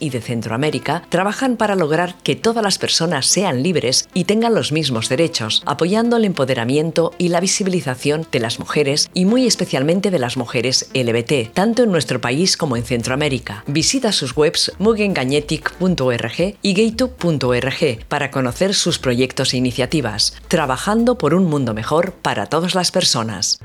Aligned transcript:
y 0.00 0.10
de 0.10 0.20
Centroamérica 0.20 1.02
trabajan 1.08 1.56
para 1.56 1.74
lograr 1.76 2.16
que 2.22 2.36
todas 2.36 2.62
las 2.62 2.78
personas 2.78 3.26
sean 3.26 3.62
libres 3.62 4.08
y 4.14 4.24
tengan 4.24 4.54
los 4.54 4.72
mismos 4.72 5.08
derechos, 5.08 5.62
apoyando 5.66 6.16
el 6.16 6.24
empoderamiento 6.24 7.12
y 7.18 7.28
la 7.28 7.40
visibilización 7.40 8.26
de 8.30 8.40
las 8.40 8.58
mujeres 8.58 9.10
y 9.14 9.24
muy 9.24 9.46
especialmente 9.46 10.10
de 10.10 10.18
las 10.18 10.36
mujeres 10.36 10.88
LBT, 10.94 11.52
tanto 11.52 11.82
en 11.82 11.92
nuestro 11.92 12.20
país 12.20 12.56
como 12.56 12.76
en 12.76 12.84
Centroamérica. 12.84 13.64
Visita 13.66 14.12
sus 14.12 14.36
webs 14.36 14.72
mugengañetic.org 14.78 16.56
y 16.62 16.74
gaytube.org 16.74 18.06
para 18.08 18.30
conocer 18.30 18.74
sus 18.74 18.98
proyectos 18.98 19.54
e 19.54 19.56
iniciativas, 19.56 20.36
trabajando 20.48 21.18
por 21.18 21.34
un 21.34 21.44
mundo 21.44 21.74
mejor 21.74 22.12
para 22.12 22.46
todas 22.46 22.74
las 22.74 22.90
personas. 22.90 23.58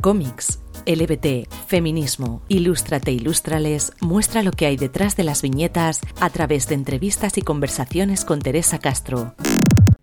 Cómics 0.00 0.60
LBT, 0.88 1.50
feminismo, 1.66 2.40
Ilústrate, 2.48 3.12
Ilústrales 3.12 3.92
muestra 4.00 4.42
lo 4.42 4.52
que 4.52 4.64
hay 4.64 4.78
detrás 4.78 5.16
de 5.16 5.22
las 5.22 5.42
viñetas 5.42 6.00
a 6.18 6.30
través 6.30 6.66
de 6.66 6.76
entrevistas 6.76 7.36
y 7.36 7.42
conversaciones 7.42 8.24
con 8.24 8.40
Teresa 8.40 8.78
Castro. 8.78 9.34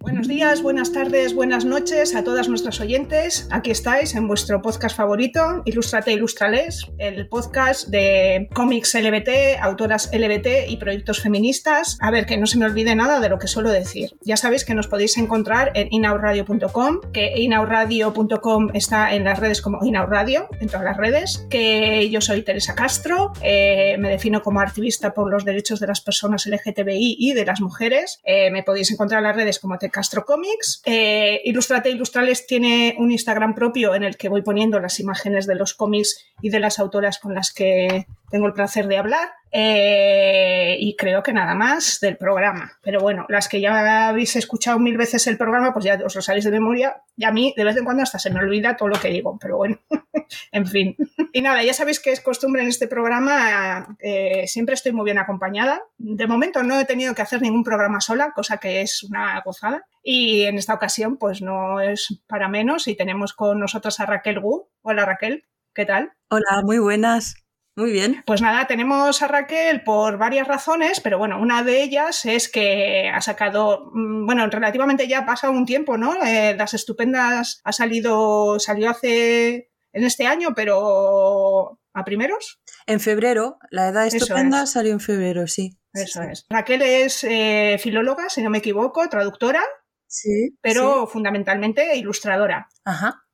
Buenos 0.05 0.27
días, 0.27 0.62
buenas 0.62 0.94
tardes, 0.94 1.34
buenas 1.34 1.66
noches 1.66 2.14
a 2.14 2.23
todas 2.23 2.48
nuestras 2.48 2.80
oyentes. 2.80 3.48
Aquí 3.50 3.72
estáis 3.72 4.14
en 4.14 4.28
vuestro 4.28 4.62
podcast 4.62 4.95
favorito, 4.95 5.64
Ilustrate 5.66 6.14
Ilustrales, 6.14 6.86
el 7.00 7.28
podcast 7.28 7.88
de 7.88 8.48
cómics 8.54 8.94
LBT, 8.94 9.59
autoras 9.59 10.12
LBT 10.14 10.70
y 10.70 10.78
proyectos 10.78 11.22
feministas. 11.22 11.98
A 12.02 12.12
ver, 12.12 12.28
que 12.28 12.38
no 12.38 12.45
se 12.45 12.59
me 12.59 12.68
olvide 12.68 12.95
nada 12.95 13.20
de 13.20 13.30
lo 13.30 13.40
que 13.40 13.48
suelo 13.48 13.72
decir. 13.72 14.12
Ya 14.22 14.38
sabéis 14.38 14.64
que 14.64 14.76
nos 14.76 14.88
podéis 14.88 15.18
encontrar 15.18 15.72
en 15.73 15.88
inauradio.com, 15.90 17.00
que 17.12 17.40
inauradio.com 17.40 18.70
está 18.76 19.16
en 19.16 19.23
las 19.23 19.40
redes 19.40 19.59
como 19.59 19.84
inauradio, 19.84 20.50
en 20.62 20.67
todas 20.67 20.84
las 20.84 20.98
redes, 20.98 21.48
que 21.50 22.12
yo 22.12 22.22
soy 22.22 22.44
Teresa 22.44 22.76
Castro, 22.76 23.34
eh, 23.42 23.98
me 23.98 24.12
defino 24.12 24.44
como 24.44 24.62
activista 24.62 25.16
por 25.16 25.31
los 25.31 25.45
derechos 25.45 25.80
de 25.80 25.88
las 25.88 26.02
personas 26.02 26.45
LGTBI 26.45 27.16
y 27.17 27.34
de 27.34 27.44
las 27.44 27.59
mujeres. 27.59 28.20
Eh, 28.23 28.52
me 28.52 28.61
podéis 28.61 28.92
encontrar 28.92 29.22
en 29.22 29.23
las 29.23 29.36
redes 29.36 29.58
como 29.58 29.80
Te 29.80 29.95
Castro 29.96 30.26
Comics. 30.26 30.82
Eh, 30.84 31.40
Ilustrate 31.46 31.90
Ilustrales 31.90 32.46
tiene 32.46 32.98
un 33.00 33.12
Instagram 33.12 33.56
propio 33.56 33.96
en 33.96 34.04
el 34.04 34.18
que 34.18 34.28
voy 34.28 34.42
poniendo 34.42 34.78
las 34.82 35.00
imágenes 35.00 35.48
de 35.48 35.56
los 35.56 35.74
cómics 35.74 36.26
y 36.42 36.50
de 36.50 36.60
las 36.60 36.80
autoras 36.80 37.18
con 37.18 37.34
las 37.34 37.54
que 37.54 38.06
tengo 38.30 38.48
el 38.48 38.54
placer 38.54 38.88
de 38.88 38.98
hablar. 38.98 39.30
Eh, 39.58 40.76
y 40.81 40.98
creo 40.98 41.23
que 41.23 41.31
nada 41.31 41.56
más 41.56 42.00
del 42.02 42.18
programa. 42.18 42.73
Pero 42.82 43.00
bueno, 43.00 43.26
las 43.30 43.48
que 43.48 43.62
ya 43.62 44.09
habéis 44.09 44.36
escuchado 44.36 44.80
mil 44.80 44.98
veces 44.98 45.28
el 45.28 45.38
programa, 45.38 45.72
pues 45.72 45.86
ya 45.86 45.98
os 46.04 46.14
lo 46.14 46.22
sabéis 46.22 46.44
de 46.44 46.52
memoria. 46.52 47.02
Y 47.16 47.23
a 47.23 47.32
mí, 47.32 47.54
de 47.56 47.64
vez 47.64 47.78
en 47.78 47.86
cuando, 47.86 48.04
hasta 48.04 48.20
se 48.20 48.32
me 48.32 48.42
olvida 48.42 48.76
todo 48.76 48.90
lo 48.90 49.00
que 49.00 49.08
digo. 49.08 49.38
Pero 49.40 49.56
bueno, 49.56 49.80
en 50.52 50.67
fin. 50.67 50.98
Y 51.32 51.42
nada, 51.42 51.64
ya 51.64 51.73
sabéis 51.73 52.02
que 52.02 52.12
es 52.12 52.20
costumbre 52.20 52.64
en 52.64 52.67
este 52.67 52.88
programa. 52.88 53.95
Eh, 54.00 54.45
siempre 54.48 54.76
estoy 54.76 54.92
muy 54.92 55.06
bien 55.06 55.20
acompañada. 55.20 55.82
De 55.98 56.28
momento 56.28 56.62
no 56.62 56.78
he 56.78 56.86
tenido 56.86 57.16
que 57.16 57.22
hacer 57.22 57.42
ningún 57.42 57.64
programa 57.64 58.02
sola, 58.02 58.34
cosa 58.36 58.58
que 58.58 58.82
es 58.82 59.04
una 59.04 59.39
gozada. 59.45 59.86
Y 60.04 60.44
en 60.44 60.58
esta 60.58 60.73
ocasión, 60.73 61.16
pues 61.16 61.42
no 61.42 61.80
es 61.80 62.22
para 62.28 62.50
menos. 62.50 62.89
Y 62.89 62.95
tenemos 62.95 63.34
con 63.34 63.60
nosotros 63.62 64.02
a 64.02 64.06
Raquel 64.06 64.42
Gu. 64.42 64.67
Hola 64.82 65.06
Raquel, 65.06 65.45
¿qué 65.73 65.86
tal? 65.86 66.12
Hola, 66.30 66.62
muy 66.64 66.80
buenas. 66.80 67.45
Muy 67.76 67.92
bien. 67.92 68.23
Pues 68.26 68.42
nada, 68.42 68.68
tenemos 68.68 69.22
a 69.22 69.28
Raquel 69.28 69.84
por 69.84 70.18
varias 70.18 70.48
razones, 70.48 71.02
pero 71.02 71.18
bueno, 71.18 71.42
una 71.42 71.62
de 71.62 71.84
ellas 71.84 72.26
es 72.26 72.48
que 72.48 73.09
ha 73.14 73.20
sacado, 73.20 73.92
mm, 73.94 74.26
bueno, 74.26 74.48
relativamente 74.48 75.09
ya 75.09 75.20
ha 75.20 75.26
pasado 75.26 75.52
un 75.52 75.66
tiempo, 75.66 75.98
¿no? 75.98 76.16
Eh, 76.26 76.56
las 76.58 76.73
estupendas 76.73 77.59
ha 77.66 77.73
salido, 77.73 78.59
salió 78.59 78.90
hace 78.90 79.72
en 79.92 80.04
este 80.06 80.26
año, 80.26 80.54
pero 80.56 81.80
a 81.94 82.06
primeros. 82.06 82.62
En 82.88 83.02
febrero, 83.02 83.58
la 83.72 83.89
edad 83.89 84.08
estupenda 84.08 84.66
salió 84.67 84.94
en 84.94 85.02
febrero, 85.02 85.45
sí. 85.48 85.78
Eso 85.92 86.22
es. 86.23 86.45
Raquel 86.50 86.82
es 86.82 87.23
eh, 87.26 87.78
filóloga, 87.82 88.30
si 88.30 88.42
no 88.42 88.50
me 88.50 88.60
equivoco, 88.60 89.08
traductora. 89.10 89.62
Sí. 90.08 90.58
Pero 90.62 91.08
fundamentalmente 91.08 91.95
ilustradora. 91.98 92.70
Ajá. 92.86 93.24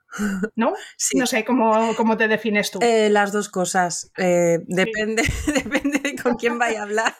¿No? 0.55 0.73
No 1.15 1.25
sé 1.25 1.45
cómo, 1.45 1.95
cómo 1.95 2.17
te 2.17 2.27
defines 2.27 2.71
tú. 2.71 2.79
Eh, 2.81 3.09
las 3.09 3.31
dos 3.31 3.49
cosas. 3.49 4.11
Eh, 4.17 4.59
depende, 4.67 5.23
depende 5.47 5.99
de 5.99 6.15
con 6.15 6.35
quién 6.35 6.57
vaya 6.57 6.81
a 6.81 6.83
hablar. 6.83 7.15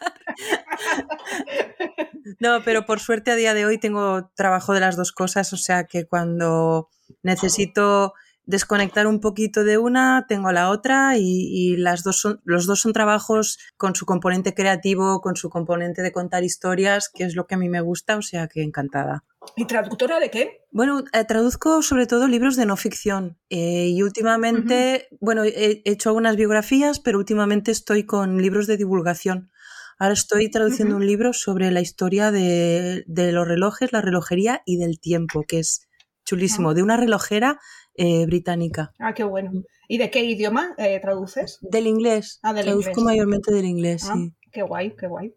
no, 2.40 2.64
pero 2.64 2.86
por 2.86 3.00
suerte 3.00 3.32
a 3.32 3.36
día 3.36 3.54
de 3.54 3.66
hoy 3.66 3.78
tengo 3.78 4.30
trabajo 4.36 4.74
de 4.74 4.82
las 4.82 4.96
dos 4.96 5.12
cosas, 5.12 5.54
o 5.54 5.58
sea 5.58 5.86
que 5.86 6.06
cuando 6.06 6.90
necesito 7.24 8.14
desconectar 8.46 9.08
un 9.08 9.20
poquito 9.20 9.64
de 9.64 9.78
una, 9.78 10.26
tengo 10.28 10.52
la 10.52 10.70
otra 10.70 11.18
y, 11.18 11.78
las 11.78 12.04
dos 12.04 12.20
son, 12.20 12.42
los 12.44 12.66
dos 12.66 12.82
son 12.82 12.94
trabajos 12.94 13.60
con 13.78 13.96
su 13.96 14.06
componente 14.06 14.54
creativo, 14.54 15.22
con 15.22 15.36
su 15.36 15.50
componente 15.50 16.02
de 16.02 16.12
contar 16.12 16.44
historias, 16.44 17.10
que 17.10 17.24
es 17.24 17.36
lo 17.36 17.48
que 17.48 17.56
a 17.56 17.58
mí 17.58 17.70
me 17.70 17.82
gusta, 17.82 18.18
o 18.18 18.22
sea 18.22 18.48
que 18.48 18.62
encantada. 18.62 19.24
¿Y 19.56 19.66
traductora 19.66 20.20
de 20.20 20.30
qué? 20.30 20.62
Bueno, 20.72 21.04
eh, 21.14 21.26
traduzco 21.26 21.82
sobre 21.82 22.06
todo 22.06 22.28
libros 22.28 22.56
de 22.56 22.66
no 22.66 22.78
ficción 22.78 23.40
eh, 23.50 23.88
y 23.88 24.04
últimamente, 24.04 25.08
bueno, 25.20 25.44
he 25.44 25.82
hecho 25.86 26.10
algunas 26.10 26.36
biografías, 26.36 27.00
pero 27.00 27.18
últimamente 27.18 27.72
estoy 27.72 28.06
con 28.06 28.42
libros 28.42 28.68
de 28.68 28.78
divulgación. 28.78 29.52
Ahora 29.98 30.14
estoy 30.14 30.50
traduciendo 30.50 30.96
un 30.96 31.06
libro 31.06 31.34
sobre 31.34 31.70
la 31.72 31.82
historia 31.82 32.32
de, 32.32 33.04
los 33.08 33.48
relojes, 33.48 33.92
la 33.92 34.02
relojería 34.02 34.62
y 34.66 34.78
del 34.78 35.00
tiempo, 35.00 35.44
que 35.48 35.60
es 35.60 35.88
chulísimo, 36.26 36.72
ah. 36.72 36.74
de 36.74 36.84
una 36.84 36.98
relojera 36.98 37.60
eh, 37.96 38.26
británica. 38.26 38.94
Ah, 39.00 39.14
qué 39.14 39.24
bueno. 39.24 39.52
¿Y 39.88 39.98
de 39.98 40.10
qué 40.10 40.24
idioma 40.24 40.76
traduces? 41.02 41.60
Del 41.62 41.86
inglés. 41.86 42.40
Ah, 42.42 42.54
del 42.54 42.66
Traduzco 42.66 43.02
mayormente 43.02 43.54
del 43.54 43.66
inglés, 43.66 44.08
ah, 44.10 44.14
sí. 44.16 44.34
Qué 44.52 44.64
guay, 44.64 44.96
qué 44.96 45.08
guay. 45.08 45.36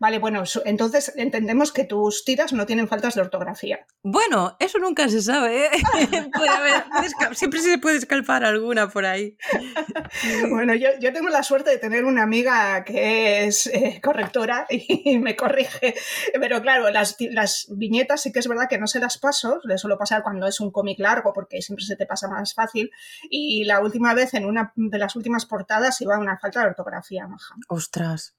Vale, 0.00 0.18
bueno, 0.18 0.42
entonces 0.64 1.12
entendemos 1.16 1.72
que 1.72 1.84
tus 1.84 2.24
tiras 2.24 2.52
no 2.52 2.66
tienen 2.66 2.88
faltas 2.88 3.14
de 3.14 3.20
ortografía. 3.20 3.86
Bueno, 4.02 4.56
eso 4.58 4.78
nunca 4.78 5.08
se 5.08 5.22
sabe. 5.22 5.66
¿eh? 5.66 5.70
siempre 7.32 7.60
se 7.60 7.78
puede 7.78 7.98
escalpar 7.98 8.44
alguna 8.44 8.88
por 8.88 9.06
ahí. 9.06 9.36
bueno, 10.50 10.74
yo, 10.74 10.88
tengo 11.12 11.28
la 11.28 11.42
suerte 11.42 11.70
de 11.70 11.78
tener 11.78 12.04
una 12.04 12.22
amiga 12.22 12.84
que 12.84 13.44
es 13.44 13.66
eh, 13.68 14.00
correctora 14.02 14.66
y 14.68 15.18
me 15.20 15.36
corrige. 15.36 15.94
Pero 16.32 16.60
claro, 16.60 16.90
las, 16.90 17.16
las, 17.18 17.66
viñetas 17.70 18.22
sí 18.22 18.32
que 18.32 18.40
es 18.40 18.48
verdad 18.48 18.68
que 18.68 18.78
no 18.78 18.86
se 18.86 19.00
las 19.00 19.18
paso, 19.18 19.60
le 19.64 19.78
suelo 19.78 19.98
pasar 19.98 20.22
cuando 20.22 20.46
es 20.46 20.60
un 20.60 20.70
cómic 20.70 20.98
largo 20.98 21.32
porque 21.32 21.62
siempre 21.62 21.84
se 21.84 21.96
te 21.96 22.06
pasa 22.06 22.28
más 22.28 22.54
fácil. 22.54 22.90
Y 23.30 23.64
la 23.64 23.80
última 23.80 24.14
vez, 24.14 24.34
en 24.34 24.46
una 24.46 24.72
de 24.74 24.98
las 24.98 25.16
últimas 25.16 25.46
portadas, 25.46 26.00
iba 26.00 26.18
una 26.18 26.38
falta 26.38 26.60
de 26.60 26.66
ortografía, 26.66 27.26
maja. 27.26 27.54
Ostras 27.68 28.34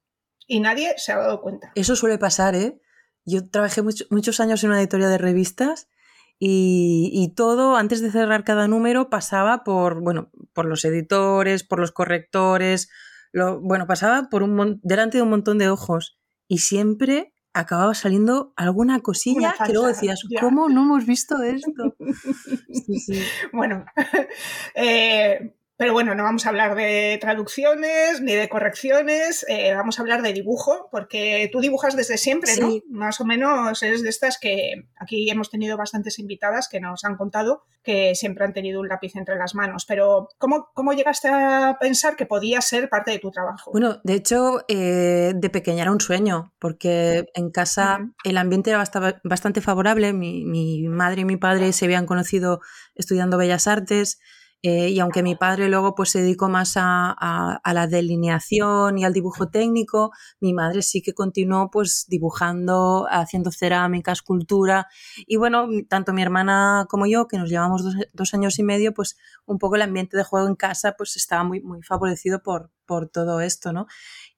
y 0.47 0.59
nadie 0.59 0.93
se 0.97 1.11
ha 1.11 1.17
dado 1.17 1.41
cuenta. 1.41 1.71
Eso 1.75 1.95
suele 1.95 2.17
pasar, 2.17 2.55
¿eh? 2.55 2.79
Yo 3.25 3.49
trabajé 3.49 3.81
muchos 3.81 4.39
años 4.39 4.63
en 4.63 4.69
una 4.69 4.79
editorial 4.79 5.09
de 5.09 5.17
revistas 5.17 5.89
y, 6.37 7.33
todo, 7.35 7.75
antes 7.75 8.01
de 8.01 8.11
cerrar 8.11 8.43
cada 8.43 8.67
número, 8.67 9.09
pasaba 9.09 9.63
por, 9.63 10.01
bueno, 10.01 10.31
por 10.53 10.65
los 10.65 10.85
editores, 10.85 11.63
por 11.63 11.79
los 11.79 11.91
correctores, 11.91 12.89
lo, 13.31 13.61
bueno, 13.61 13.87
pasaba 13.87 14.29
por 14.29 14.43
un 14.43 14.79
delante 14.83 15.17
de 15.17 15.23
un 15.23 15.29
montón 15.29 15.57
de 15.57 15.69
ojos 15.69 16.19
y 16.47 16.59
siempre 16.59 17.33
acababa 17.53 17.93
saliendo 17.93 18.53
alguna 18.57 18.99
cosilla 18.99 19.55
que 19.65 19.71
luego 19.71 19.87
decías, 19.87 20.21
¿cómo 20.41 20.67
no 20.67 20.83
hemos 20.83 21.05
visto 21.05 21.41
esto? 21.41 21.95
Bueno, 23.53 23.85
eh, 24.75 25.54
pero 25.77 25.93
bueno, 25.93 26.15
no 26.15 26.23
vamos 26.23 26.45
a 26.45 26.49
hablar 26.49 26.75
de 26.75 27.17
traducciones 27.19 28.21
ni 28.21 28.33
de 28.33 28.47
correcciones, 28.49 29.45
eh, 29.49 29.73
vamos 29.75 29.99
a 29.99 30.01
hablar 30.01 30.21
de 30.21 30.33
dibujo, 30.33 30.87
porque 30.91 31.49
tú 31.51 31.59
dibujas 31.59 31.95
desde 31.95 32.17
siempre, 32.17 32.55
¿no? 32.57 32.69
Más 32.89 33.19
o 33.19 33.25
menos 33.25 33.83
eres 33.83 34.01
de 34.01 34.09
estas 34.09 34.37
que 34.39 34.87
aquí 34.97 35.29
hemos 35.29 35.49
tenido 35.49 35.77
bastantes 35.77 36.19
invitadas 36.19 36.69
que 36.69 36.79
nos 36.79 37.03
han 37.03 37.17
contado 37.17 37.63
que 37.85 38.15
siempre 38.15 38.43
han 38.43 38.53
tenido 38.53 38.81
un 38.81 38.89
lápiz 38.89 39.15
entre 39.15 39.37
las 39.37 39.55
manos. 39.55 39.85
Pero, 39.85 40.29
¿cómo, 40.37 40.69
cómo 40.73 40.93
llegaste 40.93 41.29
a 41.29 41.77
pensar 41.79 42.15
que 42.15 42.25
podía 42.25 42.59
ser 42.59 42.89
parte 42.89 43.11
de 43.11 43.19
tu 43.19 43.31
trabajo? 43.31 43.71
Bueno, 43.71 44.01
de 44.03 44.15
hecho, 44.15 44.65
eh, 44.67 45.33
de 45.35 45.49
pequeña 45.49 45.83
era 45.83 45.91
un 45.91 46.01
sueño, 46.01 46.53
porque 46.59 47.25
en 47.35 47.51
casa 47.51 47.99
el 48.23 48.37
ambiente 48.37 48.71
era 48.71 48.83
bastante 49.23 49.61
favorable. 49.61 50.11
Mi, 50.13 50.43
mi 50.43 50.87
madre 50.87 51.21
y 51.21 51.25
mi 51.25 51.37
padre 51.37 51.71
se 51.71 51.85
habían 51.85 52.07
conocido 52.07 52.59
estudiando 52.95 53.37
Bellas 53.37 53.67
Artes. 53.67 54.19
Eh, 54.61 54.89
y 54.89 54.99
aunque 54.99 55.21
mi 55.21 55.35
padre 55.35 55.69
luego 55.69 55.93
pues 55.93 56.09
se 56.09 56.21
dedicó 56.21 56.49
más 56.49 56.73
a, 56.75 57.61
la 57.63 57.87
delineación 57.87 58.97
y 58.97 59.05
al 59.05 59.13
dibujo 59.13 59.49
técnico, 59.49 60.11
mi 60.39 60.53
madre 60.53 60.81
sí 60.81 61.03
que 61.03 61.13
continuó 61.13 61.69
pues 61.69 62.05
dibujando, 62.07 63.05
haciendo 63.09 63.51
cerámica, 63.51 64.11
escultura. 64.11 64.87
Y 65.27 65.35
bueno, 65.35 65.67
tanto 65.87 66.13
mi 66.13 66.23
hermana 66.23 66.87
como 66.89 67.05
yo, 67.05 67.27
que 67.27 67.37
nos 67.37 67.49
llevamos 67.49 67.83
dos, 68.13 68.33
años 68.33 68.57
y 68.57 68.63
medio, 68.63 68.93
pues 68.93 69.17
un 69.45 69.59
poco 69.59 69.75
el 69.75 69.83
ambiente 69.83 70.17
de 70.17 70.23
juego 70.23 70.47
en 70.47 70.55
casa 70.55 70.95
pues 70.97 71.15
estaba 71.15 71.43
muy, 71.43 71.61
muy 71.61 71.83
favorecido 71.83 72.41
por, 72.41 72.71
por 72.87 73.07
todo 73.09 73.41
esto, 73.41 73.71
¿no? 73.71 73.85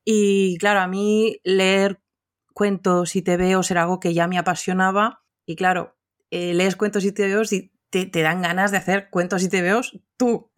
Y 0.03 0.57
claro, 0.57 0.81
a 0.81 0.87
mí 0.87 1.39
leer 1.43 2.01
cuentos 2.53 3.15
y 3.15 3.21
tebeos 3.21 3.69
era 3.71 3.83
algo 3.83 3.99
que 3.99 4.13
ya 4.13 4.27
me 4.27 4.37
apasionaba. 4.37 5.23
Y 5.45 5.55
claro, 5.55 5.95
eh, 6.31 6.53
lees 6.53 6.75
cuentos 6.75 7.05
y 7.05 7.11
tebeos 7.11 7.53
y 7.53 7.71
te, 7.89 8.21
dan 8.21 8.41
ganas 8.41 8.71
de 8.71 8.77
hacer 8.77 9.09
cuentos 9.09 9.43
y 9.43 9.49
tebeos 9.49 9.99
tú. 10.17 10.51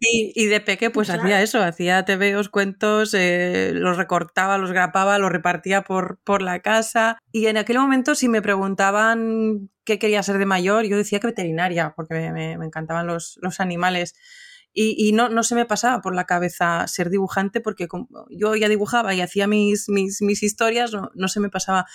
Y, 0.00 0.46
de 0.46 0.60
peque 0.60 0.90
pues 0.90 1.10
hacía 1.10 1.42
eso, 1.42 1.62
hacía 1.62 2.04
tebeos, 2.04 2.48
cuentos, 2.48 3.14
eh, 3.14 3.72
los 3.74 3.96
recortaba, 3.96 4.58
los 4.58 4.72
grapaba, 4.72 5.18
los 5.18 5.30
repartía 5.30 5.82
por, 5.82 6.18
por 6.24 6.42
la 6.42 6.60
casa. 6.60 7.18
Y 7.30 7.46
en 7.46 7.56
aquel 7.56 7.78
momento 7.78 8.14
si 8.14 8.28
me 8.28 8.42
preguntaban 8.42 9.70
qué 9.84 9.98
quería 9.98 10.22
ser 10.22 10.38
de 10.38 10.46
mayor, 10.46 10.84
yo 10.86 10.96
decía 10.96 11.20
que 11.20 11.28
veterinaria, 11.28 11.92
porque 11.94 12.32
me, 12.32 12.52
encantaban 12.52 13.06
los, 13.06 13.38
los 13.40 13.60
animales. 13.60 14.14
Y, 14.76 15.12
no, 15.12 15.28
no, 15.28 15.44
se 15.44 15.54
me 15.54 15.66
pasaba 15.66 16.00
por 16.00 16.16
la 16.16 16.24
cabeza 16.24 16.88
ser 16.88 17.08
dibujante 17.08 17.60
porque 17.60 17.86
yo 18.30 18.56
ya 18.56 18.68
dibujaba 18.68 19.14
y 19.14 19.20
hacía 19.20 19.46
mis, 19.46 19.88
mis, 19.88 20.20
mis 20.20 20.42
historias, 20.42 20.92
no, 20.92 21.12
no, 21.14 21.28
se 21.28 21.38
me 21.38 21.48
pasaba. 21.48 21.86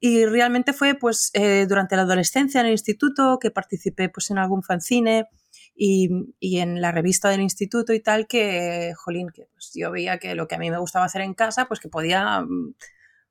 Y 0.00 0.24
realmente 0.24 0.72
fue 0.72 0.94
pues 0.94 1.30
eh, 1.34 1.66
durante 1.68 1.94
la 1.94 2.02
adolescencia 2.02 2.60
en 2.60 2.66
el 2.66 2.72
instituto 2.72 3.38
que 3.38 3.50
participé 3.50 4.08
pues 4.08 4.30
en 4.30 4.38
algún 4.38 4.62
fanzine 4.62 5.26
y, 5.74 6.08
y, 6.40 6.58
en 6.58 6.80
la 6.80 6.90
revista 6.90 7.28
del 7.28 7.42
instituto 7.42 7.92
y 7.92 8.00
tal 8.00 8.26
que, 8.26 8.92
jolín, 8.96 9.28
que 9.28 9.46
pues, 9.52 9.72
yo 9.74 9.90
veía 9.90 10.18
que 10.18 10.34
lo 10.34 10.48
que 10.48 10.54
a 10.54 10.58
mí 10.58 10.70
me 10.70 10.78
gustaba 10.78 11.04
hacer 11.04 11.20
en 11.20 11.34
casa 11.34 11.66
pues 11.66 11.80
que 11.80 11.88
podía, 11.88 12.44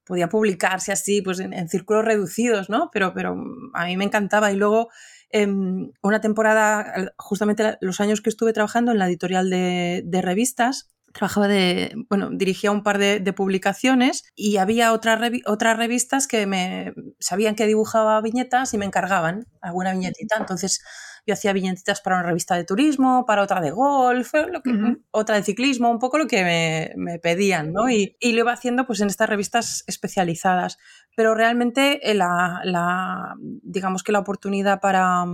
podía 0.05 0.29
publicarse 0.29 0.91
así 0.91 1.23
pues 1.23 1.39
en, 1.39 1.69
círculos 1.69 2.05
reducidos, 2.05 2.69
¿no? 2.69 2.91
Pero, 2.93 3.13
pero 3.13 3.35
a 3.73 3.85
mí 3.85 3.97
me 3.97 4.05
encantaba 4.05 4.51
y 4.51 4.55
luego 4.55 4.89
em, 5.31 5.91
una 6.03 6.21
temporada, 6.21 7.13
justamente 7.17 7.77
los 7.81 7.99
años 7.99 8.21
que 8.21 8.29
estuve 8.29 8.53
trabajando 8.53 8.91
en 8.91 8.99
la 8.99 9.07
editorial 9.07 9.49
de 9.49 10.21
revistas, 10.21 10.89
trabajaba 11.13 11.47
de, 11.47 11.93
bueno, 12.09 12.29
dirigía 12.31 12.71
un 12.71 12.83
par 12.83 12.97
de, 12.97 13.19
publicaciones 13.33 14.23
y 14.35 14.57
había 14.57 14.91
otras, 14.91 15.19
otras 15.45 15.77
revistas 15.77 16.27
que 16.27 16.47
me 16.47 16.93
sabían 17.19 17.55
que 17.55 17.67
dibujaba 17.67 18.19
viñetas 18.21 18.73
y 18.73 18.77
me 18.77 18.85
encargaban 18.85 19.45
alguna 19.61 19.93
viñetita. 19.93 20.37
Entonces 20.37 20.81
yo 21.25 21.33
hacía 21.33 21.53
viñetitas 21.53 22.01
para 22.01 22.17
una 22.17 22.25
revista 22.25 22.55
de 22.55 22.63
turismo, 22.63 23.25
para 23.25 23.43
otra 23.43 23.61
de 23.61 23.71
golf, 23.71 24.33
lo 24.33 24.61
que, 24.61 24.71
otra 25.11 25.35
de 25.35 25.43
ciclismo, 25.43 25.91
un 25.91 25.99
poco 25.99 26.17
lo 26.17 26.27
que 26.27 26.93
me, 26.95 27.19
pedían, 27.19 27.71
¿no? 27.71 27.89
Y, 27.89 28.15
y, 28.19 28.33
lo 28.33 28.39
iba 28.39 28.53
haciendo 28.53 28.87
pues 28.87 28.99
en 29.01 29.07
estas 29.07 29.29
revistas 29.29 29.83
especializadas. 29.87 30.77
Pero 31.15 31.35
realmente 31.35 32.09
eh, 32.09 32.15
la, 32.15 32.61
la 32.63 33.35
digamos 33.39 34.03
que 34.03 34.11
la 34.11 34.19
oportunidad 34.19 34.79
para, 34.79 35.25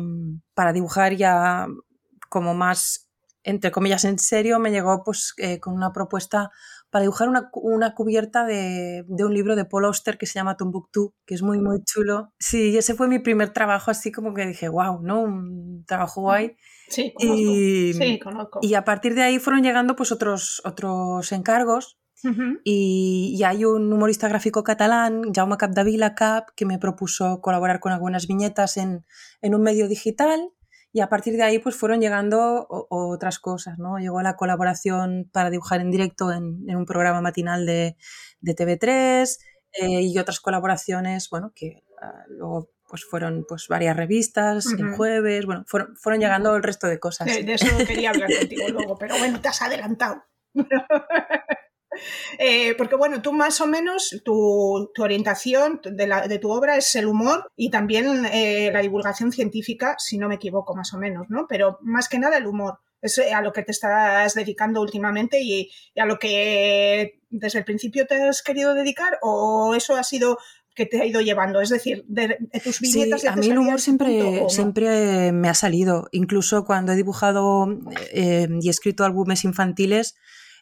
para 0.54 0.74
dibujar 0.74 1.16
ya 1.16 1.68
como 2.30 2.54
más 2.54 3.05
entre 3.46 3.72
comillas, 3.72 4.04
en 4.06 4.18
serio, 4.18 4.60
me 4.60 4.72
llegó 4.72 5.04
pues 5.04 5.34
eh, 5.38 5.60
con 5.60 5.76
una 5.76 5.94
propuesta 5.94 6.52
para 6.90 7.04
dibujar 7.04 7.30
una, 7.30 7.50
una 7.54 7.94
cubierta 7.94 8.44
de, 8.44 9.06
de, 9.08 9.24
un 9.24 9.34
libro 9.34 9.56
de 9.56 9.66
Paul 9.66 9.86
Auster 9.86 10.18
que 10.18 10.26
se 10.26 10.40
llama 10.40 10.58
Tumbuktu, 10.58 11.14
que 11.26 11.36
es 11.36 11.44
muy, 11.44 11.60
muy 11.60 11.84
chulo. 11.84 12.34
Sí, 12.40 12.76
ese 12.76 12.96
fue 12.96 13.08
mi 13.08 13.20
primer 13.20 13.52
trabajo, 13.52 13.92
así 13.92 14.12
como 14.12 14.34
que 14.34 14.48
dije, 14.48 14.68
wow, 14.68 15.02
¿no? 15.02 15.22
Un 15.22 15.84
trabajo 15.86 16.22
guay. 16.22 16.58
Sí, 16.88 17.14
conozco. 17.14 17.42
Y, 17.42 17.94
sí, 17.94 18.20
conozco. 18.20 18.60
Y 18.64 18.74
a 18.74 18.84
partir 18.84 19.14
de 19.14 19.22
ahí 19.22 19.40
fueron 19.40 19.62
llegando 19.62 19.96
pues 19.96 20.12
otros, 20.12 20.62
otros 20.66 21.32
encargos. 21.32 22.00
y, 22.64 23.36
y, 23.38 23.44
hay 23.44 23.66
un 23.66 23.94
humorista 23.94 24.28
gráfico 24.28 24.64
catalán, 24.64 25.32
Jaume 25.32 25.58
Capdevila 25.58 26.16
Cap, 26.16 26.48
que 26.56 26.66
me 26.66 26.80
propuso 26.80 27.40
colaborar 27.42 27.80
con 27.80 27.92
algunas 27.92 28.26
viñetas 28.26 28.78
en, 28.78 29.06
en 29.42 29.54
un 29.54 29.62
medio 29.62 29.88
digital 29.88 30.50
y 30.96 31.02
a 31.02 31.10
partir 31.10 31.36
de 31.36 31.44
ahí 31.44 31.60
pues 31.60 31.76
fueron 31.76 32.00
llegando 32.00 32.68
otras 32.70 33.38
cosas, 33.40 33.78
¿no? 33.78 33.98
Llegó 33.98 34.22
la 34.22 34.38
colaboración 34.38 35.30
para 35.30 35.50
dibujar 35.50 35.82
en 35.82 35.92
directo 35.92 36.32
en, 36.32 36.74
un 36.74 36.86
programa 36.86 37.20
matinal 37.20 37.66
de, 37.66 37.98
de 38.40 38.56
TV3 38.56 39.38
eh, 39.74 40.02
y 40.04 40.18
otras 40.18 40.40
colaboraciones, 40.40 41.30
bueno, 41.30 41.52
que 41.54 41.84
ah, 42.02 42.24
luego 42.30 42.70
pues 42.88 43.04
fueron 43.04 43.46
pues 43.46 43.68
varias 43.68 43.98
revistas, 43.98 44.68
el 44.68 44.96
jueves, 44.96 45.46
bueno, 45.46 45.66
fueron, 45.68 45.98
fueron 45.98 46.22
llegando 46.22 46.56
el 46.56 46.64
resto 46.64 46.88
de 46.88 46.98
cosas. 46.98 47.28
De, 47.28 47.44
de 47.44 47.56
eso 47.56 47.68
quería 47.86 48.12
hablar 48.12 48.30
contigo 48.40 48.70
luego, 48.70 48.98
pero 48.98 49.18
bueno, 49.18 49.42
te 49.42 49.50
has 49.50 49.62
adelantado. 49.62 50.24
Eh, 52.40 52.76
porque 52.78 52.96
bueno, 52.96 53.22
tú 53.22 53.34
más 53.34 53.62
o 53.62 53.68
menos, 53.68 54.22
tu, 54.24 54.92
orientación 54.98 55.82
de, 55.84 56.40
tu 56.40 56.52
obra 56.52 56.78
es 56.78 56.96
el 56.96 57.08
humor 57.08 57.52
y 57.56 57.70
también 57.70 58.26
eh, 58.26 58.72
la 58.72 58.82
divulgación 58.82 59.32
científica, 59.32 59.96
si 59.98 60.18
no 60.18 60.28
me 60.28 60.36
equivoco, 60.36 60.76
más 60.76 60.94
o 60.94 60.98
menos, 60.98 61.28
¿no? 61.30 61.46
Pero 61.48 61.78
más 61.82 62.10
que 62.10 62.20
nada 62.20 62.38
el 62.38 62.48
humor. 62.48 62.80
Es 63.02 63.20
a 63.20 63.42
lo 63.42 63.54
que 63.54 63.62
te 63.62 63.72
estás 63.72 64.34
dedicando 64.34 64.82
últimamente 64.82 65.40
y, 65.40 65.70
a 65.96 66.06
lo 66.06 66.18
que 66.18 67.20
desde 67.30 67.60
el 67.60 67.66
principio 67.66 68.08
te 68.08 68.16
has 68.16 68.42
querido 68.42 68.74
dedicar 68.74 69.20
o 69.22 69.76
eso 69.76 69.96
ha 69.96 70.04
sido 70.04 70.40
que 70.76 70.86
te 70.86 71.02
ha 71.02 71.06
ido 71.06 71.22
llevando? 71.22 71.62
Es 71.62 71.70
decir, 71.70 72.04
de, 72.08 72.38
tus 72.64 72.82
viñetas... 72.82 73.22
Sí, 73.22 73.28
a 73.28 73.36
mí 73.36 73.48
el 73.48 73.58
humor 73.58 73.80
siempre, 73.80 74.44
siempre 74.50 75.32
me 75.32 75.48
ha 75.48 75.54
salido. 75.54 76.10
Incluso 76.12 76.66
cuando 76.66 76.92
he 76.92 76.96
dibujado 76.96 77.68
eh, 78.12 78.48
y 78.62 78.70
escrito 78.70 79.06
álbumes 79.06 79.46
infantiles, 79.46 80.16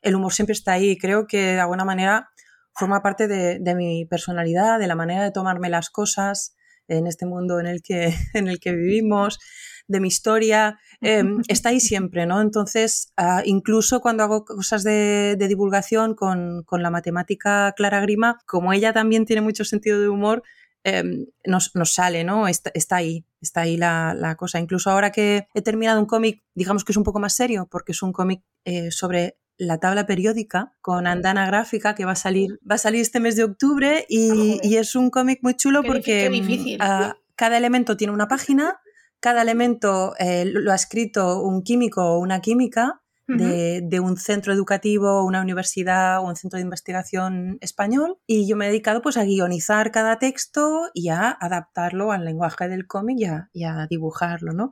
el 0.03 0.15
humor 0.15 0.33
siempre 0.33 0.53
está 0.53 0.73
ahí. 0.73 0.97
Creo 0.97 1.25
que 1.25 1.53
de 1.53 1.59
alguna 1.59 1.85
manera 1.85 2.29
forma 2.75 3.01
parte 3.01 3.27
de, 3.27 3.75
mi 3.75 4.05
personalidad, 4.05 4.79
de 4.79 4.87
la 4.87 4.95
manera 4.95 5.23
de 5.23 5.31
tomarme 5.31 5.69
las 5.69 5.89
cosas 5.89 6.55
en 6.87 7.07
este 7.07 7.25
mundo 7.25 7.59
en 7.59 7.67
el 7.67 7.81
que, 7.81 8.13
en 8.33 8.47
el 8.47 8.59
que 8.59 8.73
vivimos, 8.73 9.39
de 9.87 9.99
mi 9.99 10.07
historia, 10.07 10.79
em, 11.01 11.41
está 11.47 11.69
ahí 11.69 11.79
siempre, 11.79 12.25
¿no? 12.25 12.41
Entonces, 12.41 13.11
ah, 13.17 13.41
incluso 13.45 14.01
cuando 14.01 14.23
hago 14.23 14.45
cosas 14.45 14.83
de, 14.83 15.35
divulgación 15.37 16.15
con, 16.15 16.65
la 16.71 16.89
matemática 16.89 17.73
Clara 17.75 17.99
Grima, 18.01 18.39
como 18.45 18.73
ella 18.73 18.93
también 18.93 19.25
tiene 19.25 19.41
mucho 19.41 19.65
sentido 19.65 19.99
de 19.99 20.09
humor, 20.09 20.43
em, 20.83 21.25
nos, 21.45 21.71
sale, 21.85 22.23
¿no? 22.23 22.47
Está, 22.47 22.71
ahí, 22.95 23.25
está 23.41 23.61
ahí 23.61 23.77
la, 23.77 24.35
cosa. 24.37 24.59
Incluso 24.59 24.89
ahora 24.89 25.11
que 25.11 25.47
he 25.53 25.61
terminado 25.61 25.99
un 25.99 26.05
cómic, 26.05 26.43
digamos 26.55 26.83
que 26.83 26.91
es 26.91 26.97
un 26.97 27.03
poco 27.03 27.19
más 27.19 27.35
serio, 27.35 27.67
porque 27.69 27.91
es 27.91 28.01
un 28.01 28.13
cómic 28.13 28.41
eh, 28.65 28.91
sobre 28.91 29.37
la 29.57 29.79
tabla 29.79 30.05
periódica 30.05 30.73
con 30.81 31.07
andana 31.07 31.45
gráfica 31.45 31.95
que 31.95 32.05
va 32.05 32.13
a 32.13 32.15
salir, 32.15 32.59
va 32.69 32.75
a 32.75 32.79
salir 32.79 33.01
este 33.01 33.19
mes 33.19 33.35
de 33.35 33.43
octubre 33.43 34.05
y, 34.09 34.75
es 34.75 34.95
un 34.95 35.09
cómic 35.09 35.39
muy 35.41 35.55
chulo 35.55 35.83
porque 35.83 36.29
mm, 36.29 36.81
ah, 36.81 37.15
cada 37.35 37.57
elemento 37.57 37.97
tiene 37.97 38.13
una 38.13 38.27
página, 38.27 38.79
cada 39.19 39.41
elemento 39.41 40.15
eh, 40.19 40.45
lo 40.45 40.71
ha 40.71 40.75
escrito 40.75 41.41
un 41.41 41.63
químico 41.63 42.03
o 42.03 42.19
una 42.19 42.41
química 42.41 43.01
de, 43.27 43.99
un 44.01 44.17
centro 44.17 44.53
educativo, 44.53 45.23
una 45.23 45.41
universidad 45.41 46.19
o 46.19 46.27
un 46.27 46.35
centro 46.35 46.57
de 46.57 46.63
investigación 46.63 47.57
español 47.61 48.17
y 48.27 48.47
yo 48.47 48.55
me 48.55 48.65
he 48.65 48.67
dedicado 48.67 49.01
pues 49.01 49.17
a 49.17 49.23
guionizar 49.23 49.91
cada 49.91 50.19
texto 50.19 50.89
y 50.93 51.09
a 51.09 51.31
adaptarlo 51.31 52.11
al 52.11 52.25
lenguaje 52.25 52.67
del 52.67 52.85
cómic 52.85 53.19
y 53.19 53.25
a, 53.25 53.49
y 53.53 53.63
a 53.63 53.87
dibujarlo, 53.89 54.53
¿no? 54.53 54.71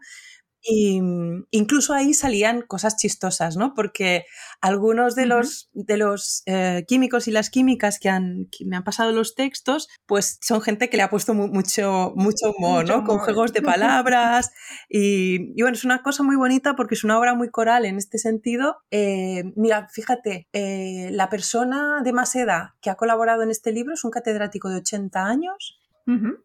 Y 0.62 1.02
mm, 1.02 1.48
incluso 1.52 1.94
ahí 1.94 2.14
salían 2.14 2.62
cosas 2.62 2.98
chistosas, 2.98 3.58
¿no? 3.58 3.74
Porque 3.74 4.26
algunos 4.62 5.16
de 5.16 5.26
los, 5.26 5.70
de 5.74 5.98
los 5.98 6.44
eh, 6.46 6.86
químicos 6.88 7.28
y 7.28 7.32
las 7.32 7.50
químicas 7.50 8.00
que, 8.00 8.10
han, 8.10 8.48
me 8.66 8.78
han 8.78 8.84
pasado 8.84 9.12
los 9.12 9.34
textos, 9.36 9.90
pues 10.06 10.38
son 10.42 10.62
gente 10.62 10.90
que 10.90 10.98
le 10.98 11.04
ha 11.04 11.10
puesto 11.10 11.34
mucho, 11.34 12.14
mucho 12.16 12.52
humor, 12.58 12.88
¿no? 12.88 13.04
Con 13.04 13.20
juegos 13.20 13.54
de 13.54 13.62
palabras. 13.62 14.52
Y, 14.88 15.52
y, 15.56 15.62
bueno, 15.62 15.76
es 15.76 15.84
una 15.84 16.04
cosa 16.04 16.24
muy 16.24 16.36
bonita 16.36 16.76
porque 16.76 16.96
es 16.96 17.04
una 17.04 17.18
obra 17.18 17.34
muy 17.34 17.50
coral 17.50 17.86
en 17.86 17.98
este 17.98 18.20
sentido. 18.20 18.78
Eh, 18.92 19.52
mira, 19.56 19.88
fíjate, 19.92 20.48
eh, 20.54 21.10
la 21.12 21.30
persona 21.30 22.02
de 22.04 22.14
más 22.14 22.36
edad 22.36 22.70
que 22.82 22.90
ha 22.90 22.96
colaborado 22.96 23.44
en 23.44 23.50
este 23.50 23.72
libro 23.72 23.94
es 23.94 24.04
un 24.04 24.12
catedrático 24.12 24.70
de 24.70 24.78
80 24.78 25.26
años. 25.26 25.78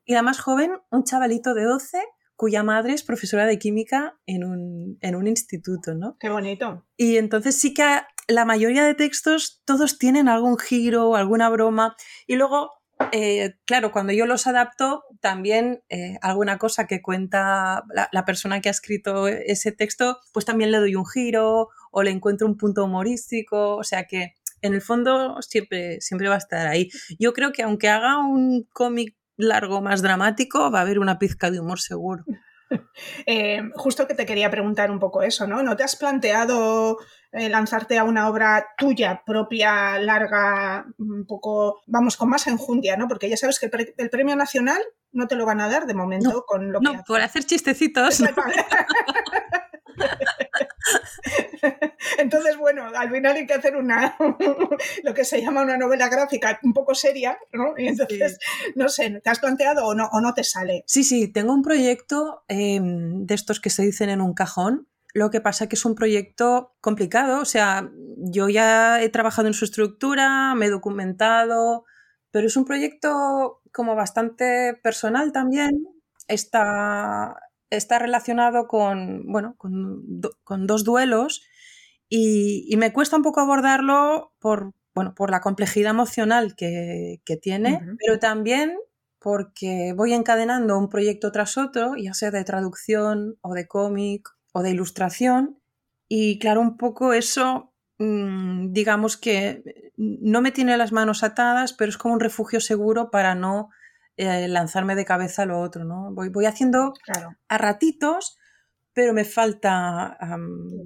Y 0.04 0.14
la 0.14 0.22
más 0.22 0.38
joven, 0.38 0.78
un 0.90 1.02
chavalito 1.02 1.52
de 1.52 1.64
12 1.64 1.98
cuya 2.36 2.62
madre 2.62 2.92
es 2.92 3.02
profesora 3.02 3.46
de 3.46 3.58
química 3.58 4.18
en 4.26 4.44
un, 4.44 4.98
en 5.00 5.16
un 5.16 5.26
instituto, 5.26 5.94
¿no? 5.94 6.16
Qué 6.20 6.28
bonito. 6.28 6.86
Y 6.96 7.16
entonces 7.16 7.58
sí 7.58 7.74
que 7.74 8.00
la 8.28 8.44
mayoría 8.44 8.84
de 8.84 8.94
textos 8.94 9.62
todos 9.64 9.98
tienen 9.98 10.28
algún 10.28 10.58
giro, 10.58 11.16
alguna 11.16 11.48
broma. 11.48 11.96
Y 12.26 12.36
luego, 12.36 12.72
eh, 13.12 13.54
claro, 13.64 13.90
cuando 13.92 14.12
yo 14.12 14.26
los 14.26 14.46
adapto, 14.46 15.04
también 15.20 15.82
eh, 15.88 16.18
alguna 16.22 16.58
cosa 16.58 16.86
que 16.86 17.02
cuenta 17.02 17.84
la, 18.12 18.24
persona 18.24 18.60
que 18.60 18.68
ha 18.68 18.72
escrito 18.72 19.28
ese 19.28 19.72
texto, 19.72 20.18
pues 20.32 20.44
también 20.44 20.72
le 20.72 20.78
doy 20.78 20.94
un 20.94 21.06
giro 21.06 21.68
o 21.90 22.02
le 22.02 22.10
encuentro 22.10 22.46
un 22.46 22.56
punto 22.56 22.84
humorístico. 22.84 23.76
O 23.76 23.84
sea 23.84 24.04
que 24.04 24.34
en 24.60 24.74
el 24.74 24.82
fondo 24.82 25.40
siempre, 25.40 26.00
siempre 26.00 26.28
va 26.28 26.34
a 26.34 26.38
estar 26.38 26.66
ahí. 26.66 26.90
Yo 27.18 27.32
creo 27.32 27.52
que 27.52 27.62
aunque 27.62 27.88
haga 27.88 28.18
un 28.18 28.64
cómic 28.72 29.16
largo, 29.36 29.80
más 29.80 30.02
dramático, 30.02 30.70
va 30.70 30.80
a 30.80 30.82
haber 30.82 30.98
una 30.98 31.18
pizca 31.18 31.50
de 31.50 31.60
humor 31.60 31.80
seguro. 31.80 32.24
Eh, 33.26 33.62
justo 33.76 34.08
que 34.08 34.14
te 34.14 34.26
quería 34.26 34.50
preguntar 34.50 34.90
un 34.90 34.98
poco 34.98 35.22
eso, 35.22 35.46
¿no? 35.46 35.62
¿No 35.62 35.76
te 35.76 35.84
has 35.84 35.94
planteado 35.94 36.98
eh, 37.30 37.48
lanzarte 37.48 37.96
a 37.98 38.04
una 38.04 38.28
obra 38.28 38.66
tuya 38.76 39.22
propia, 39.24 39.98
larga, 39.98 40.84
un 40.98 41.26
poco, 41.26 41.82
vamos, 41.86 42.16
con 42.16 42.28
más 42.28 42.46
enjundia, 42.48 42.96
¿no? 42.96 43.06
Porque 43.06 43.28
ya 43.28 43.36
sabes 43.36 43.60
que 43.60 43.70
el, 43.98 44.10
premio 44.10 44.34
nacional 44.34 44.82
no 45.12 45.28
te 45.28 45.36
lo 45.36 45.46
van 45.46 45.60
a 45.60 45.68
dar 45.68 45.86
de 45.86 45.94
momento 45.94 46.44
con 46.46 46.72
lo 46.72 46.80
que... 46.80 46.84
No, 46.84 47.04
por 47.04 47.20
hacer 47.20 47.44
chistecitos. 47.44 48.20
Entonces, 52.18 52.56
bueno, 52.56 52.86
al 52.94 53.10
final 53.10 53.36
hay 53.36 53.46
que 53.46 53.54
hacer 53.54 53.76
una, 53.76 54.16
lo 55.02 55.14
que 55.14 55.24
se 55.24 55.40
llama 55.40 55.62
una 55.62 55.76
novela 55.76 56.08
gráfica 56.08 56.58
un 56.62 56.72
poco 56.72 56.94
seria, 56.94 57.38
¿no? 57.52 57.74
Y 57.76 57.88
entonces, 57.88 58.38
no 58.74 58.88
sé, 58.88 59.20
¿te 59.22 59.30
has 59.30 59.40
planteado 59.40 59.86
o 59.86 59.94
no, 59.94 60.08
o 60.12 60.20
no 60.20 60.34
te 60.34 60.44
sale? 60.44 60.84
Sí, 60.86 61.04
sí, 61.04 61.28
tengo 61.28 61.52
un 61.52 61.62
proyecto 61.62 62.44
em, 62.48 63.26
de 63.26 63.34
estos 63.34 63.60
que 63.60 63.70
se 63.70 63.82
dicen 63.82 64.10
en 64.10 64.20
un 64.20 64.34
cajón. 64.34 64.88
Lo 65.14 65.30
que 65.30 65.40
pasa 65.40 65.64
es 65.64 65.70
que 65.70 65.76
es 65.76 65.84
un 65.84 65.94
proyecto 65.94 66.76
complicado, 66.80 67.40
o 67.40 67.46
sea, 67.46 67.90
yo 68.18 68.48
ya 68.48 69.02
he 69.02 69.08
trabajado 69.08 69.48
en 69.48 69.54
su 69.54 69.64
estructura, 69.64 70.54
me 70.54 70.66
he 70.66 70.70
documentado, 70.70 71.84
pero 72.30 72.48
es 72.48 72.56
un 72.56 72.66
proyecto 72.66 73.62
como 73.72 73.94
bastante 73.94 74.74
personal 74.82 75.32
también. 75.32 75.86
Está, 76.28 77.36
está 77.76 77.98
relacionado 77.98 78.66
con, 78.66 79.30
bueno, 79.30 79.56
con, 79.56 80.66
dos 80.66 80.84
duelos 80.84 81.42
y, 82.08 82.74
me 82.76 82.92
cuesta 82.92 83.16
un 83.16 83.22
poco 83.22 83.40
abordarlo 83.40 84.32
por, 84.38 84.72
bueno, 84.94 85.14
por 85.14 85.30
la 85.30 85.40
complejidad 85.40 85.90
emocional 85.90 86.54
que, 86.56 87.20
tiene, 87.40 87.80
pero 87.98 88.18
también 88.18 88.76
porque 89.18 89.92
voy 89.96 90.12
encadenando 90.12 90.78
un 90.78 90.88
proyecto 90.88 91.32
tras 91.32 91.58
otro, 91.58 91.96
ya 91.96 92.14
sea 92.14 92.30
de 92.30 92.44
traducción 92.44 93.36
o 93.40 93.54
de 93.54 93.66
cómic 93.66 94.28
o 94.52 94.62
de 94.62 94.70
ilustración, 94.70 95.58
y 96.08 96.38
claro, 96.38 96.60
un 96.60 96.76
poco 96.76 97.12
eso, 97.12 97.72
mm, 97.98 98.72
digamos 98.72 99.16
que 99.16 99.90
no 99.96 100.40
me 100.40 100.52
tiene 100.52 100.76
las 100.76 100.92
manos 100.92 101.24
atadas, 101.24 101.72
pero 101.72 101.88
es 101.88 101.98
como 101.98 102.14
un 102.14 102.20
refugio 102.20 102.60
seguro 102.60 103.10
para 103.10 103.34
no 103.34 103.70
eh, 104.16 104.48
lanzarme 104.48 104.94
de 104.94 105.04
cabeza 105.04 105.42
a 105.42 105.46
lo 105.46 105.60
otro, 105.60 105.84
¿no? 105.84 106.12
Voy, 106.12 106.28
voy 106.28 106.46
haciendo 106.46 106.94
a 107.48 107.58
ratitos, 107.58 108.38
pero 108.92 109.12
me 109.12 109.24
falta 109.24 110.16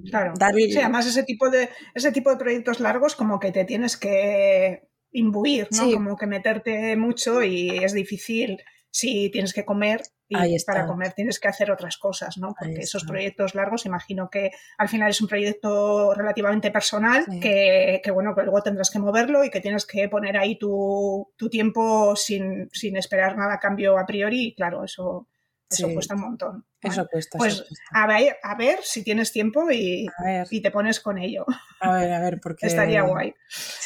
claro. 0.09 0.33
Sí, 0.53 0.77
además 0.77 1.07
ese 1.07 1.23
tipo, 1.23 1.49
de, 1.49 1.69
ese 1.93 2.11
tipo 2.11 2.29
de 2.29 2.37
proyectos 2.37 2.79
largos 2.79 3.15
como 3.15 3.39
que 3.39 3.51
te 3.51 3.63
tienes 3.63 3.95
que 3.95 4.89
imbuir, 5.11 5.67
¿no? 5.71 5.91
Como 5.91 6.17
que 6.17 6.27
meterte 6.27 6.95
mucho 6.97 7.41
y 7.43 7.69
es 7.69 7.93
difícil 7.93 8.61
si 8.89 9.29
tienes 9.31 9.53
que 9.53 9.65
comer 9.65 10.01
y 10.31 10.63
para 10.63 10.85
comer 10.85 11.13
tienes 11.13 11.39
que 11.39 11.47
hacer 11.47 11.71
otras 11.71 11.97
cosas, 11.97 12.37
¿no? 12.37 12.55
Porque 12.57 12.81
esos 12.81 13.03
proyectos 13.03 13.53
largos, 13.55 13.85
imagino 13.85 14.29
que 14.29 14.51
al 14.77 14.87
final 14.87 15.09
es 15.09 15.21
un 15.21 15.27
proyecto 15.27 16.13
relativamente 16.13 16.71
personal 16.71 17.25
que, 17.41 18.01
bueno, 18.13 18.33
que 18.35 18.43
luego 18.43 18.61
tendrás 18.61 18.89
que 18.89 18.99
moverlo 18.99 19.43
y 19.43 19.49
que 19.49 19.61
tienes 19.61 19.85
que 19.85 20.07
poner 20.07 20.37
ahí 20.37 20.57
tu, 20.57 21.31
tiempo 21.49 22.15
sin, 22.15 22.69
esperar 22.71 23.37
nada 23.37 23.55
a 23.55 23.59
cambio 23.59 23.97
a 23.97 24.05
priori 24.05 24.47
y 24.47 24.55
claro, 24.55 24.85
eso, 24.85 25.27
eso 25.69 25.89
cuesta 25.93 26.15
un 26.15 26.21
montón. 26.21 26.65
Eso 26.81 27.05
cuesta. 27.07 27.37
Pues 27.37 27.65
A, 27.91 28.07
ver, 28.07 28.37
a 28.41 28.55
ver 28.55 28.79
si 28.81 29.03
tienes 29.03 29.31
tiempo 29.31 29.69
y, 29.69 30.07
y, 30.49 30.61
te 30.61 30.71
pones 30.71 30.99
con 30.99 31.17
ello. 31.17 31.45
A 31.79 31.93
ver, 31.93 32.11
a 32.11 32.21
ver, 32.21 32.39
porque... 32.41 32.67
Estaría 32.67 33.01
guay. 33.03 33.33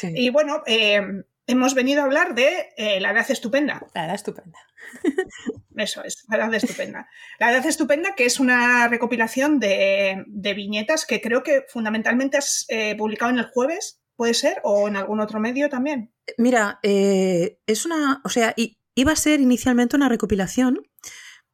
Y 0.02 0.30
bueno, 0.30 0.62
eh, 0.66 1.02
hemos 1.46 1.74
venido 1.74 2.00
a 2.00 2.04
hablar 2.04 2.34
de 2.34 2.70
eh, 2.76 3.00
La 3.00 3.12
Edad 3.12 3.30
Estupenda. 3.30 3.86
La 3.94 4.06
Edad 4.06 4.14
Estupenda. 4.14 4.58
Eso 5.76 6.02
es, 6.04 6.24
La 6.28 6.36
Edad 6.38 6.54
Estupenda. 6.54 7.08
La 7.38 7.52
Edad 7.52 7.66
Estupenda, 7.66 8.14
que 8.14 8.26
es 8.26 8.40
una 8.40 8.88
recopilación 8.88 9.60
de, 9.60 10.24
viñetas 10.54 11.06
que 11.06 11.20
creo 11.20 11.42
que 11.42 11.64
fundamentalmente 11.68 12.36
has 12.36 12.64
eh, 12.68 12.96
publicado 12.96 13.30
en 13.30 13.38
el 13.38 13.46
jueves, 13.46 14.00
¿puede 14.16 14.34
ser? 14.34 14.60
¿O 14.64 14.88
en 14.88 14.96
algún 14.96 15.20
otro 15.20 15.40
medio 15.40 15.68
también? 15.68 16.12
Mira, 16.38 16.80
eh, 16.82 17.58
es 17.66 17.86
una, 17.86 18.20
o 18.24 18.28
sea, 18.28 18.54
iba 18.94 19.12
a 19.12 19.16
ser 19.16 19.40
inicialmente 19.40 19.96
una 19.96 20.08
recopilación 20.08 20.82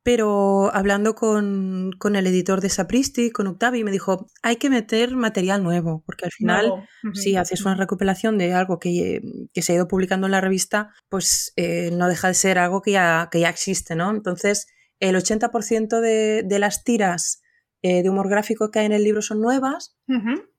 pero 0.03 0.75
hablando 0.75 1.15
con, 1.15 1.93
el 2.03 2.27
editor 2.27 2.61
de 2.61 2.69
Sapristi, 2.69 3.31
con 3.31 3.47
Octavi, 3.47 3.85
me 3.85 3.91
dijo, 3.91 4.27
hay 4.43 4.57
que 4.57 4.71
meter 4.71 5.15
material 5.15 5.63
nuevo, 5.63 6.03
porque 6.05 6.25
al 6.25 6.33
final, 6.33 6.89
si 7.15 7.37
haces 7.37 7.65
una 7.65 7.77
recopilación 7.77 8.39
de 8.39 8.53
algo 8.53 8.79
que, 8.79 9.21
se 9.55 9.73
ha 9.73 9.77
ido 9.77 9.89
publicando 9.89 10.27
en 10.27 10.33
la 10.33 10.41
revista, 10.41 10.91
pues 11.09 11.53
eh, 11.57 11.91
no 11.93 12.09
deja 12.09 12.29
de 12.29 12.35
ser 12.35 12.59
algo 12.59 12.83
que 12.83 12.93
ya, 12.93 13.29
que 13.31 13.41
ya 13.41 13.49
existe, 13.49 13.95
¿no? 13.95 14.11
Entonces, 14.11 14.67
el 14.99 15.17
80% 15.17 16.01
de, 16.01 16.43
de, 16.45 16.59
las 16.59 16.85
tiras 16.85 17.43
eh, 17.85 18.05
de 18.05 18.11
humor 18.11 18.29
gráfico 18.29 18.71
que 18.71 18.79
hay 18.79 18.87
en 18.87 18.93
el 18.93 19.03
libro 19.03 19.23
son 19.23 19.41
nuevas 19.41 19.97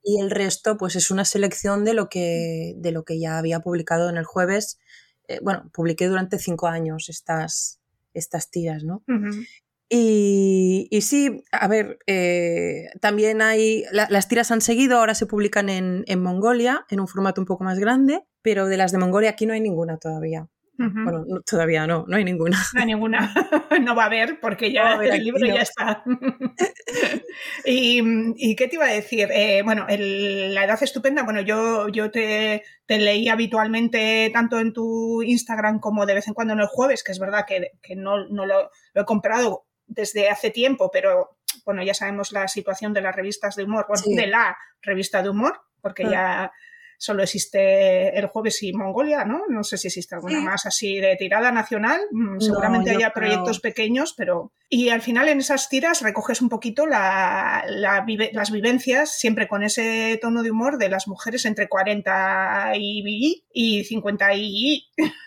y 0.03 0.19
el 0.19 0.29
resto, 0.29 0.75
pues 0.75 0.97
es 0.97 1.09
una 1.09 1.23
selección 1.23 1.85
de 1.85 1.93
lo 1.93 2.09
que, 2.09 2.73
de 2.75 2.91
lo 2.91 3.05
que 3.05 3.17
ya 3.17 3.37
había 3.37 3.61
publicado 3.61 4.09
en 4.09 4.17
el 4.17 4.25
jueves. 4.25 4.77
Eh, 5.29 5.39
bueno, 5.41 5.69
publiqué 5.73 6.07
durante 6.09 6.37
cinco 6.37 6.67
años 6.67 7.07
estas, 7.07 7.79
estas 8.13 8.49
tiras, 8.49 8.83
¿no? 8.83 9.03
y, 9.89 11.01
sí, 11.01 11.43
a 11.51 11.67
ver, 11.67 11.99
eh, 12.07 12.87
también 12.99 13.41
hay, 13.41 13.83
las 13.91 14.27
tiras 14.27 14.51
han 14.51 14.61
seguido, 14.61 14.97
ahora 14.97 15.13
se 15.13 15.27
publican 15.27 15.69
en, 15.69 16.03
en, 16.07 16.21
Mongolia, 16.21 16.85
en 16.89 16.99
un 16.99 17.07
formato 17.07 17.41
un 17.41 17.45
poco 17.45 17.63
más 17.63 17.77
grande, 17.77 18.23
pero 18.41 18.67
de 18.67 18.77
las 18.77 18.91
de 18.91 18.97
Mongolia 18.97 19.29
aquí 19.29 19.45
no 19.45 19.53
hay 19.53 19.61
ninguna 19.61 19.97
todavía. 19.97 20.47
Bueno, 20.75 21.23
todavía 21.45 21.85
no, 21.85 22.05
no 22.07 22.17
hay 22.17 22.23
ninguna. 22.23 22.57
No 22.73 22.81
hay 22.81 22.87
ninguna, 22.87 23.33
no 23.81 23.95
va 23.95 24.03
a 24.03 24.05
haber 24.07 24.39
porque 24.39 24.71
ya 24.71 24.95
el 24.95 25.23
libro 25.23 25.45
ya 25.45 25.61
está. 25.61 26.03
y, 27.65 28.55
qué 28.55 28.67
te 28.67 28.75
iba 28.75 28.85
a 28.85 28.91
decir? 28.91 29.29
Eh, 29.31 29.61
bueno, 29.63 29.85
La 29.87 30.65
Edad 30.65 30.81
Estupenda, 30.81 31.23
bueno, 31.23 31.41
yo, 31.41 31.89
yo 31.89 32.09
te, 32.09 32.63
leí 32.87 33.29
habitualmente 33.29 34.31
tanto 34.33 34.59
en 34.59 34.73
tu 34.73 35.21
Instagram 35.21 35.79
como 35.79 36.05
de 36.07 36.15
vez 36.15 36.27
en 36.27 36.33
cuando 36.33 36.53
en 36.53 36.59
el 36.59 36.67
jueves, 36.67 37.03
que 37.03 37.11
es 37.11 37.19
verdad 37.19 37.45
que, 37.47 37.95
no, 37.95 38.17
lo, 38.17 38.71
he 38.95 39.05
comprado 39.05 39.67
desde 39.85 40.29
hace 40.29 40.49
tiempo, 40.49 40.89
pero 40.91 41.37
bueno, 41.65 41.83
ya 41.83 41.93
sabemos 41.93 42.31
la 42.31 42.47
situación 42.47 42.93
de 42.93 43.01
las 43.01 43.15
revistas 43.15 43.55
de 43.55 43.63
humor, 43.63 43.85
bueno, 43.87 44.03
de 44.07 44.27
la 44.27 44.57
revista 44.81 45.21
de 45.21 45.29
humor, 45.29 45.61
porque 45.81 46.03
ah. 46.05 46.09
ya 46.09 46.51
solo 46.97 47.23
existe 47.23 48.17
el 48.17 48.27
jueves 48.27 48.61
y 48.63 48.73
Mongolia, 48.73 49.25
¿no? 49.25 49.43
No 49.49 49.63
sé 49.63 49.77
si 49.77 49.87
existe 49.87 50.15
alguna 50.15 50.39
más 50.41 50.65
así 50.65 50.99
de 50.99 51.15
tirada 51.15 51.51
nacional. 51.51 52.01
Mm, 52.11 52.39
seguramente 52.39 52.91
haya 52.91 53.11
proyectos 53.11 53.59
pequeños, 53.59 54.13
pero... 54.17 54.51
Y 54.69 54.89
al 54.89 55.01
final 55.01 55.27
en 55.27 55.39
esas 55.39 55.69
tiras 55.69 56.01
recoges 56.01 56.41
un 56.41 56.49
poquito 56.49 56.85
las 56.87 58.51
vivencias, 58.51 59.17
siempre 59.17 59.47
con 59.47 59.63
ese 59.63 60.17
tono 60.21 60.41
de 60.41 60.51
humor 60.51 60.77
de 60.77 60.89
las 60.89 61.07
mujeres 61.07 61.45
entre 61.45 61.69
40 61.69 62.73
y, 62.77 63.43
y 63.53 63.83
50 63.83 64.33
y... 64.35 64.87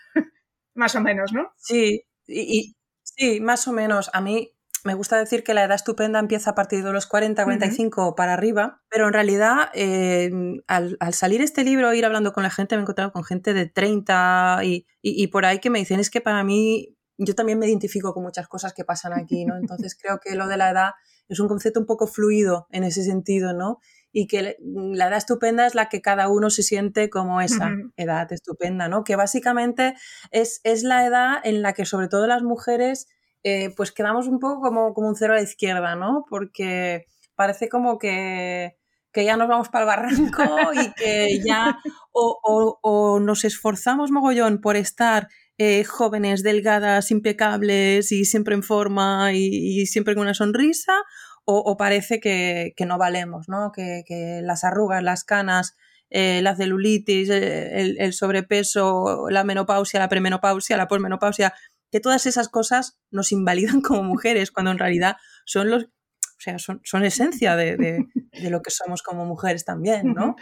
más 0.75 0.95
o 0.95 1.01
menos, 1.01 1.33
¿no? 1.33 1.53
Sí, 1.57 2.05
y, 2.27 2.77
sí, 3.03 3.41
más 3.41 3.67
o 3.67 3.73
menos. 3.73 4.11
A 4.13 4.21
mí 4.21 4.56
me 4.87 4.95
gusta 4.95 5.19
decir 5.19 5.43
que 5.43 5.53
la 5.53 5.65
edad 5.65 5.75
estupenda 5.75 6.21
empieza 6.21 6.51
a 6.51 6.55
partir 6.55 6.85
de 6.85 6.93
los 6.93 7.07
40, 7.07 7.43
45 7.43 8.15
para 8.15 8.33
arriba, 8.33 8.83
pero 8.89 9.09
en 9.09 9.13
realidad 9.13 9.69
eh, 9.75 10.31
al, 10.69 10.97
salir 11.13 11.43
este 11.43 11.65
libro, 11.65 11.93
ir 11.93 12.07
hablando 12.07 12.33
con 12.33 12.45
la 12.45 12.51
gente, 12.51 12.77
me 12.77 12.81
he 12.81 12.83
encontrado 12.83 13.13
con 13.13 13.25
gente 13.25 13.53
de 13.53 13.67
30 13.67 14.61
y, 14.63 15.27
por 15.27 15.45
ahí 15.45 15.59
que 15.59 15.71
me 15.71 15.81
dicen 15.81 15.99
es 15.99 16.09
que 16.09 16.21
para 16.21 16.45
mí 16.45 16.97
yo 17.19 17.35
también 17.35 17.59
me 17.59 17.67
identifico 17.67 18.15
con 18.15 18.23
muchas 18.23 18.47
cosas 18.47 18.75
que 18.75 18.85
pasan 18.85 19.13
aquí, 19.13 19.45
¿no? 19.45 19.57
Entonces 19.57 19.97
creo 20.01 20.21
que 20.21 20.37
lo 20.37 20.47
de 20.47 20.57
la 20.57 20.71
edad 20.71 20.91
es 21.29 21.41
un 21.41 21.49
concepto 21.49 21.81
un 21.81 21.87
poco 21.87 22.07
fluido 22.07 22.69
en 22.71 22.85
ese 22.85 23.03
sentido, 23.03 23.53
¿no? 23.53 23.81
Y 24.13 24.29
que 24.29 24.57
la 24.61 25.09
edad 25.09 25.19
estupenda 25.19 25.67
es 25.67 25.75
la 25.75 25.89
que 25.89 26.01
cada 26.01 26.29
uno 26.29 26.49
se 26.49 26.63
siente 26.63 27.11
como 27.11 27.41
esa 27.41 27.73
edad 27.97 28.33
estupenda, 28.33 28.89
¿no? 28.89 29.03
Que 29.03 29.17
básicamente 29.17 29.95
es, 30.31 30.61
es 30.63 30.85
la 30.85 31.05
edad 31.05 31.39
en 31.43 31.61
la 31.61 31.73
que 31.73 31.85
sobre 31.85 32.09
todo 32.09 32.27
las 32.27 32.43
mujeres 32.43 33.09
eh, 33.49 33.73
pues 33.77 33.93
quedamos 33.93 34.27
un 34.27 34.41
poco 34.41 34.61
como, 34.61 34.93
como 34.93 35.07
un 35.07 35.15
cero 35.15 35.33
a 35.33 35.37
la 35.37 35.43
izquierda, 35.43 35.95
¿no? 35.95 36.25
Porque 36.29 37.07
parece 37.37 37.69
como 37.69 37.97
que, 37.97 38.75
ya 39.15 39.37
nos 39.37 39.47
vamos 39.47 39.69
para 39.69 39.85
el 39.85 39.87
barranco 39.87 40.73
y 40.75 40.93
que 40.95 41.41
ya 41.47 41.79
o, 42.11 43.21
nos 43.21 43.45
esforzamos 43.45 44.11
mogollón 44.11 44.61
por 44.61 44.75
estar 44.75 45.29
eh, 45.59 45.85
jóvenes, 45.85 46.43
delgadas, 46.43 47.13
impecables 47.13 48.11
y 48.11 48.25
siempre 48.25 48.57
en 48.57 48.65
forma 48.65 49.33
y, 49.33 49.87
siempre 49.87 50.17
con 50.17 50.23
una 50.23 50.35
sonrisa, 50.35 50.95
o, 51.45 51.77
parece 51.77 52.19
que, 52.19 52.75
no 52.85 52.99
valemos, 52.99 53.49
¿no? 53.49 53.71
Que, 53.71 54.41
las 54.43 54.65
arrugas, 54.65 55.05
las 55.05 55.23
canas, 55.23 55.77
eh, 56.11 56.41
la 56.43 56.57
celulitis, 56.57 57.29
el, 57.31 57.97
el, 58.01 58.13
sobrepeso, 58.13 59.29
la 59.31 59.45
menopausia, 59.45 60.01
la 60.01 60.09
premenopausia, 60.09 60.77
la 60.77 60.89
posmenopausia, 60.89 61.55
que 61.91 62.01
todas 62.01 62.27
esas 62.27 62.49
cosas 62.49 62.99
nos 63.11 63.33
invalidan 63.33 63.81
como 63.83 64.03
mujeres, 64.03 64.51
cuando 64.51 64.71
en 64.71 64.79
realidad 64.79 65.17
son 65.45 65.71
los, 65.71 65.85
o 65.85 66.41
sea, 66.41 66.59
son, 66.59 66.81
son 66.85 67.05
esencia 67.05 67.57
de, 67.57 67.77
de, 67.77 68.51
lo 68.51 68.63
que 68.63 68.71
somos 68.71 69.03
como 69.03 69.25
mujeres 69.25 69.65
también, 69.65 70.13
¿no? 70.15 70.37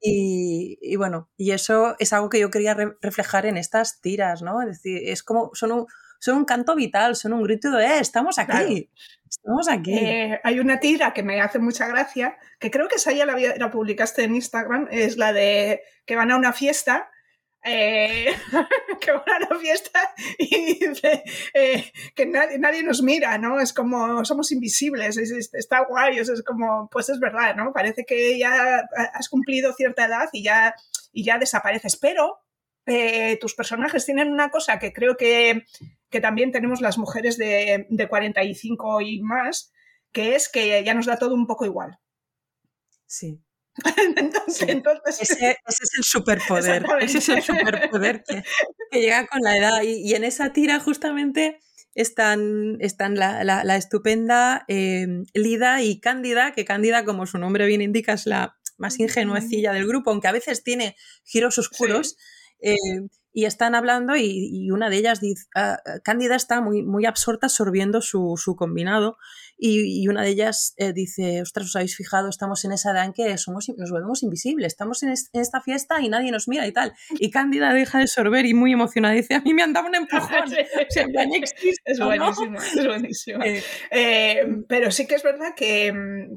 Y, 0.00 0.78
y, 0.82 0.96
bueno, 0.96 1.30
y 1.36 1.52
eso 1.52 1.96
es 1.98 2.12
algo 2.12 2.28
que 2.28 2.38
yo 2.38 2.50
quería 2.50 2.76
reflejar 3.00 3.46
en 3.46 3.56
estas 3.56 4.00
tiras, 4.00 4.42
¿no? 4.42 4.60
Es 4.60 4.68
decir, 4.68 5.00
es 5.04 5.22
como, 5.22 5.50
son 5.54 5.72
un, 5.72 5.86
son 6.18 6.38
un 6.38 6.44
canto 6.44 6.74
vital, 6.74 7.16
son 7.16 7.32
un 7.32 7.42
grito 7.42 7.70
de, 7.70 7.86
¡eh, 7.86 7.98
estamos 8.00 8.38
aquí! 8.38 8.90
Estamos 9.28 9.68
aquí. 9.68 9.94
Eh, 9.94 10.40
hay 10.44 10.60
una 10.60 10.80
tira 10.80 11.12
que 11.12 11.22
me 11.22 11.40
hace 11.40 11.58
mucha 11.58 11.86
gracia, 11.86 12.36
que 12.58 12.70
creo 12.70 12.88
que 12.88 12.96
esa 12.96 13.12
ya 13.12 13.26
la, 13.26 13.36
la 13.56 13.70
publicaste 13.70 14.24
en 14.24 14.34
Instagram, 14.34 14.88
es 14.90 15.16
la 15.16 15.32
de 15.32 15.82
que 16.04 16.16
van 16.16 16.30
a 16.30 16.36
una 16.36 16.52
fiesta 16.52 17.10
eh, 17.66 18.32
que 19.00 19.12
van 19.12 19.28
a 19.28 19.40
la 19.40 19.58
fiesta 19.58 20.14
y 20.38 20.78
dice 20.78 21.24
eh, 21.52 21.92
que 22.14 22.26
nadie, 22.26 22.58
nadie, 22.58 22.82
nos 22.82 23.02
mira, 23.02 23.36
¿no? 23.38 23.60
Es 23.60 23.72
como 23.72 24.24
somos 24.24 24.52
invisibles, 24.52 25.16
está 25.16 25.84
guay, 25.84 26.18
es, 26.18 26.42
como, 26.42 26.88
pues 26.90 27.08
es 27.08 27.18
verdad, 27.18 27.56
¿no? 27.56 27.72
Parece 27.72 28.04
que 28.04 28.38
ya 28.38 28.88
has 29.14 29.28
cumplido 29.28 29.72
cierta 29.74 30.06
edad 30.06 30.28
y 30.32 30.42
ya, 30.42 30.74
y 31.12 31.24
ya 31.24 31.38
desapareces, 31.38 31.96
pero 31.96 32.38
eh, 32.86 33.36
tus 33.40 33.54
personajes 33.54 34.06
tienen 34.06 34.32
una 34.32 34.50
cosa 34.50 34.78
que 34.78 34.92
creo 34.92 35.16
que, 35.16 35.64
que 36.08 36.20
también 36.20 36.52
tenemos 36.52 36.80
las 36.80 36.98
mujeres 36.98 37.36
de, 37.36 37.86
de 37.90 38.08
45 38.08 39.00
y 39.00 39.20
más, 39.22 39.72
que 40.12 40.36
es 40.36 40.48
que 40.48 40.84
ya 40.84 40.94
nos 40.94 41.06
da 41.06 41.18
todo 41.18 41.34
un 41.34 41.46
poco 41.46 41.66
igual. 41.66 41.98
Sí. 43.06 43.40
entonces, 44.16 44.68
ese, 45.20 45.50
es 45.66 45.90
el 45.98 46.04
superpoder, 46.04 46.84
ese 47.00 47.18
es 47.18 47.28
el 47.28 47.42
superpoder 47.42 48.22
que, 48.90 49.00
llega 49.00 49.26
con 49.26 49.42
la 49.42 49.56
edad. 49.56 49.82
Y, 49.82 50.14
en 50.14 50.24
esa 50.24 50.52
tira 50.52 50.80
justamente 50.80 51.60
están, 51.94 52.76
están 52.80 53.16
la, 53.16 53.44
la, 53.44 53.76
estupenda 53.76 54.64
em, 54.68 55.24
Lida 55.34 55.82
y 55.82 56.00
Cándida, 56.00 56.52
que 56.52 56.64
Cándida, 56.64 57.04
como 57.04 57.26
su 57.26 57.38
nombre 57.38 57.66
bien 57.66 57.82
indica, 57.82 58.14
es 58.14 58.26
la 58.26 58.56
más 58.78 58.98
ingenuecilla 58.98 59.72
del 59.72 59.86
grupo, 59.86 60.10
aunque 60.10 60.28
a 60.28 60.32
veces 60.32 60.62
tiene 60.62 60.96
giros 61.24 61.58
oscuros. 61.58 62.16
Em, 62.60 63.08
y 63.32 63.44
están 63.44 63.74
hablando 63.74 64.16
y, 64.16 64.70
una 64.70 64.88
de 64.88 64.96
ellas 64.96 65.20
dice, 65.20 65.46
ah, 65.54 65.78
Cándida 66.02 66.36
está 66.36 66.62
muy, 66.62 66.82
muy 66.82 67.04
absorta 67.04 67.48
absorbiendo 67.48 68.00
su, 68.00 68.34
su 68.38 68.56
combinado 68.56 69.18
y, 69.58 70.06
una 70.08 70.22
de 70.22 70.30
ellas 70.30 70.74
eh, 70.76 70.92
dice, 70.92 71.42
ostras, 71.42 71.66
os 71.66 71.76
habéis 71.76 71.96
fijado, 71.96 72.28
estamos 72.28 72.64
en 72.64 72.72
esa 72.72 72.90
edad 72.92 73.04
en 73.04 73.12
que 73.12 73.36
somos, 73.38 73.68
nos 73.76 73.90
volvemos 73.90 74.22
invisibles, 74.22 74.72
estamos 74.72 75.02
en, 75.02 75.10
esta 75.10 75.60
fiesta 75.60 76.00
y 76.00 76.08
nadie 76.08 76.30
nos 76.30 76.48
mira 76.48 76.66
y 76.66 76.72
tal. 76.72 76.92
Y 77.18 77.30
Cándida 77.30 77.72
deja 77.72 77.98
de 77.98 78.06
sorber 78.06 78.46
y 78.46 78.54
muy 78.54 78.72
emocionada 78.72 79.14
dice, 79.14 79.34
a 79.34 79.40
mí 79.40 79.54
me 79.54 79.62
han 79.62 79.72
dado 79.72 79.88
un 79.88 79.94
empujón. 79.94 80.44
es 81.84 81.98
buenísimo, 81.98 82.58
es 82.60 82.86
buenísimo. 82.86 83.44
Eh, 83.44 83.62
eh, 83.90 84.46
pero 84.68 84.90
sí 84.90 85.06
que 85.06 85.14
es 85.14 85.22
verdad 85.22 85.54
que, 85.56 85.92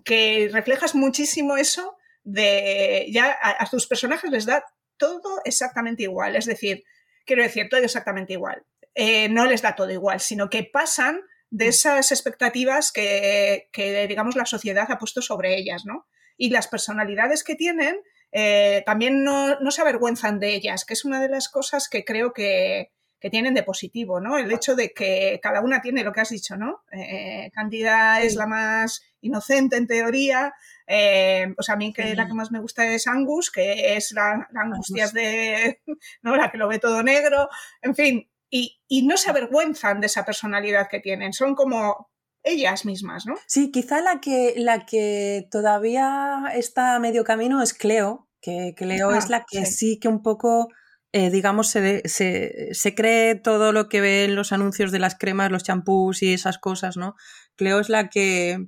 que 0.05 0.49
reflejas 0.51 0.95
muchísimo 0.95 1.57
eso 1.57 1.97
de 2.23 3.07
ya 3.11 3.37
a 3.41 3.65
tus 3.69 3.87
personajes 3.87 4.29
les 4.29 4.45
da 4.45 4.63
todo 4.97 5.41
exactamente 5.45 6.03
igual. 6.03 6.35
Es 6.35 6.45
decir, 6.45 6.83
quiero 7.25 7.43
decir, 7.43 7.67
todo 7.69 7.81
exactamente 7.81 8.33
igual. 8.33 8.63
Eh, 8.95 9.29
no 9.29 9.45
les 9.45 9.61
da 9.61 9.75
todo 9.75 9.91
igual, 9.91 10.19
sino 10.19 10.49
que 10.49 10.63
pasan 10.63 11.21
de 11.51 11.67
esas 11.67 12.11
expectativas 12.11 12.91
que, 12.91 13.67
digamos, 14.07 14.35
la 14.35 14.45
sociedad 14.45 14.91
ha 14.91 14.97
puesto 14.97 15.21
sobre 15.21 15.57
ellas, 15.57 15.85
¿no? 15.85 16.07
Y 16.37 16.49
las 16.49 16.67
personalidades 16.67 17.43
que 17.43 17.55
tienen 17.55 17.99
eh, 18.31 18.83
también 18.85 19.23
no, 19.23 19.57
se 19.71 19.81
avergüenzan 19.81 20.39
de 20.39 20.55
ellas, 20.55 20.85
que 20.85 20.93
es 20.93 21.05
una 21.05 21.21
de 21.21 21.29
las 21.29 21.49
cosas 21.49 21.89
que 21.89 22.05
creo 22.05 22.33
que, 22.33 22.91
tienen 23.31 23.53
de 23.53 23.63
positivo, 23.63 24.21
¿no? 24.21 24.37
El 24.37 24.49
hecho 24.49 24.77
de 24.77 24.93
que 24.93 25.41
cada 25.43 25.59
una 25.59 25.81
tiene 25.81 26.05
lo 26.05 26.13
que 26.13 26.21
has 26.21 26.29
dicho, 26.29 26.55
¿no? 26.55 26.83
Eh, 26.89 27.51
Candida 27.53 28.21
es 28.21 28.35
la 28.35 28.47
más 28.47 29.03
inocente 29.19 29.75
en 29.75 29.87
teoría, 29.87 30.53
eh, 30.87 31.53
o 31.57 31.61
sea, 31.61 31.75
a 31.75 31.77
mí 31.77 31.91
que 31.91 32.15
la 32.15 32.27
que 32.27 32.33
más 32.33 32.49
me 32.49 32.61
gusta 32.61 32.87
es 32.87 33.07
Angus, 33.07 33.51
que 33.51 33.97
es 33.97 34.13
la, 34.13 34.47
angustia 34.55 35.09
de, 35.09 35.81
¿no? 36.21 36.37
La 36.37 36.49
que 36.49 36.57
lo 36.57 36.69
ve 36.69 36.79
todo 36.79 37.03
negro, 37.03 37.49
en 37.81 37.93
fin, 37.93 38.29
y, 38.49 39.07
no 39.07 39.17
se 39.17 39.29
avergüenzan 39.29 40.01
de 40.01 40.07
esa 40.07 40.25
personalidad 40.25 40.87
que 40.89 40.99
tienen, 40.99 41.33
son 41.33 41.55
como 41.55 42.09
ellas 42.43 42.85
mismas, 42.85 43.25
¿no? 43.25 43.35
Sí, 43.47 43.71
quizá 43.71 44.01
la 44.01 44.19
que, 44.21 44.53
la 44.57 44.85
que 44.85 45.47
todavía 45.51 46.43
está 46.53 46.95
a 46.95 46.99
medio 46.99 47.23
camino 47.23 47.61
es 47.61 47.73
Cleo, 47.73 48.27
que 48.41 48.73
Cleo 48.75 49.11
es 49.11 49.29
la 49.29 49.45
que 49.49 49.65
sí, 49.65 49.99
que 49.99 50.07
un 50.07 50.21
poco... 50.21 50.69
Eh, 51.11 51.31
digamos, 51.31 51.69
se, 51.69 52.07
se, 52.07 52.69
se, 52.71 52.93
cree 52.93 53.33
todo 53.33 53.71
lo 53.71 53.89
que 53.89 53.99
ve 53.99 54.25
en 54.25 54.35
los 54.35 54.51
anuncios 54.51 54.91
de 54.91 54.99
las 54.99 55.15
cremas, 55.15 55.49
los 55.49 55.63
champús 55.63 56.21
y 56.21 56.33
esas 56.35 56.59
cosas, 56.59 56.97
¿no? 56.97 57.15
Cleo 57.55 57.79
es 57.79 57.89
la 57.89 58.09
que, 58.09 58.67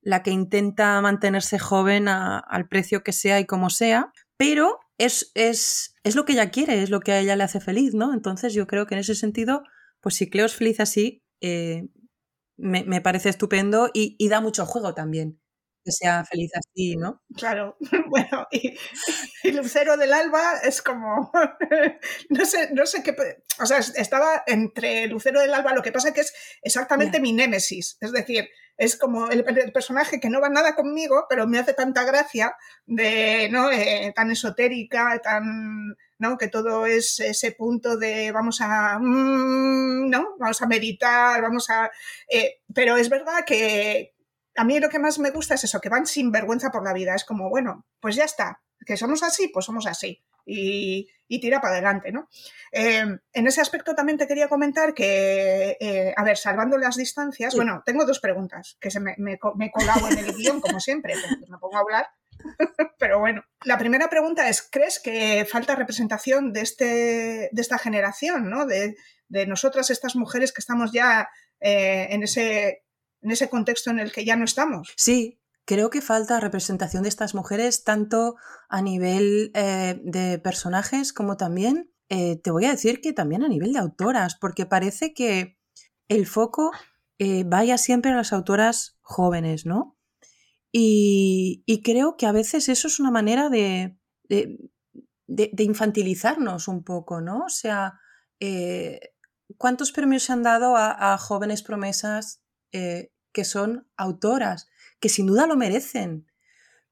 la 0.00 0.22
que 0.22 0.30
intenta 0.30 1.00
mantenerse 1.00 1.58
joven 1.58 2.06
al 2.06 2.68
precio 2.68 3.02
que 3.02 3.12
sea 3.12 3.40
y 3.40 3.44
como 3.44 3.70
sea, 3.70 4.12
pero 4.36 4.78
es, 5.04 5.32
es, 5.34 5.94
es, 6.04 6.14
lo 6.14 6.24
que 6.24 6.34
ella 6.34 6.50
quiere, 6.50 6.82
es 6.82 6.90
lo 6.90 7.00
que 7.00 7.12
a 7.12 7.20
ella 7.20 7.34
le 7.34 7.44
hace 7.44 7.60
feliz, 7.60 7.94
¿no? 7.94 8.12
Entonces 8.12 8.52
yo 8.52 8.66
creo 8.66 8.86
que 8.86 8.94
en 8.94 9.00
ese 9.00 9.14
sentido, 9.14 9.62
pues 10.00 10.14
si 10.14 10.28
Cleo 10.28 10.46
es 10.46 10.54
feliz 10.54 10.78
así, 10.78 11.22
eh, 11.40 11.88
me, 12.58 13.00
parece 13.00 13.30
estupendo 13.30 13.88
y, 13.94 14.28
da 14.28 14.42
mucho 14.42 14.66
juego 14.66 14.92
también 14.92 15.39
que 15.84 15.92
sea 15.92 16.24
feliz 16.24 16.50
así, 16.54 16.96
¿no? 16.96 17.22
Claro, 17.36 17.76
bueno, 18.08 18.46
y, 19.42 19.50
Lucero 19.52 19.96
del 19.96 20.12
Alba 20.12 20.60
es 20.62 20.82
como, 20.82 21.30
no 22.30 22.44
sé, 22.44 22.70
no 22.72 22.86
sé 22.86 23.02
qué, 23.02 23.14
o 23.60 23.66
sea, 23.66 23.78
estaba 23.78 24.42
entre 24.46 25.06
Lucero 25.06 25.40
del 25.40 25.54
Alba, 25.54 25.74
lo 25.74 25.82
que 25.82 25.92
pasa 25.92 26.12
que 26.12 26.22
es 26.22 26.32
exactamente 26.62 27.20
mi 27.20 27.32
némesis, 27.32 27.96
es 28.00 28.12
decir, 28.12 28.48
es 28.80 28.96
como 28.96 29.28
el, 29.28 29.44
personaje 29.74 30.20
que 30.20 30.30
no 30.30 30.40
va 30.40 30.48
nada 30.48 30.74
conmigo, 30.74 31.26
pero 31.28 31.46
me 31.46 31.58
hace 31.58 31.74
tanta 31.74 32.02
gracia 32.04 32.56
de, 32.86 33.50
¿no? 33.50 33.70
Eh, 33.70 34.10
tan 34.16 34.30
esotérica, 34.30 35.20
tan, 35.22 35.96
¿no? 36.18 36.38
Que 36.38 36.48
todo 36.48 36.86
es 36.86 37.20
ese 37.20 37.52
punto 37.52 37.98
de 37.98 38.32
vamos 38.32 38.62
a, 38.62 38.98
mm, 38.98 40.08
¿no? 40.08 40.28
Vamos 40.38 40.62
a 40.62 40.66
meditar, 40.66 41.42
vamos 41.42 41.68
a... 41.68 41.90
Eh, 42.26 42.62
pero 42.74 42.96
es 42.96 43.10
verdad 43.10 43.44
que, 43.46 44.14
a 44.56 44.64
mí 44.64 44.78
lo 44.80 44.88
que 44.88 44.98
más 44.98 45.18
me 45.18 45.30
gusta 45.30 45.54
es 45.54 45.64
eso, 45.64 45.80
que 45.80 45.88
van 45.88 46.06
sin 46.06 46.32
vergüenza 46.32 46.70
por 46.70 46.84
la 46.84 46.92
vida. 46.92 47.14
Es 47.14 47.24
como, 47.24 47.48
bueno, 47.48 47.86
pues 48.00 48.16
ya 48.16 48.24
está, 48.24 48.62
que 48.84 48.96
somos 48.96 49.22
así, 49.22 49.48
pues 49.48 49.66
somos 49.66 49.86
así. 49.86 50.22
Y, 50.46 51.08
tira 51.40 51.60
para 51.60 51.74
adelante, 51.74 52.10
¿no? 52.10 52.28
Eh, 52.72 53.04
en 53.32 53.46
ese 53.46 53.60
aspecto 53.60 53.94
también 53.94 54.18
te 54.18 54.26
quería 54.26 54.48
comentar 54.48 54.94
que, 54.94 55.76
eh, 55.80 56.12
a 56.16 56.24
ver, 56.24 56.36
salvando 56.36 56.76
las 56.76 56.96
distancias, 56.96 57.54
bueno, 57.54 57.82
tengo 57.86 58.04
dos 58.04 58.18
preguntas 58.18 58.76
que 58.80 58.90
se 58.90 58.98
me, 58.98 59.14
me, 59.18 59.38
colado 59.38 60.08
en 60.08 60.18
el 60.18 60.34
guion, 60.34 60.60
como 60.60 60.80
siempre, 60.80 61.14
me 61.48 61.58
pongo 61.58 61.76
a 61.76 61.80
hablar. 61.80 62.08
Pero 62.98 63.20
bueno, 63.20 63.44
la 63.64 63.78
primera 63.78 64.08
pregunta 64.08 64.48
es, 64.48 64.62
¿crees 64.62 64.98
que 64.98 65.46
falta 65.48 65.76
representación 65.76 66.52
de, 66.52 66.62
este, 66.62 67.48
de 67.52 67.62
esta 67.62 67.78
generación, 67.78 68.50
¿no? 68.50 68.66
de, 68.66 68.96
de 69.28 69.46
nosotras, 69.46 69.90
estas 69.90 70.16
mujeres 70.16 70.52
que 70.52 70.60
estamos 70.60 70.90
ya 70.92 71.28
eh, 71.60 72.08
en 72.10 72.22
ese 72.22 72.82
en 73.22 73.30
ese 73.30 73.48
contexto 73.48 73.90
en 73.90 73.98
el 73.98 74.12
que 74.12 74.24
ya 74.24 74.36
no 74.36 74.44
estamos. 74.44 74.92
Sí, 74.96 75.40
creo 75.64 75.90
que 75.90 76.00
falta 76.00 76.40
representación 76.40 77.04
de 77.04 77.08
estas 77.08 77.34
mujeres 77.34 77.84
tanto 77.84 78.34
a 78.68 78.82
nivel 78.82 79.52
eh, 79.54 80.00
de 80.02 80.38
personajes 80.38 81.12
como 81.12 81.36
también, 81.36 81.92
eh, 82.08 82.40
te 82.42 82.50
voy 82.50 82.64
a 82.64 82.72
decir 82.72 83.00
que 83.00 83.12
también 83.12 83.44
a 83.44 83.48
nivel 83.48 83.72
de 83.72 83.78
autoras, 83.78 84.34
porque 84.34 84.66
parece 84.66 85.14
que 85.14 85.58
el 86.08 86.26
foco 86.26 86.72
eh, 87.18 87.44
vaya 87.46 87.78
siempre 87.78 88.10
a 88.10 88.16
las 88.16 88.32
autoras 88.32 88.98
jóvenes, 89.00 89.64
¿no? 89.66 89.96
Y, 90.72 91.64
creo 91.84 92.16
que 92.16 92.26
a 92.26 92.32
veces 92.32 92.68
eso 92.68 92.88
es 92.88 93.00
una 93.00 93.10
manera 93.10 93.48
de, 93.48 93.96
de, 94.28 95.64
infantilizarnos 95.64 96.68
un 96.68 96.84
poco, 96.84 97.20
¿no? 97.20 97.44
O 97.44 97.48
sea, 97.48 98.00
¿cuántos 99.56 99.90
premios 99.90 100.24
se 100.24 100.32
han 100.32 100.44
dado 100.44 100.76
a 100.76 101.18
jóvenes 101.18 101.62
promesas 101.62 102.40
eh, 102.72 103.10
que 103.32 103.44
son 103.44 103.88
autoras, 103.96 104.68
que 105.00 105.08
sin 105.08 105.26
duda 105.26 105.46
lo 105.46 105.56
merecen, 105.56 106.26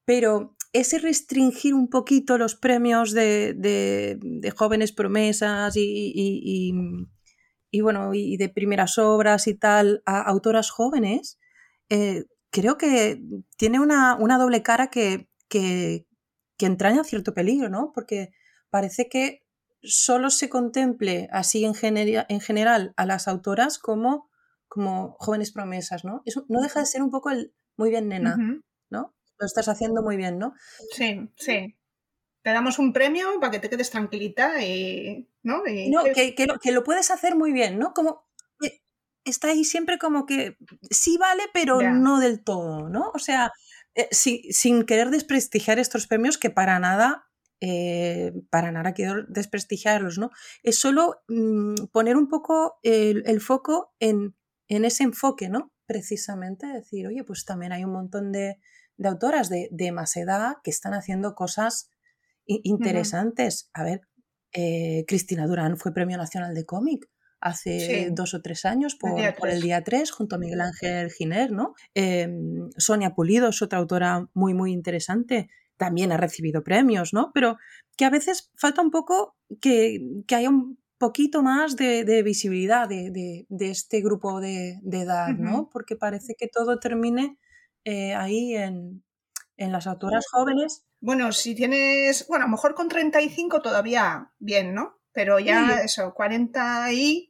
pero 0.05 0.55
ese 0.73 0.99
restringir 0.99 1.73
un 1.73 1.89
poquito 1.89 2.37
los 2.37 2.55
premios 2.55 3.11
de, 3.11 4.19
jóvenes 4.55 4.91
promesas 4.91 5.73
y, 5.75 6.73
bueno, 7.81 8.13
y 8.13 8.37
de 8.37 8.49
primeras 8.49 8.97
obras 8.97 9.47
y 9.47 9.55
tal 9.55 10.01
a 10.05 10.21
autoras 10.21 10.69
jóvenes, 10.69 11.39
eh, 11.89 12.25
creo 12.51 12.77
que 12.77 13.21
tiene 13.57 13.79
una, 13.79 14.17
doble 14.37 14.63
cara 14.63 14.89
que, 14.89 15.27
que, 15.47 16.05
entraña 16.59 17.03
cierto 17.03 17.33
peligro, 17.33 17.69
¿no? 17.69 17.91
Porque 17.93 18.29
parece 18.69 19.09
que 19.09 19.43
solo 19.81 20.29
se 20.29 20.49
contemple 20.49 21.29
así 21.31 21.65
en 21.65 21.73
general 21.73 22.93
a 22.97 23.05
las 23.05 23.27
autoras 23.27 23.79
como 23.79 24.28
como 24.69 25.17
jóvenes 25.19 25.51
promesas, 25.51 26.05
¿no? 26.05 26.21
Eso 26.25 26.45
no 26.47 26.61
deja 26.61 26.79
de 26.79 26.85
ser 26.85 27.01
un 27.01 27.11
poco 27.11 27.29
el 27.31 27.53
muy 27.75 27.89
bien, 27.89 28.07
nena, 28.07 28.37
¿no? 28.89 29.15
Lo 29.37 29.45
estás 29.45 29.67
haciendo 29.67 30.01
muy 30.01 30.15
bien, 30.15 30.37
¿no? 30.37 30.53
Sí, 30.91 31.29
sí. 31.35 31.75
Te 32.41 32.51
damos 32.51 32.79
un 32.79 32.93
premio 32.93 33.39
para 33.41 33.51
que 33.51 33.59
te 33.59 33.69
quedes 33.69 33.89
tranquilita 33.89 34.63
y. 34.63 35.27
¿no? 35.43 35.63
no 35.89 36.03
que, 36.13 36.35
que, 36.35 36.71
lo, 36.71 36.83
puedes 36.83 37.11
hacer 37.11 37.35
muy 37.35 37.51
bien, 37.51 37.79
¿no? 37.79 37.93
Como. 37.93 38.27
está 39.25 39.49
ahí 39.49 39.65
siempre 39.65 39.97
como 39.97 40.25
que 40.25 40.57
sí 40.89 41.17
vale, 41.17 41.43
pero 41.53 41.81
no 41.81 42.19
del 42.19 42.43
todo, 42.43 42.89
¿no? 42.89 43.11
O 43.13 43.19
sea, 43.19 43.51
eh, 43.95 44.07
sin 44.11 44.83
querer 44.83 45.09
desprestigiar 45.09 45.79
estos 45.79 46.07
premios 46.07 46.37
que 46.37 46.49
para 46.49 46.79
nada 46.79 47.29
eh, 47.61 48.31
para 48.49 48.71
nada 48.71 48.93
quiero 48.93 49.25
desprestigiarlos, 49.27 50.17
¿no? 50.17 50.31
Es 50.63 50.79
solo 50.79 51.21
mm, 51.27 51.87
poner 51.91 52.15
un 52.15 52.29
poco 52.29 52.79
el, 52.83 53.41
foco 53.41 53.93
en 53.99 54.33
en 54.69 54.85
ese 54.85 55.03
enfoque, 55.03 55.49
¿no? 55.49 55.73
Precisamente 55.85 56.67
decir, 56.67 57.07
oye, 57.07 57.23
pues 57.25 57.43
también 57.43 57.73
hay 57.73 57.83
un 57.83 57.91
montón 57.91 58.31
de, 58.31 58.57
autoras 59.03 59.49
de, 59.49 59.91
más 59.91 60.15
edad 60.15 60.53
que 60.63 60.69
están 60.69 60.93
haciendo 60.93 61.35
cosas 61.35 61.89
interesantes. 62.45 63.69
A 63.73 63.83
ver, 63.83 64.01
Eh, 64.51 65.05
Cristina 65.07 65.45
Durán 65.45 65.77
fue 65.77 65.93
Premio 65.93 66.17
Nacional 66.17 66.55
de 66.55 66.65
Cómic 66.65 67.07
hace 67.39 68.09
dos 68.11 68.33
o 68.33 68.41
tres 68.41 68.65
años 68.65 68.95
por 68.95 69.47
el, 69.47 69.61
día 69.61 69.83
3 69.83 70.11
junto 70.11 70.35
a 70.35 70.39
Miguel 70.39 70.61
Ángel 70.61 71.11
Giner, 71.11 71.51
¿no? 71.51 71.73
Em, 71.93 72.69
Sonia 72.77 73.13
Pulido 73.13 73.49
es 73.49 73.61
otra 73.61 73.79
autora 73.79 74.27
muy, 74.33 74.53
muy 74.53 74.71
interesante, 74.73 75.49
también 75.77 76.11
ha 76.11 76.17
recibido 76.17 76.63
premios, 76.63 77.13
¿no? 77.13 77.31
Pero 77.33 77.57
que 77.95 78.05
a 78.05 78.09
veces 78.09 78.51
falta 78.55 78.81
un 78.81 78.91
poco 78.91 79.37
que, 79.61 79.99
que 80.27 80.35
haya 80.35 80.49
un 80.49 80.79
poquito 80.99 81.41
más 81.41 81.75
de, 81.75 82.21
visibilidad 82.23 82.87
de, 82.87 83.47
este 83.59 84.01
grupo 84.01 84.39
de, 84.39 84.79
edad, 84.91 85.29
¿no? 85.29 85.69
Porque 85.71 85.95
parece 85.95 86.35
que 86.37 86.47
todo 86.47 86.79
termine 86.79 87.39
eh, 87.85 88.13
ahí 88.13 88.55
en, 88.55 89.03
en 89.57 89.71
las 89.71 89.87
autoras 89.87 90.25
jóvenes. 90.31 90.85
Bueno, 90.99 91.31
si 91.31 91.55
tienes, 91.55 92.27
bueno, 92.27 92.45
a 92.45 92.47
lo 92.47 92.51
mejor 92.51 92.75
con 92.75 92.89
35 92.89 93.61
todavía 93.61 94.31
bien, 94.37 94.75
¿no? 94.75 94.99
Pero 95.11 95.39
ya 95.39 95.81
eso, 95.81 96.13
40 96.13 96.93
y 96.93 97.29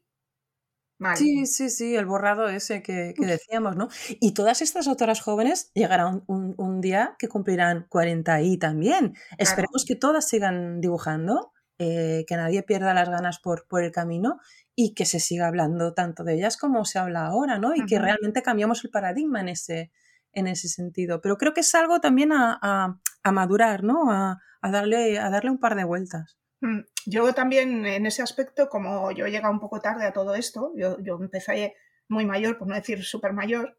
Sí, 1.15 1.45
sí, 1.45 1.69
sí, 1.69 1.95
el 1.95 2.05
borrado 2.05 2.49
ese 2.49 2.84
que, 2.84 3.13
decíamos, 3.17 3.77
¿no? 3.77 3.88
Y 4.19 4.34
todas 4.34 4.62
estas 4.62 4.86
autoras 4.88 5.21
jóvenes 5.21 5.71
llegarán 5.73 6.23
un, 6.27 6.82
día 6.82 7.15
que 7.17 7.29
cumplirán 7.29 7.86
40 7.89 8.41
y 8.41 8.58
también. 8.58 9.15
Esperemos 9.38 9.86
que 9.88 9.95
todas 9.95 10.27
sigan 10.27 10.82
dibujando, 10.82 11.53
eh, 11.80 12.26
que 12.28 12.36
nadie 12.36 12.62
pierda 12.62 12.94
las 12.94 13.10
ganas 13.10 13.39
por, 13.39 13.65
por 13.68 13.84
el 13.84 13.94
camino 13.94 14.39
y 14.76 14.94
que 14.94 15.06
se 15.06 15.22
siga 15.22 15.48
hablando 15.48 15.94
tanto 15.94 16.26
de 16.26 16.36
ellas 16.36 16.58
como 16.58 16.84
se 16.84 17.00
habla 17.00 17.26
ahora, 17.26 17.58
¿no? 17.58 17.74
Y 17.74 17.86
que 17.86 18.00
realmente 18.00 18.44
cambiamos 18.44 18.84
el 18.84 18.92
paradigma 18.92 19.39
en 19.39 19.50
ese, 19.50 19.92
en 20.34 20.48
ese 20.48 20.68
sentido. 20.68 21.22
Pero 21.22 21.38
creo 21.38 21.54
que 21.54 21.62
es 21.62 21.74
algo 21.76 22.02
también 22.02 22.32
a, 22.34 23.00
madurar, 23.32 23.84
¿no? 23.84 24.12
A, 24.12 24.39
darle, 24.62 25.20
a 25.20 25.30
darle 25.30 25.52
un 25.52 25.60
par 25.60 25.76
de 25.76 25.86
vueltas. 25.86 26.38
Mm, 26.62 26.82
yo 27.06 27.34
también 27.34 27.86
en 27.86 28.06
ese 28.06 28.22
aspecto, 28.22 28.68
como 28.68 29.12
yo 29.12 29.26
he 29.26 29.32
llegado 29.32 29.54
un 29.54 29.62
poco 29.62 29.80
tarde 29.80 30.06
a 30.06 30.13
todo 30.13 30.36
esto, 30.36 30.74
yo, 30.76 30.98
yo 31.00 31.18
empecé 31.22 31.76
muy 32.10 32.26
mayor, 32.26 32.58
por 32.58 32.68
no 32.68 32.76
decir 32.76 33.04
súper 33.04 33.34
mayor, 33.34 33.78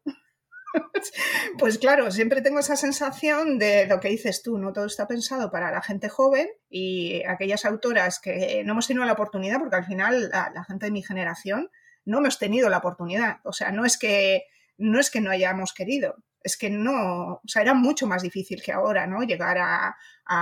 pues 1.57 1.77
claro, 1.77 2.11
siempre 2.11 2.41
tengo 2.41 2.59
esa 2.59 2.75
sensación 2.75 3.59
de 3.59 3.85
lo 3.87 3.99
que 3.99 4.09
dices 4.09 4.41
tú, 4.43 4.57
¿no? 4.57 4.73
Todo 4.73 4.85
está 4.85 5.07
pensado 5.07 5.51
para 5.51 5.71
la 5.71 5.81
gente 5.81 6.09
joven 6.09 6.47
y 6.69 7.23
aquellas 7.27 7.65
autoras 7.65 8.19
que 8.19 8.63
no 8.65 8.73
hemos 8.73 8.87
tenido 8.87 9.05
la 9.05 9.13
oportunidad, 9.13 9.59
porque 9.59 9.75
al 9.75 9.85
final 9.85 10.29
la, 10.29 10.63
gente 10.65 10.87
de 10.87 10.91
mi 10.91 11.03
generación 11.03 11.69
no 12.05 12.19
hemos 12.19 12.39
tenido 12.39 12.69
la 12.69 12.77
oportunidad. 12.77 13.37
O 13.43 13.53
sea, 13.53 13.71
no 13.71 13.85
es 13.85 13.97
que 13.97 14.45
no 14.77 14.99
es 14.99 15.11
que 15.11 15.21
no 15.21 15.29
hayamos 15.29 15.73
querido, 15.73 16.15
es 16.43 16.57
que 16.57 16.69
no, 16.69 17.33
o 17.33 17.47
sea, 17.47 17.61
era 17.61 17.73
mucho 17.73 18.07
más 18.07 18.21
difícil 18.21 18.61
que 18.63 18.71
ahora, 18.71 19.05
¿no? 19.07 19.23
Llegar 19.23 19.57
a, 19.59 19.95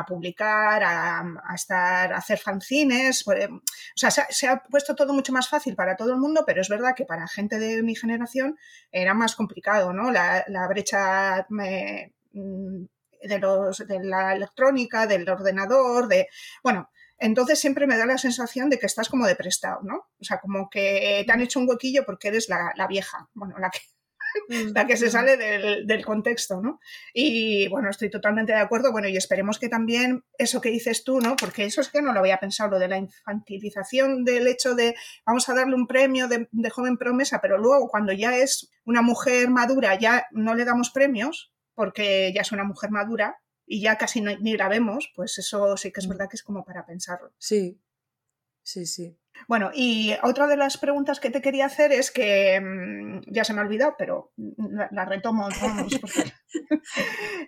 publicar, 0.08 0.84
a, 0.84 1.56
estar, 1.56 2.14
a 2.14 2.18
hacer 2.18 2.38
fanzines, 2.38 3.24
pues, 3.24 3.50
o 3.50 3.62
sea, 3.96 4.12
se 4.12 4.48
ha, 4.48 4.62
puesto 4.64 4.96
todo 4.96 5.14
mucho 5.14 5.34
más 5.34 5.50
fácil 5.50 5.76
para 5.76 5.96
todo 5.96 6.12
el 6.12 6.20
mundo, 6.20 6.44
pero 6.46 6.62
es 6.62 6.70
verdad 6.70 6.94
que 6.96 7.06
para 7.06 7.28
gente 7.28 7.58
de 7.58 7.82
mi 7.82 7.96
generación 7.96 8.58
era 8.92 9.14
más 9.14 9.36
complicado, 9.36 9.92
¿no? 9.92 10.12
La, 10.12 10.46
brecha 10.70 11.48
mm, 11.50 12.86
de, 13.24 13.40
los, 13.40 13.80
de 13.80 14.04
la 14.04 14.34
electrónica, 14.34 15.08
del 15.08 15.28
ordenador, 15.28 16.08
de, 16.08 16.28
bueno, 16.64 16.90
entonces 17.18 17.60
siempre 17.60 17.88
me 17.88 17.98
da 17.98 18.06
la 18.06 18.18
sensación 18.18 18.70
de 18.70 18.78
que 18.80 18.86
estás 18.86 19.10
como 19.10 19.26
de 19.26 19.36
prestado, 19.36 19.82
¿no? 19.84 20.08
O 20.20 20.24
sea, 20.24 20.40
como 20.40 20.70
que 20.70 21.24
te 21.26 21.32
han 21.32 21.42
hecho 21.42 21.60
un 21.60 21.68
huequillo 21.68 22.06
porque 22.06 22.30
eres 22.30 22.48
la, 22.48 22.72
la 22.76 22.88
vieja, 22.88 23.28
bueno, 23.34 23.58
la 23.58 23.70
que 23.70 23.80
la 24.74 24.88
que 24.88 24.98
se 24.98 25.08
mm. 25.08 25.12
sale 25.12 25.38
del, 25.38 26.06
contexto, 26.06 26.62
¿no? 26.62 26.80
Y 27.14 27.68
bueno, 27.68 27.90
estoy 27.90 28.10
totalmente 28.10 28.54
de 28.54 28.60
acuerdo, 28.60 28.92
bueno, 28.92 29.08
y 29.08 29.18
esperemos 29.18 29.60
que 29.60 29.70
también 29.70 30.24
eso 30.38 30.62
que 30.62 30.70
dices 30.70 31.04
tú, 31.04 31.20
¿no? 31.20 31.36
Porque 31.36 31.66
eso 31.66 31.82
es 31.82 31.90
que 31.90 32.02
no 32.02 32.14
lo 32.14 32.20
había 32.20 32.40
pensado, 32.40 32.72
lo 32.72 32.80
de 32.80 32.88
la 32.88 32.98
infantilización 32.98 34.24
del 34.24 34.48
hecho 34.48 34.76
de 34.76 34.96
vamos 35.26 35.48
a 35.50 35.54
darle 35.54 35.76
un 35.76 35.88
premio 35.88 36.28
de, 36.28 36.48
joven 36.70 36.98
promesa, 36.98 37.40
pero 37.42 37.58
luego 37.58 37.90
cuando 37.90 38.14
ya 38.14 38.38
es 38.38 38.70
una 38.86 39.02
mujer 39.02 39.50
madura 39.50 39.98
ya 39.98 40.28
no 40.32 40.56
le 40.56 40.66
damos 40.66 40.92
premios 40.92 41.52
porque 41.74 42.32
ya 42.34 42.42
es 42.42 42.52
una 42.52 42.64
mujer 42.64 42.92
madura 42.92 43.38
y 43.66 43.82
ya 43.82 43.98
casi 43.98 44.22
ni 44.22 44.58
la 44.58 44.68
vemos, 44.68 45.12
pues 45.16 45.38
eso 45.38 45.78
sí 45.78 45.92
que 45.92 46.00
es 46.00 46.08
mm. 46.08 46.10
verdad 46.10 46.30
que 46.30 46.36
es 46.36 46.44
como 46.44 46.64
para 46.64 46.86
pensarlo. 46.86 47.32
Sí, 47.38 47.80
sí, 48.70 48.86
sí. 48.86 49.18
Bueno, 49.48 49.72
y 49.74 50.14
otra 50.24 50.48
de 50.48 50.58
las 50.58 50.78
preguntas 50.78 51.20
que 51.20 51.30
te 51.30 51.42
quería 51.42 51.66
hacer 51.66 51.92
es 51.92 52.12
que 52.12 52.60
mm, 52.60 53.22
ya 53.32 53.44
se 53.44 53.54
me 53.54 53.62
ha 53.62 53.64
olvidado, 53.64 53.96
pero 53.98 54.32
la, 54.92 55.06
retomo. 55.06 55.48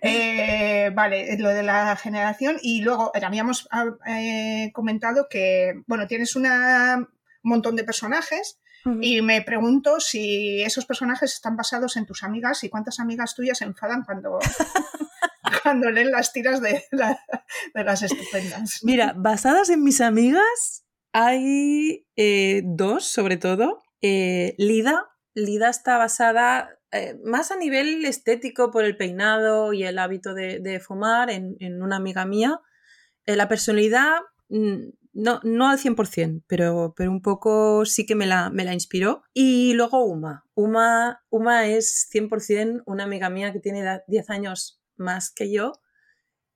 Eh, 0.00 0.90
vale, 0.94 1.36
lo 1.38 1.50
de 1.50 1.62
la 1.62 1.96
generación 1.96 2.56
y 2.60 2.82
luego 2.82 3.10
eh, 3.14 3.24
habíamos 3.24 3.68
ah, 3.70 3.86
eh, 4.06 4.70
comentado 4.72 5.26
que, 5.28 5.82
bueno, 5.86 6.06
tienes 6.06 6.34
un 6.36 6.46
montón 7.42 7.76
de 7.76 7.84
personajes 7.84 8.60
y 9.00 9.22
me 9.22 9.42
pregunto 9.42 10.00
si 10.00 10.62
esos 10.62 10.86
personajes 10.86 11.34
están 11.34 11.56
basados 11.56 11.96
en 11.96 12.06
tus 12.06 12.22
amigas 12.22 12.64
y 12.64 12.68
cuántas 12.68 13.00
amigas 13.00 13.34
tuyas 13.34 13.58
se 13.58 13.64
enfadan 13.64 14.02
cuando, 14.04 14.38
cuando 15.62 15.90
leen 15.90 16.10
las 16.10 16.32
tiras 16.32 16.60
de, 16.60 16.84
de 16.90 17.84
las 17.84 18.02
estupendas. 18.02 18.80
Mira, 18.82 19.14
basadas 19.16 19.70
en 19.70 19.84
mis 19.84 20.00
amigas, 20.00 20.81
hay 21.12 22.06
eh, 22.16 22.62
dos, 22.64 23.04
sobre 23.04 23.36
todo. 23.36 23.82
Eh, 24.00 24.54
Lida. 24.58 25.08
Lida 25.34 25.70
está 25.70 25.96
basada 25.96 26.78
eh, 26.90 27.18
más 27.24 27.50
a 27.50 27.56
nivel 27.56 28.04
estético 28.04 28.70
por 28.70 28.84
el 28.84 28.96
peinado 28.96 29.72
y 29.72 29.84
el 29.84 29.98
hábito 29.98 30.34
de, 30.34 30.80
fumar 30.80 31.30
en, 31.30 31.82
una 31.82 31.96
amiga 31.96 32.26
mía. 32.26 32.60
la 33.24 33.48
personalidad, 33.48 34.20
mm, 34.48 34.90
no, 35.14 35.40
no 35.42 35.68
al 35.68 35.78
100%, 35.78 36.42
pero, 36.46 36.94
pero 36.96 37.10
un 37.10 37.22
poco 37.22 37.86
sí 37.86 38.04
que 38.04 38.14
me 38.14 38.26
la, 38.26 38.50
me 38.50 38.64
la 38.64 38.74
inspiró. 38.74 39.22
Y 39.32 39.74
luego 39.74 40.04
Uma. 40.04 40.44
Uma. 40.54 41.22
Uma 41.30 41.66
es 41.66 42.08
100% 42.12 42.82
una 42.86 43.04
amiga 43.04 43.30
mía 43.30 43.52
que 43.52 43.60
tiene 43.60 44.02
10 44.06 44.30
años 44.30 44.82
más 44.96 45.30
que 45.30 45.50
yo, 45.50 45.72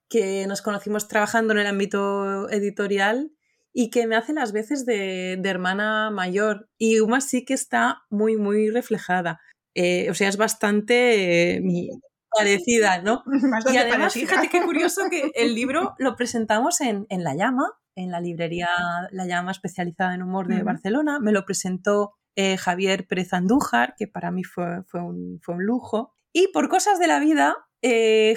que 0.09 0.47
nos 0.47 0.61
conocimos 0.61 1.09
trabajando 1.09 1.53
en 1.55 1.61
el 1.61 1.66
ámbito 1.66 2.49
editorial 2.51 3.36
y 3.79 3.91
que 3.91 4.07
me 4.07 4.17
hace 4.17 4.33
las 4.33 4.53
veces 4.53 4.87
de, 4.87 5.39
hermana 5.45 6.11
mayor. 6.11 6.71
Y 6.79 7.01
Uma 7.01 7.21
sí 7.21 7.45
que 7.45 7.53
está 7.53 8.05
muy, 8.09 8.39
muy 8.39 8.71
reflejada. 8.71 9.39
Eh, 9.75 10.09
o 10.11 10.15
sea, 10.15 10.31
es 10.31 10.39
bastante 10.39 11.57
eh, 11.57 11.91
parecida, 12.31 13.03
¿no? 13.03 13.23
y 13.71 13.77
además, 13.77 14.15
fíjate 14.15 14.49
qué 14.49 14.62
curioso 14.62 15.03
que 15.11 15.31
el 15.35 15.55
libro 15.55 15.95
lo 15.99 16.17
presentamos 16.17 16.81
en, 16.81 17.07
La 17.11 17.35
Llama, 17.35 17.71
en 17.97 18.11
la 18.11 18.21
librería 18.23 18.69
La 19.11 19.27
Llama 19.27 19.51
especializada 19.51 20.15
en 20.15 20.23
humor 20.23 20.49
de 20.49 20.62
Barcelona. 20.62 21.19
Me 21.21 21.33
lo 21.33 21.45
presentó 21.45 22.15
eh, 22.35 22.57
Javier 22.57 23.07
Pérez 23.07 23.35
Andújar, 23.35 23.95
que 23.99 24.07
para 24.09 24.31
mí 24.31 24.43
fue, 24.43 24.85
fue, 24.85 25.03
un, 25.03 25.39
fue 25.43 25.55
un 25.55 25.67
lujo. 25.67 26.15
Y 26.33 26.49
por 26.49 26.71
cosas 26.71 26.99
de 26.99 27.09
la 27.09 27.21
vida, 27.21 27.55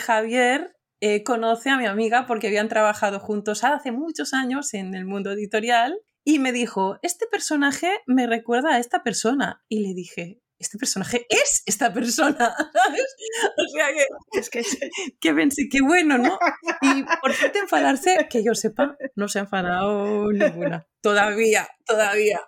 Javier 0.01 0.75
eh, 1.01 1.23
conoce 1.23 1.69
a 1.69 1.77
mi 1.77 1.85
amiga 1.85 2.25
porque 2.25 2.47
habían 2.47 2.67
trabajado 2.67 3.19
juntos 3.19 3.63
hace 3.63 3.91
muchos 3.91 4.33
años 4.33 4.73
en 4.73 4.95
el 4.95 5.05
mundo 5.05 5.31
editorial 5.31 5.99
y 6.23 6.39
me 6.39 6.51
dijo, 6.51 6.99
este 7.01 7.25
personaje 7.27 7.89
me 8.05 8.27
recuerda 8.27 8.75
a 8.75 8.79
esta 8.79 9.01
persona. 9.03 9.63
Y 9.69 9.79
le 9.79 9.93
dije, 9.93 10.41
este 10.59 10.77
personaje 10.77 11.25
es 11.29 11.63
esta 11.65 11.93
persona, 11.93 12.53
¿sabes? 12.73 13.15
O 13.57 13.67
sea 13.71 13.87
que, 13.93 14.39
es 14.39 14.49
que, 14.49 14.61
que 15.21 15.33
pensé, 15.33 15.69
qué 15.71 15.81
bueno, 15.81 16.17
¿no? 16.17 16.37
Y 16.81 17.03
por 17.21 17.33
suerte 17.33 17.59
enfadarse, 17.59 18.27
que 18.29 18.43
yo 18.43 18.53
sepa, 18.53 18.97
no 19.15 19.27
se 19.27 19.39
ha 19.39 19.43
enfadado 19.43 20.31
ninguna. 20.31 20.85
Todavía, 21.01 21.67
todavía. 21.85 22.41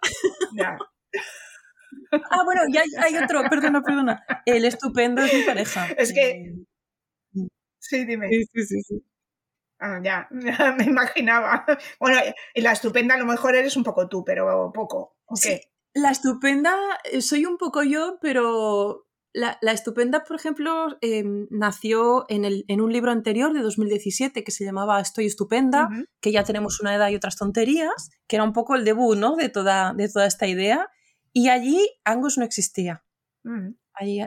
Ah, 2.11 2.43
bueno, 2.43 2.61
y 2.67 2.77
hay, 2.77 3.17
otro, 3.23 3.43
perdona, 3.49 3.81
perdona. 3.81 4.25
El 4.45 4.65
estupendo 4.65 5.21
es 5.21 5.33
mi 5.33 5.43
pareja. 5.43 5.87
Es 5.97 6.11
que 6.13 6.31
eh, 6.31 6.53
Sí, 7.81 8.05
dime. 8.05 8.29
Sí, 8.29 8.45
sí, 8.65 8.81
sí. 8.81 9.03
Ah, 9.79 9.99
ya, 10.03 10.27
me 10.31 10.85
imaginaba. 10.85 11.65
Bueno, 11.99 12.21
y 12.53 12.61
la 12.61 12.71
estupenda 12.71 13.15
a 13.15 13.17
lo 13.17 13.25
mejor 13.25 13.55
eres 13.55 13.75
un 13.75 13.83
poco 13.83 14.07
tú, 14.07 14.23
pero 14.23 14.71
poco. 14.71 15.17
Sí, 15.33 15.59
la 15.93 16.11
estupenda 16.11 16.77
eh, 17.11 17.21
soy 17.21 17.45
un 17.45 17.57
poco 17.57 17.83
yo, 17.83 18.19
pero 18.21 19.07
la, 19.33 19.57
estupenda, 19.71 20.23
por 20.23 20.35
ejemplo, 20.35 20.97
em, 21.01 21.47
nació 21.49 22.25
en, 22.29 22.45
el, 22.45 22.65
en, 22.67 22.81
un 22.81 22.93
libro 22.93 23.11
anterior 23.11 23.53
de 23.53 23.61
2017 23.61 24.43
que 24.43 24.51
se 24.51 24.65
llamaba 24.65 24.99
Estoy 24.99 25.25
estupenda, 25.25 25.89
que 26.19 26.31
ya 26.31 26.43
tenemos 26.43 26.79
una 26.81 26.95
edad 26.95 27.09
y 27.09 27.15
otras 27.15 27.37
tonterías, 27.37 28.09
que 28.27 28.35
era 28.35 28.43
un 28.43 28.53
poco 28.53 28.75
el 28.75 28.85
debut 28.85 29.17
¿no? 29.17 29.35
de, 29.35 29.49
toda, 29.49 29.93
de 29.93 30.09
toda 30.09 30.27
esta 30.27 30.47
idea. 30.47 30.89
Y 31.33 31.47
allí 31.47 31.89
Angus 32.03 32.37
no 32.37 32.43
existía. 32.43 33.03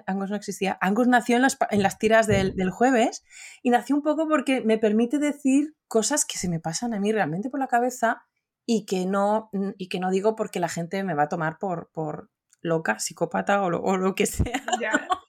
Angus 0.06 0.30
no 0.30 0.36
existía. 0.36 0.78
Angus 0.80 1.08
nació 1.08 1.36
en 1.36 1.42
las, 1.42 1.56
en 1.70 1.82
las 1.82 1.98
tiras 1.98 2.26
del, 2.26 2.54
del, 2.54 2.70
jueves 2.70 3.24
y 3.62 3.70
nació 3.70 3.96
un 3.96 4.02
poco 4.02 4.28
porque 4.28 4.60
me 4.60 4.78
permite 4.78 5.18
decir 5.18 5.74
cosas 5.88 6.24
que 6.24 6.38
se 6.38 6.48
me 6.48 6.60
pasan 6.60 6.94
a 6.94 7.00
mí 7.00 7.12
realmente 7.12 7.50
por 7.50 7.60
la 7.60 7.66
cabeza 7.66 8.22
y 8.66 8.86
que 8.86 9.06
no, 9.06 9.50
y 9.76 9.88
que 9.88 10.00
no 10.00 10.10
digo 10.10 10.36
porque 10.36 10.60
la 10.60 10.68
gente 10.68 11.02
me 11.04 11.14
va 11.14 11.24
a 11.24 11.28
tomar 11.28 11.58
por, 11.58 11.90
por 11.92 12.30
loca, 12.60 12.98
psicópata 12.98 13.62
o 13.62 13.70
lo, 13.70 13.82
o 13.82 13.96
lo 13.96 14.14
que 14.14 14.26
sea. 14.26 14.62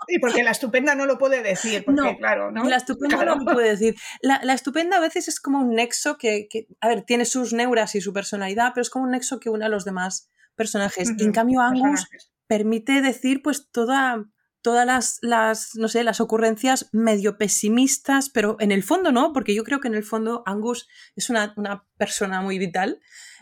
Y 0.08 0.19
porque 0.19 0.43
la 0.43 0.51
estupenda 0.51 0.93
no 0.93 1.05
lo 1.05 1.17
puede 1.17 1.41
decir, 1.41 1.84
porque 1.84 1.99
No, 2.01 2.15
claro, 2.17 2.51
¿no? 2.51 2.63
La 2.63 2.77
estupenda 2.77 3.17
Claro. 3.17 3.36
no 3.36 3.43
lo 3.43 3.53
puede 3.53 3.69
decir. 3.69 3.95
La, 4.21 4.39
la 4.43 4.53
estupenda 4.53 4.97
a 4.97 5.01
veces 5.01 5.27
es 5.27 5.39
como 5.39 5.60
un 5.60 5.71
nexo 5.71 6.17
que, 6.17 6.47
que, 6.47 6.67
a 6.79 6.88
ver, 6.88 7.01
tiene 7.01 7.25
sus 7.25 7.53
neuras 7.53 7.95
y 7.95 8.01
su 8.01 8.13
personalidad, 8.13 8.71
pero 8.73 8.84
es 8.84 8.89
como 8.89 9.05
un 9.05 9.12
nexo 9.12 9.39
que 9.39 9.49
une 9.49 9.65
a 9.65 9.69
los 9.69 9.84
demás 9.84 10.29
personajes. 10.55 11.12
Y 11.17 11.23
en 11.23 11.31
cambio, 11.31 11.62
Angus 11.62 11.81
personajes. 11.81 12.31
permite 12.47 13.01
decir 13.01 13.41
pues 13.41 13.69
toda, 13.71 14.25
todas 14.65 14.86
las, 14.86 15.19
las, 15.21 15.75
no 15.75 15.88
sé, 15.88 16.04
las 16.04 16.19
ocurrencias 16.19 16.89
medio 16.91 17.38
pesimistas, 17.38 18.30
pero 18.30 18.58
en 18.60 18.71
el 18.71 18.82
fondo 18.84 19.12
no, 19.12 19.32
porque 19.32 19.54
yo 19.56 19.63
creo 19.63 19.80
que 19.80 19.88
en 19.88 19.95
el 19.95 20.04
fondo 20.04 20.41
Angus 20.47 20.88
es 21.15 21.30
una, 21.30 21.54
una 21.56 21.86
persona 21.97 22.41
muy 22.41 22.58
vital. 22.58 22.99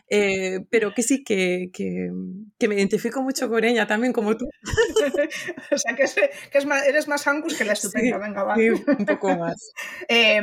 eh, 0.10 0.60
pero 0.70 0.94
que 0.94 1.02
sí, 1.02 1.24
que, 1.24 1.70
que, 1.74 2.12
que 2.60 2.68
me 2.68 2.76
identifico 2.76 3.22
mucho 3.24 3.48
con 3.50 3.64
ella 3.64 3.88
también, 3.88 4.12
como 4.14 4.36
tú. 4.38 4.46
o 5.72 5.78
sea, 5.78 5.96
que, 5.96 6.04
es, 6.04 6.14
que 6.52 6.58
es 6.58 6.66
más- 6.66 6.86
eres 6.86 7.08
más 7.08 7.26
Angus 7.26 7.58
que 7.58 7.64
la 7.66 7.74
estupenda, 7.74 8.18
Sí, 8.18 8.22
venga, 8.22 8.44
va. 8.44 8.56
Sí, 8.56 8.70
un 8.70 9.06
poco 9.06 9.36
más. 9.38 9.72
Eh, 10.10 10.42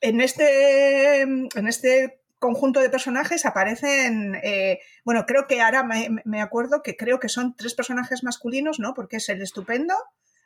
en, 0.00 0.20
este, 0.20 1.20
en 1.22 1.66
este 1.68 2.21
conjunto 2.42 2.80
de 2.80 2.90
personajes 2.90 3.46
aparecen, 3.46 4.34
eh, 4.42 4.80
bueno, 5.04 5.24
creo 5.24 5.46
que 5.46 5.62
ahora 5.62 5.82
me, 5.82 6.08
me 6.24 6.42
acuerdo 6.42 6.82
que 6.82 6.96
creo 6.96 7.18
que 7.18 7.30
son 7.30 7.56
tres 7.56 7.72
personajes 7.72 8.22
masculinos, 8.22 8.78
¿no? 8.78 8.92
Porque 8.92 9.16
es 9.16 9.28
el 9.30 9.40
estupendo, 9.40 9.94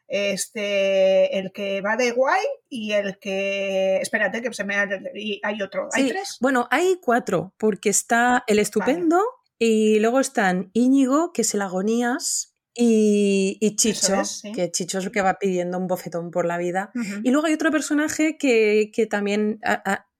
este, 0.07 1.37
el 1.39 1.51
que 1.51 1.81
va 1.81 1.97
de 1.97 2.13
guay 2.13 2.45
y 2.69 2.93
el 2.93 3.19
que, 3.19 3.97
espérate 3.97 4.43
que 4.43 4.53
se 4.53 4.63
me 4.63 4.77
ha, 4.77 4.87
y 5.15 5.41
hay 5.43 5.61
otro, 5.63 5.89
hay 5.93 6.05
Sí, 6.05 6.09
tres. 6.11 6.37
Bueno, 6.41 6.69
hay 6.71 6.99
cuatro, 7.03 7.55
porque 7.59 7.89
está 7.89 8.45
el 8.47 8.61
estupendo 8.61 9.21
y 9.59 9.99
luego 9.99 10.21
están 10.21 10.71
Íñigo, 10.75 11.33
que 11.33 11.43
es 11.43 11.55
el 11.55 11.63
agonías, 11.63 12.53
y, 12.79 13.57
y 13.59 13.75
Chicho, 13.77 14.21
es, 14.21 14.41
sí. 14.41 14.53
que 14.53 14.71
Chicho 14.71 14.99
es 14.99 15.07
el 15.07 15.11
que 15.11 15.23
va 15.23 15.39
pidiendo 15.39 15.79
un 15.79 15.87
bofetón 15.87 16.31
por 16.31 16.45
la 16.45 16.59
vida. 16.59 16.93
Y 17.25 17.31
luego 17.31 17.47
hay 17.47 17.55
otro 17.55 17.71
personaje 17.71 18.37
que, 18.37 18.91
que 18.93 19.07
también 19.07 19.61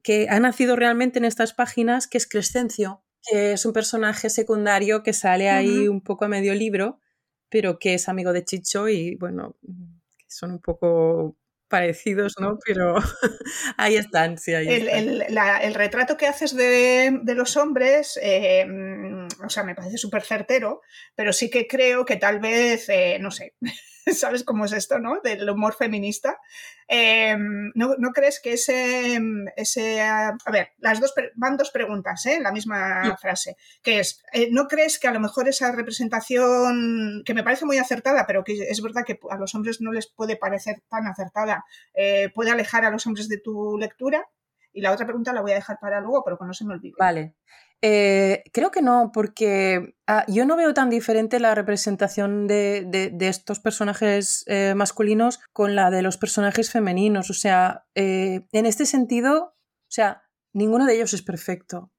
que 0.07 0.29
ha 0.31 0.39
nacido 0.39 0.77
realmente 0.77 1.19
en 1.19 1.25
estas 1.25 1.53
páginas, 1.53 2.07
que 2.07 2.17
es 2.19 2.29
Crescencio, 2.29 3.03
que 3.29 3.55
es 3.55 3.67
un 3.67 3.73
personaje 3.73 4.31
secundario 4.31 5.03
que 5.03 5.13
sale 5.13 5.51
ahí 5.51 5.89
un 5.89 6.01
poco 6.01 6.27
a 6.27 6.29
medio 6.29 6.55
libro, 6.55 7.01
pero 7.49 7.81
que 7.81 7.95
es 7.95 8.09
amigo 8.09 8.33
de 8.33 8.45
Chicho 8.45 8.89
y 8.89 9.17
bueno, 9.17 9.57
son 10.29 10.53
un 10.53 10.61
poco 10.61 11.37
parecidos, 11.67 12.35
¿no? 12.39 12.57
Pero 12.65 12.95
ahí 13.77 13.97
están, 13.97 14.39
sí, 14.39 14.55
ahí 14.55 14.69
el, 14.69 14.87
están. 14.87 14.99
el- 15.09 15.35
la- 15.35 15.59
el 15.59 15.75
retrato 15.75 16.17
que 16.17 16.29
haces 16.29 16.55
de, 16.55 17.19
de 17.25 17.35
los 17.35 17.57
hombres, 17.57 18.17
eh, 18.23 18.65
mm, 18.65 19.27
o 19.45 19.49
sea, 19.51 19.65
me 19.65 19.75
parece 19.75 19.99
súper 19.99 20.23
certero, 20.23 20.83
pero 21.17 21.33
sí 21.33 21.51
que 21.51 21.67
creo 21.67 22.05
que 22.05 22.15
tal 22.15 22.39
vez, 22.39 22.89
eh, 22.91 23.19
no 23.21 23.33
sé, 23.33 23.57
¿sabes 24.15 24.45
cómo 24.45 24.65
es 24.65 24.73
esto, 24.73 24.99
no? 24.99 25.21
Del 25.21 25.49
humor 25.51 25.75
feminista. 25.75 26.39
Eh, 26.89 27.37
¿no, 27.75 27.97
no 27.99 28.13
crees 28.13 28.41
que 28.41 28.53
ese, 28.53 29.21
ese... 29.57 30.01
A 30.01 30.37
ver, 30.53 30.71
las 30.79 31.01
dos 31.01 31.13
van 31.35 31.57
dos 31.57 31.71
preguntas 31.71 32.25
¿eh? 32.27 32.39
la 32.41 32.53
misma 32.53 33.05
Sí. 33.05 33.11
frase, 33.21 33.57
que 33.83 34.01
es, 34.01 34.23
eh, 34.33 34.49
¿no 34.53 34.69
crees 34.69 34.99
que 34.99 35.09
a 35.09 35.13
lo 35.13 35.21
mejor 35.21 35.49
esa 35.49 35.73
representación, 35.73 37.23
que 37.25 37.35
me 37.35 37.43
parece 37.43 37.65
muy 37.67 37.79
acertada, 37.79 38.27
pero 38.27 38.45
que 38.45 38.53
es 38.55 38.81
verdad 38.81 39.05
que 39.05 39.19
a 39.31 39.37
los 39.37 39.55
hombres 39.55 39.81
no 39.81 39.93
les 39.93 40.07
puede 40.07 40.37
parecer 40.37 40.83
tan 40.89 41.07
acertada, 41.07 41.65
eh, 41.95 42.31
puede 42.35 42.51
alejar 42.51 42.85
a 42.85 42.91
los 42.91 43.07
hombres 43.07 43.29
de 43.29 43.39
tu 43.39 43.77
lectura? 43.79 44.29
Y 44.73 44.83
la 44.83 44.93
otra 44.93 45.07
pregunta 45.07 45.33
la 45.33 45.41
voy 45.41 45.53
a 45.53 45.57
dejar 45.57 45.79
para 45.81 46.01
luego, 46.01 46.23
pero 46.25 46.39
que 46.39 46.45
no 46.45 46.53
se 46.53 46.65
me 46.65 46.75
olvide. 46.75 46.95
Vale. 46.99 47.35
Eh, 47.83 48.43
creo 48.53 48.71
que 48.71 48.83
no, 48.83 49.11
porque 49.13 49.95
ah, 50.07 50.25
yo 50.29 50.45
no 50.47 50.57
veo 50.57 50.73
tan 50.75 50.91
diferente 50.91 51.39
la 51.41 51.55
representación 51.55 52.47
de, 52.47 52.85
de- 53.13 53.29
estos 53.29 53.61
personajes 53.61 54.45
eh, 54.47 54.75
masculinos 54.75 55.41
con 55.53 55.75
la 55.77 55.91
de 55.91 56.03
los 56.03 56.17
personajes 56.17 56.71
femeninos. 56.71 57.31
O 57.31 57.35
sea, 57.35 57.85
eh, 57.95 58.47
en 58.53 58.67
este 58.67 58.87
sentido, 58.87 59.55
o 59.55 59.91
sea, 59.91 60.23
ninguno 60.55 60.87
de 60.87 60.95
ellos 60.97 61.13
es 61.15 61.23
perfecto. 61.23 61.93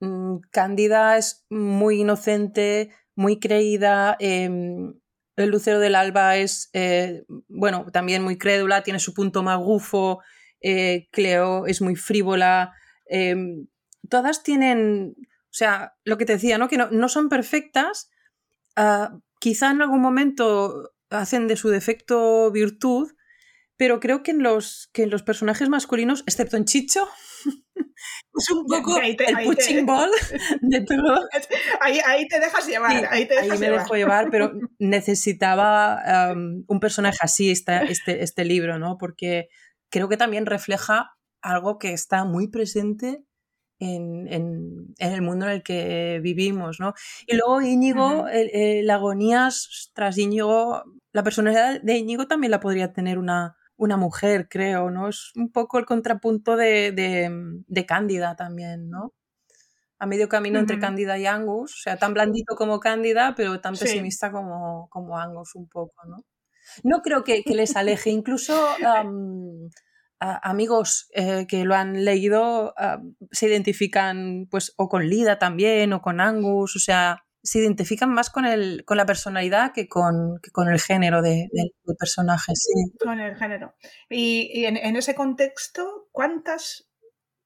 Mm, 0.00 0.38
Cándida 0.50 1.16
es 1.16 1.44
muy 1.50 2.02
inocente, 2.02 2.90
muy 3.16 3.40
creída. 3.40 4.16
em, 4.20 4.94
el 5.36 5.50
Lucero 5.50 5.80
del 5.80 5.94
Alba 5.96 6.36
es, 6.36 6.70
bueno, 7.48 7.84
también 7.92 8.22
muy 8.22 8.38
crédula, 8.38 8.82
tiene 8.82 8.98
su 9.00 9.12
punto 9.14 9.42
magufo. 9.42 10.20
Cleo 11.12 11.66
es 11.66 11.82
muy 11.82 11.94
frívola. 11.96 12.72
em, 13.08 13.66
todas 14.08 14.42
tienen, 14.42 15.14
o 15.18 15.52
sea, 15.52 15.94
lo 16.04 16.18
que 16.18 16.24
te 16.26 16.34
decía, 16.34 16.58
¿no? 16.58 16.68
Que 16.68 16.76
no, 16.78 16.90
no 16.90 17.08
son 17.08 17.28
perfectas. 17.28 18.10
ah, 18.76 19.18
quizá 19.40 19.70
en 19.70 19.82
algún 19.82 20.00
momento 20.00 20.92
hacen 21.10 21.46
de 21.48 21.56
su 21.56 21.68
defecto 21.68 22.50
virtud, 22.50 23.12
pero 23.76 24.00
creo 24.00 24.22
que 24.22 24.30
en 24.32 24.42
los, 24.42 24.88
que 24.92 25.02
en 25.02 25.10
los 25.10 25.22
personajes 25.22 25.68
masculinos, 25.68 26.22
excepto 26.26 26.56
en 26.56 26.64
Chicho, 26.64 27.06
es 28.34 28.50
un 28.50 28.64
poco 28.66 28.96
Ahí 28.98 29.14
te- 29.16 29.26
el 29.28 29.36
ahí 29.36 29.44
te- 29.48 29.54
punching 29.54 29.86
ball 29.86 30.10
de 30.62 30.80
todo. 30.82 31.20
Ahí, 31.80 32.00
ahí 32.06 32.26
te 32.28 32.40
dejas 32.40 32.66
llevar, 32.66 32.92
Sí, 32.98 33.04
ahí 33.10 33.28
te 33.28 33.34
dejas 33.34 33.50
ahí 33.52 33.58
me 33.58 33.66
llevar. 33.66 33.80
dejo 33.82 33.94
llevar, 33.94 34.28
pero 34.30 34.52
necesitaba 34.78 36.32
um, 36.34 36.64
un 36.66 36.80
personaje 36.80 37.18
así 37.20 37.50
esta- 37.50 37.82
este, 37.82 38.22
este 38.22 38.44
libro, 38.44 38.78
¿no? 38.78 38.96
Porque 38.98 39.48
creo 39.90 40.08
que 40.08 40.16
también 40.16 40.46
refleja 40.46 41.10
algo 41.42 41.78
que 41.78 41.92
está 41.92 42.24
muy 42.24 42.48
presente 42.48 43.22
en, 43.78 44.26
en- 44.32 44.94
en 44.98 45.12
el 45.12 45.22
mundo 45.22 45.46
en 45.46 45.52
el 45.52 45.62
que 45.62 46.20
vivimos, 46.22 46.80
¿no? 46.80 46.94
Y 47.26 47.36
luego 47.36 47.60
Íñigo, 47.62 48.26
Ujú. 48.26 48.28
el, 48.28 48.50
el 48.54 48.90
agonías 48.90 49.90
tras 49.94 50.18
Íñigo, 50.18 50.84
la 51.12 51.22
personalidad 51.22 51.80
de 51.82 51.96
Íñigo 51.98 52.26
también 52.26 52.50
la 52.50 52.60
podría 52.60 52.92
tener 52.92 53.18
una, 53.18 53.56
una 53.76 53.96
mujer, 53.96 54.48
creo, 54.48 54.90
¿no? 54.90 55.08
Es 55.08 55.32
un 55.36 55.50
poco 55.52 55.78
el 55.78 55.86
contrapunto 55.86 56.56
de, 56.56 56.92
de, 56.92 57.30
de 57.66 57.86
Cándida 57.86 58.36
también, 58.36 58.90
¿no? 58.90 59.14
A 59.98 60.06
medio 60.06 60.28
camino 60.28 60.58
entre 60.58 60.78
Ujú. 60.78 60.78
Cándida 60.78 61.18
y 61.18 61.26
Angus, 61.26 61.72
o 61.74 61.78
sea, 61.82 61.98
tan 61.98 62.14
blandito 62.14 62.54
como 62.56 62.80
Cándida, 62.80 63.34
pero 63.36 63.60
tan 63.60 63.74
Sí. 63.74 63.78
pesimista 63.78 64.30
como, 64.32 64.88
como 64.90 65.18
Angus 65.18 65.54
un 65.54 65.68
poco, 65.68 65.94
¿no? 66.06 66.18
No 66.84 67.02
creo 67.02 67.24
que, 67.24 67.44
que 67.44 67.54
les 67.54 67.76
aleje, 67.76 68.10
incluso 68.10 68.54
a- 68.82 69.04
amigos 70.20 71.08
eh, 71.14 71.46
que 71.48 71.64
lo 71.64 71.74
han 71.74 72.04
leído 72.04 72.74
am, 72.78 73.16
se 73.30 73.48
identifican 73.48 74.46
pues 74.50 74.72
o 74.76 74.88
con 74.88 75.06
Lida 75.08 75.38
también 75.38 75.92
o 75.92 76.00
con 76.02 76.20
Angus, 76.20 76.76
o 76.76 76.78
sea, 76.78 77.22
se 77.42 77.60
identifican 77.60 78.10
más 78.12 78.28
con, 78.30 78.44
el, 78.44 78.84
con 78.84 78.96
la 78.96 79.06
personalidad 79.06 79.72
que 79.72 79.86
con, 79.88 80.40
que 80.42 80.50
con 80.50 80.68
el 80.68 80.80
género 80.80 81.22
de- 81.22 81.48
del 81.52 81.70
del 81.84 81.96
personaje, 81.96 82.52
sí. 82.56 82.72
Con 82.98 83.20
el 83.20 83.36
género. 83.36 83.74
Y, 84.10 84.50
y 84.52 84.64
en, 84.66 84.76
en 84.76 84.96
ese 84.96 85.14
contexto, 85.14 86.08
¿cuántas, 86.12 86.88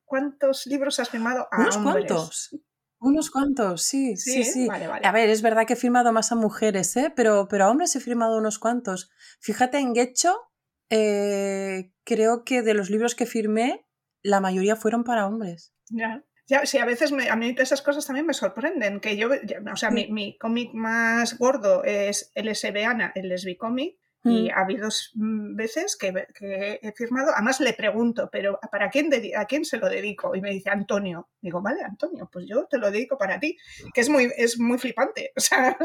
¿cuántos 0.05 0.67
libros 0.67 1.01
has 1.01 1.11
firmado 1.11 1.49
a 1.51 1.61
Unos 1.61 1.77
hombres? 1.77 2.07
cuantos. 2.07 2.57
Unos 3.03 3.31
cuantos, 3.31 3.83
sí, 3.83 4.17
sí, 4.19 4.45
Sí, 4.45 4.45
sí. 4.45 4.67
vale, 4.69 4.87
vale. 4.87 5.07
A 5.07 5.13
ver, 5.13 5.31
es 5.31 5.41
verdad 5.41 5.67
que 5.67 5.73
he 5.73 5.77
firmado 5.77 6.13
más 6.13 6.33
a 6.33 6.35
mujeres, 6.35 6.95
¿eh? 6.99 7.11
pero, 7.17 7.49
pero 7.49 7.65
a 7.65 7.71
hombres 7.71 7.97
he 7.97 8.01
firmado 8.01 8.37
unos 8.37 8.59
cuantos. 8.59 9.11
Fíjate, 9.41 9.79
en 9.79 9.95
Getcho, 9.95 10.50
eh, 10.91 11.93
creo 12.05 12.45
que 12.45 12.63
de 12.63 12.75
los 12.75 12.91
libros 12.91 13.15
que 13.15 13.27
firmé, 13.27 13.87
la 14.23 14.41
mayoría 14.41 14.77
fueron 14.77 15.05
para 15.05 15.27
hombres. 15.27 15.73
Ya. 15.89 16.25
Ya, 16.47 16.67
sí, 16.67 16.79
a 16.79 16.85
veces 16.85 17.13
me- 17.13 17.31
a 17.31 17.37
mí 17.37 17.55
esas 17.59 17.81
cosas 17.81 18.05
también 18.07 18.27
me 18.27 18.35
sorprenden. 18.35 18.99
Que 18.99 19.17
yo, 19.17 19.29
ya- 19.47 19.63
o 19.73 19.77
sea, 19.77 19.93
mi, 19.93 20.11
mi 20.11 20.37
cómic 20.37 20.71
más 20.75 21.39
gordo 21.39 21.85
es 21.85 22.33
LSB 22.35 22.85
Ana, 22.85 23.13
el 23.15 23.29
Lesbicomic, 23.29 24.00
y 24.23 24.49
Mm. 24.49 24.53
ha 24.55 24.61
habido 24.61 24.89
mm, 25.15 25.57
veces 25.57 25.97
que, 25.97 26.13
que 26.35 26.79
he 26.83 26.93
firmado, 26.93 27.31
además 27.35 27.59
le 27.61 27.73
pregunto, 27.73 28.29
pero 28.31 28.59
¿para 28.71 28.91
quién, 28.91 29.11
a 29.37 29.45
quién 29.47 29.65
se 29.65 29.79
lo 29.79 29.89
dedico? 29.89 30.35
Y 30.37 30.43
me 30.43 30.51
dice 30.51 30.69
Antonio. 30.69 31.29
Digo, 31.41 31.63
vale, 31.63 31.83
Antonio, 31.83 32.29
pues 32.31 32.45
yo 32.47 32.67
te 32.67 32.77
lo 32.77 32.91
dedico 32.91 33.17
para 33.17 33.41
ti, 33.41 33.57
que 33.95 34.03
es 34.03 34.11
muy, 34.11 34.31
es 34.37 34.59
muy 34.59 34.79
flipante. 34.79 35.33
O 35.37 35.41
sea, 35.41 35.77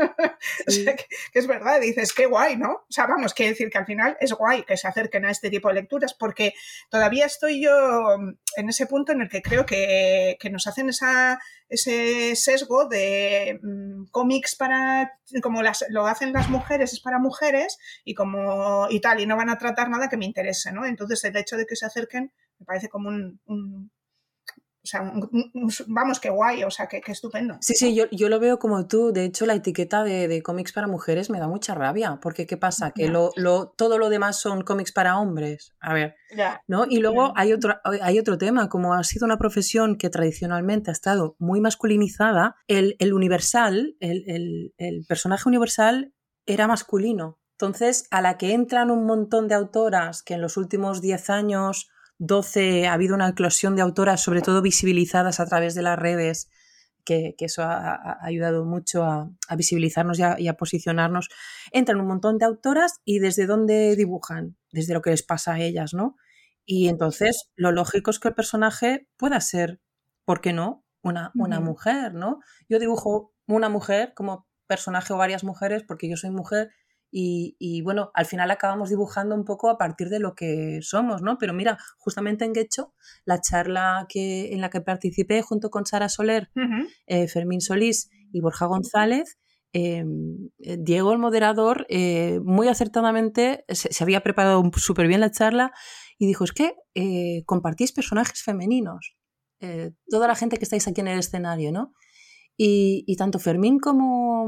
o 0.68 0.72
Sí. 0.72 0.84
sea, 0.84 0.96
que, 0.98 1.06
que 1.32 1.40
es 1.40 1.48
verdad, 1.48 1.80
dices, 1.80 2.12
qué 2.14 2.26
guay, 2.26 2.58
¿no? 2.58 2.72
O 2.74 2.86
sea, 2.90 3.06
vamos, 3.08 3.34
quiere 3.34 3.52
decir 3.52 3.70
que 3.70 3.78
al 3.78 3.86
final 3.86 4.18
es 4.20 4.34
guay 4.34 4.64
que 4.64 4.76
se 4.76 4.88
acerquen 4.88 5.24
a 5.26 5.32
este 5.32 5.50
tipo 5.50 5.70
de 5.70 5.76
lecturas, 5.76 6.14
porque 6.14 6.54
todavía 6.90 7.26
estoy 7.26 7.62
yo 7.64 8.18
en 8.58 8.70
ese 8.70 8.86
punto 8.86 9.14
en 9.14 9.22
el 9.22 9.30
que 9.30 9.42
creo 9.42 9.66
que, 9.66 10.38
que 10.40 10.50
nos 10.50 10.68
hacen 10.68 10.90
esa, 10.90 11.40
ese 11.70 12.36
sesgo 12.36 12.86
de 12.88 13.60
mm, 13.64 14.06
cómics 14.12 14.56
para, 14.56 15.14
como 15.42 15.64
las, 15.64 15.86
lo 15.90 16.06
hacen 16.06 16.34
las 16.34 16.50
mujeres, 16.50 16.94
es 16.94 17.00
para 17.00 17.18
mujeres 17.20 17.78
y 18.04 18.14
como 18.26 18.88
y 18.90 19.00
tal, 19.00 19.20
y 19.20 19.26
no 19.26 19.38
van 19.38 19.50
a 19.50 19.58
tratar 19.58 19.90
nada 19.90 20.10
que 20.10 20.18
me 20.18 20.26
interese, 20.26 20.72
¿no? 20.72 20.86
Entonces 20.86 21.24
el 21.26 21.36
hecho 21.38 21.58
de 21.58 21.66
que 21.66 21.76
se 21.76 21.86
acerquen 21.86 22.32
me 22.60 22.66
parece 22.66 22.90
como 22.90 23.10
un, 23.10 23.40
un- 23.46 23.92
o 24.84 24.88
sea, 24.88 25.12
vamos, 25.88 26.20
qué 26.20 26.30
guay, 26.30 26.64
o 26.64 26.70
sea, 26.70 26.86
qué, 26.86 27.02
qué 27.02 27.12
estupendo. 27.12 27.58
Sí, 27.60 27.74
sí, 27.74 27.96
yo, 27.96 28.04
yo 28.12 28.30
lo 28.30 28.40
veo 28.40 28.60
como 28.60 28.86
tú. 28.88 29.12
De 29.12 29.24
hecho, 29.26 29.48
la 29.48 29.56
etiqueta 29.56 30.04
de, 30.04 30.28
de 30.28 30.44
cómics 30.44 30.74
para 30.74 30.86
mujeres 30.86 31.32
me 31.32 31.40
da 31.40 31.48
mucha 31.48 31.74
rabia. 31.74 32.20
Porque, 32.22 32.46
¿qué 32.46 32.56
pasa? 32.56 32.92
Que 32.92 33.08
lo, 33.10 33.32
lo, 33.36 33.70
todo 33.76 33.98
lo 33.98 34.10
demás 34.10 34.40
son 34.40 34.62
cómics 34.64 34.92
para 34.92 35.18
hombres. 35.18 35.74
A 35.80 35.96
ver. 35.96 36.16
¿no? 36.68 36.86
Y 36.88 37.00
luego 37.00 37.34
hay 37.36 37.52
otro, 37.52 37.78
hay 37.84 38.20
otro 38.20 38.38
tema, 38.38 38.70
como 38.70 38.94
ha 38.94 39.04
sido 39.04 39.26
una 39.26 39.40
profesión 39.40 39.98
que 39.98 40.12
tradicionalmente 40.12 40.92
ha 40.92 40.94
estado 40.94 41.36
muy 41.40 41.62
masculinizada, 41.62 42.56
el, 42.68 42.96
el 43.00 43.12
universal, 43.14 43.96
el, 44.00 44.24
el- 44.28 44.74
el 44.78 45.04
personaje 45.08 45.50
universal 45.50 46.14
era 46.46 46.68
masculino. 46.68 47.40
Entonces, 47.56 48.06
a 48.12 48.22
la 48.22 48.38
que 48.38 48.54
entran 48.54 48.92
un 48.92 49.06
montón 49.06 49.48
de 49.48 49.56
autoras, 49.56 50.24
que 50.24 50.34
en 50.34 50.42
los 50.42 50.58
últimos 50.58 51.02
10 51.02 51.30
años, 51.30 51.90
12, 52.18 52.88
ha 52.88 52.94
habido 52.94 53.16
una 53.16 53.30
eclosión 53.30 53.78
de 53.78 53.82
autoras, 53.82 54.22
sobre 54.22 54.42
todo 54.42 54.62
visibilizadas 54.62 55.40
a 55.40 55.46
través 55.46 55.74
de 55.74 55.82
las 55.82 55.98
redes, 55.98 56.50
que, 57.06 57.34
eso 57.40 57.64
ha, 57.64 58.18
ayudado 58.22 58.66
mucho 58.66 59.06
a, 59.06 59.30
visibilizarnos 59.56 60.20
y 60.20 60.48
a, 60.48 60.54
posicionarnos. 60.56 61.30
Entran 61.72 62.02
un 62.02 62.08
montón 62.08 62.38
de 62.40 62.46
autoras 62.46 63.00
y 63.06 63.20
desde 63.20 63.46
dónde 63.46 63.96
dibujan, 63.96 64.58
desde 64.72 64.94
lo 64.94 65.02
que 65.02 65.12
les 65.12 65.24
pasa 65.24 65.54
a 65.54 65.60
ellas, 65.62 65.94
¿no? 65.94 66.18
Y 66.66 66.90
entonces 66.90 67.52
lo 67.56 67.72
lógico 67.72 68.12
es 68.12 68.20
que 68.20 68.30
el 68.30 68.34
personaje 68.34 69.08
pueda 69.16 69.40
ser, 69.40 69.80
¿por 70.26 70.42
qué 70.42 70.52
no? 70.52 70.84
Una, 71.02 71.32
una 71.36 71.62
mujer, 71.62 72.16
¿no? 72.16 72.40
Yo 72.68 72.80
dibujo 72.80 73.34
una 73.46 73.70
mujer 73.70 74.14
como 74.14 74.48
personaje 74.68 75.14
o 75.14 75.18
varias 75.18 75.44
mujeres 75.44 75.84
porque 75.84 76.10
yo 76.10 76.18
soy 76.18 76.32
mujer 76.32 76.72
y, 77.12 77.82
bueno, 77.82 78.12
al 78.14 78.26
final 78.26 78.52
acabamos 78.52 78.90
dibujando 78.90 79.36
un 79.36 79.46
poco 79.46 79.70
a 79.70 79.78
partir 79.78 80.10
de 80.10 80.20
lo 80.20 80.36
que 80.36 80.80
somos, 80.82 81.22
¿no? 81.22 81.38
Pero 81.38 81.54
mira, 81.54 81.78
justamente 81.98 82.44
en 82.44 82.52
Guecho, 82.52 82.94
la 83.24 83.40
charla 83.40 84.06
que, 84.10 84.54
en 84.54 84.60
la 84.60 84.70
que 84.70 84.82
participé 84.82 85.42
junto 85.42 85.70
con 85.70 85.86
Sara 85.86 86.10
Soler, 86.10 86.50
eh, 87.08 87.28
Fermín 87.30 87.62
Solís 87.62 88.10
y 88.34 88.42
Borja 88.42 88.66
González, 88.66 89.38
em, 89.72 90.50
eh, 90.60 90.78
Diego, 90.78 91.14
el 91.14 91.20
moderador, 91.20 91.86
eh, 91.90 92.42
muy 92.44 92.68
acertadamente 92.68 93.64
se, 93.70 94.04
había 94.04 94.22
preparado 94.22 94.62
súper 94.76 95.08
bien 95.08 95.22
la 95.22 95.32
charla 95.32 95.72
y 96.18 96.28
dijo, 96.28 96.44
es 96.44 96.52
que 96.52 96.76
compartís 97.46 97.94
personajes 97.94 98.42
femeninos, 98.44 99.16
toda 100.10 100.28
la 100.28 100.36
gente 100.36 100.58
que 100.58 100.64
estáis 100.64 100.88
aquí 100.88 101.02
en 101.02 101.08
el 101.08 101.20
escenario, 101.20 101.72
¿no? 101.72 101.94
y 102.58 103.16
tanto 103.18 103.38
Fermín 103.38 103.80
como, 103.80 104.48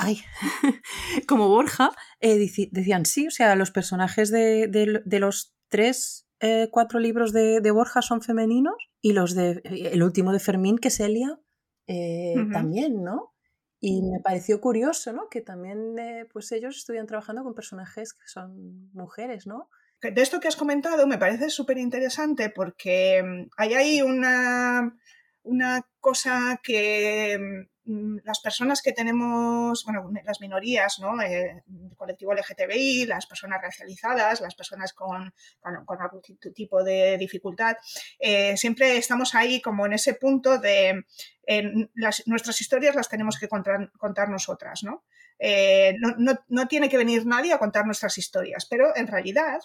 ay, 0.00 0.22
como 1.28 1.48
Borja, 1.48 1.90
eh, 2.20 2.38
decían 2.70 3.06
sí, 3.06 3.26
o 3.26 3.30
sea, 3.30 3.54
los 3.54 3.70
personajes 3.70 4.30
de, 4.30 4.68
los 5.04 5.54
tres, 5.68 6.26
eh, 6.40 6.68
cuatro 6.70 6.98
libros 6.98 7.32
de, 7.32 7.70
Borja 7.70 8.02
son 8.02 8.22
femeninos 8.22 8.76
y 9.00 9.12
los 9.12 9.34
de 9.34 9.60
eh, 9.64 9.90
el 9.92 10.02
último 10.02 10.32
de 10.32 10.40
Fermín, 10.40 10.78
que 10.78 10.88
es 10.88 11.00
Elia, 11.00 11.38
también, 12.52 13.02
¿no? 13.02 13.34
Y 13.80 14.02
me 14.02 14.20
pareció 14.20 14.60
curioso, 14.60 15.12
¿no? 15.12 15.28
Que 15.28 15.40
también 15.40 15.96
pues 16.32 16.52
ellos 16.52 16.76
estuvieran 16.76 17.08
trabajando 17.08 17.42
con 17.42 17.54
personajes 17.54 18.12
que 18.12 18.28
son 18.28 18.90
mujeres, 18.92 19.46
¿no? 19.46 19.68
De 20.00 20.22
esto 20.22 20.38
que 20.38 20.48
has 20.48 20.56
comentado 20.56 21.06
me 21.06 21.18
parece 21.18 21.50
súper 21.50 21.78
interesante 21.78 22.48
porque 22.48 23.22
mm, 23.22 23.50
hay 23.56 23.74
ahí 23.74 24.02
una, 24.02 24.96
una 25.42 25.86
cosa 26.00 26.60
que 26.62 27.38
Mm, 27.38 27.69
las 27.84 28.40
personas 28.40 28.82
que 28.82 28.92
tenemos, 28.92 29.84
bueno, 29.84 30.10
las 30.24 30.40
minorías, 30.40 30.98
¿no? 31.00 31.20
Eh, 31.22 31.62
el 31.68 31.96
colectivo 31.96 32.34
LGTBI, 32.34 33.06
las 33.06 33.26
personas 33.26 33.60
racializadas, 33.62 34.40
las 34.40 34.54
personas 34.54 34.92
con, 34.92 35.32
con, 35.60 36.00
algún 36.00 36.20
tipo 36.54 36.84
de 36.84 37.16
dificultad, 37.18 37.76
eh, 38.18 38.56
siempre 38.56 38.96
estamos 38.96 39.34
ahí 39.34 39.60
como 39.60 39.86
en 39.86 39.94
ese 39.94 40.14
punto 40.14 40.58
de 40.58 41.04
nuestras 42.26 42.60
historias 42.60 42.94
las 42.94 43.08
tenemos 43.08 43.36
que 43.36 43.48
contar, 43.48 43.90
contar 43.98 44.28
nosotras, 44.28 44.84
¿no? 44.84 45.04
Eh, 45.38 45.96
no, 45.98 46.14
no, 46.18 46.38
no, 46.48 46.68
tiene 46.68 46.88
que 46.88 46.98
venir 46.98 47.26
nadie 47.26 47.52
a 47.52 47.58
contar 47.58 47.86
nuestras 47.86 48.18
historias, 48.18 48.66
pero 48.70 48.94
en 48.94 49.06
realidad 49.06 49.58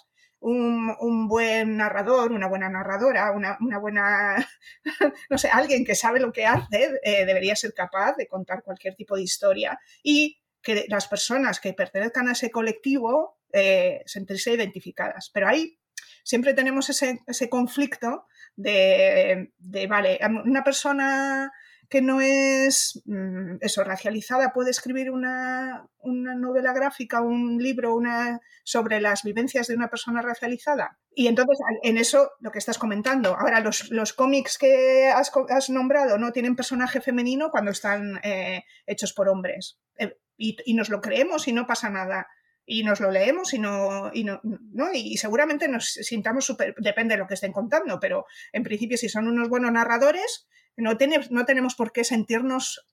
un, 0.46 1.28
buen 1.28 1.76
narrador, 1.76 2.32
una 2.32 2.46
buena 2.46 2.68
narradora, 2.68 3.32
una, 3.32 3.78
buena, 3.78 4.36
no 5.30 5.38
sé, 5.38 5.48
alguien 5.48 5.84
que 5.84 5.94
sabe 5.94 6.20
lo 6.20 6.32
que 6.32 6.46
hace, 6.46 6.92
eh, 7.02 7.26
debería 7.26 7.56
ser 7.56 7.74
capaz 7.74 8.16
de 8.16 8.28
contar 8.28 8.62
cualquier 8.62 8.94
tipo 8.94 9.16
de 9.16 9.22
historia 9.22 9.78
y 10.02 10.40
que 10.62 10.86
las 10.88 11.08
personas 11.08 11.58
que 11.58 11.72
pertenezcan 11.72 12.28
a 12.28 12.32
ese 12.32 12.50
colectivo 12.50 13.38
eh, 13.52 14.02
sentirse 14.06 14.52
identificadas. 14.52 15.30
Pero 15.32 15.48
ahí 15.48 15.78
siempre 16.22 16.54
tenemos 16.54 16.88
ese, 16.90 17.48
conflicto 17.48 18.26
de, 18.54 19.52
de, 19.58 19.86
vale, 19.86 20.20
una 20.44 20.62
persona 20.62 21.52
que 21.88 22.02
no 22.02 22.20
es 22.20 23.02
mm, 23.04 23.56
eso, 23.60 23.84
racializada, 23.84 24.52
puede 24.52 24.70
escribir 24.70 25.10
una, 25.10 25.86
novela 26.02 26.72
gráfica, 26.72 27.20
un 27.20 27.58
libro 27.62 27.94
una, 27.94 28.40
sobre 28.64 29.00
las 29.00 29.22
vivencias 29.22 29.66
de 29.66 29.74
una 29.74 29.88
persona 29.88 30.22
racializada. 30.22 30.98
Y 31.14 31.28
entonces, 31.28 31.58
en 31.82 31.98
eso, 31.98 32.32
lo 32.40 32.50
que 32.50 32.58
estás 32.58 32.78
comentando. 32.78 33.36
Ahora, 33.36 33.60
los, 33.60 33.90
los 33.90 34.12
cómics 34.12 34.58
que 34.58 35.08
has, 35.08 35.70
nombrado 35.70 36.18
no 36.18 36.32
tienen 36.32 36.56
personaje 36.56 37.00
femenino 37.00 37.50
cuando 37.50 37.70
están 37.70 38.20
eh, 38.22 38.64
hechos 38.86 39.12
por 39.12 39.28
hombres. 39.28 39.78
Eh, 39.98 40.16
y, 40.36 40.74
nos 40.74 40.88
lo 40.88 41.00
creemos 41.00 41.48
y 41.48 41.52
no 41.52 41.66
pasa 41.66 41.88
nada 41.88 42.26
y 42.68 42.82
nos 42.82 43.00
lo 43.00 43.10
leemos 43.12 43.54
y 43.54 43.60
no, 43.60 44.10
y 44.12 44.24
no, 44.24 44.40
¿no? 44.42 44.88
y 44.92 45.16
seguramente 45.16 45.68
nos 45.68 45.86
sintamos 45.86 46.44
súper, 46.44 46.74
depende 46.78 47.14
de 47.14 47.20
lo 47.20 47.28
que 47.28 47.34
estén 47.34 47.52
contando, 47.52 48.00
pero 48.00 48.26
en 48.52 48.64
principio 48.64 48.98
si 48.98 49.08
son 49.08 49.28
unos 49.28 49.48
buenos 49.48 49.70
narradores, 49.70 50.48
no, 50.76 50.96
no 51.30 51.44
tenemos 51.44 51.74
por 51.74 51.92
qué 51.92 52.04
sentirnos 52.04 52.86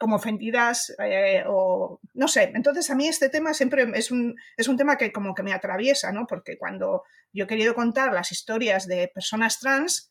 como 0.00 0.16
ofendidas 0.16 0.94
eh, 0.98 1.44
o 1.46 2.00
no 2.14 2.26
sé. 2.26 2.52
Entonces 2.54 2.88
a 2.88 2.94
mí 2.94 3.06
este 3.06 3.28
tema 3.28 3.52
siempre 3.52 3.86
es 3.94 4.10
un, 4.10 4.34
es 4.56 4.66
un 4.66 4.78
tema 4.78 4.96
que 4.96 5.12
como 5.12 5.34
que 5.34 5.42
me 5.42 5.52
atraviesa, 5.52 6.10
¿no? 6.10 6.26
Porque 6.26 6.56
cuando 6.56 7.04
yo 7.34 7.44
he 7.44 7.46
querido 7.46 7.74
contar 7.74 8.12
las 8.12 8.32
historias 8.32 8.86
de 8.86 9.08
personas 9.14 9.60
trans, 9.60 10.10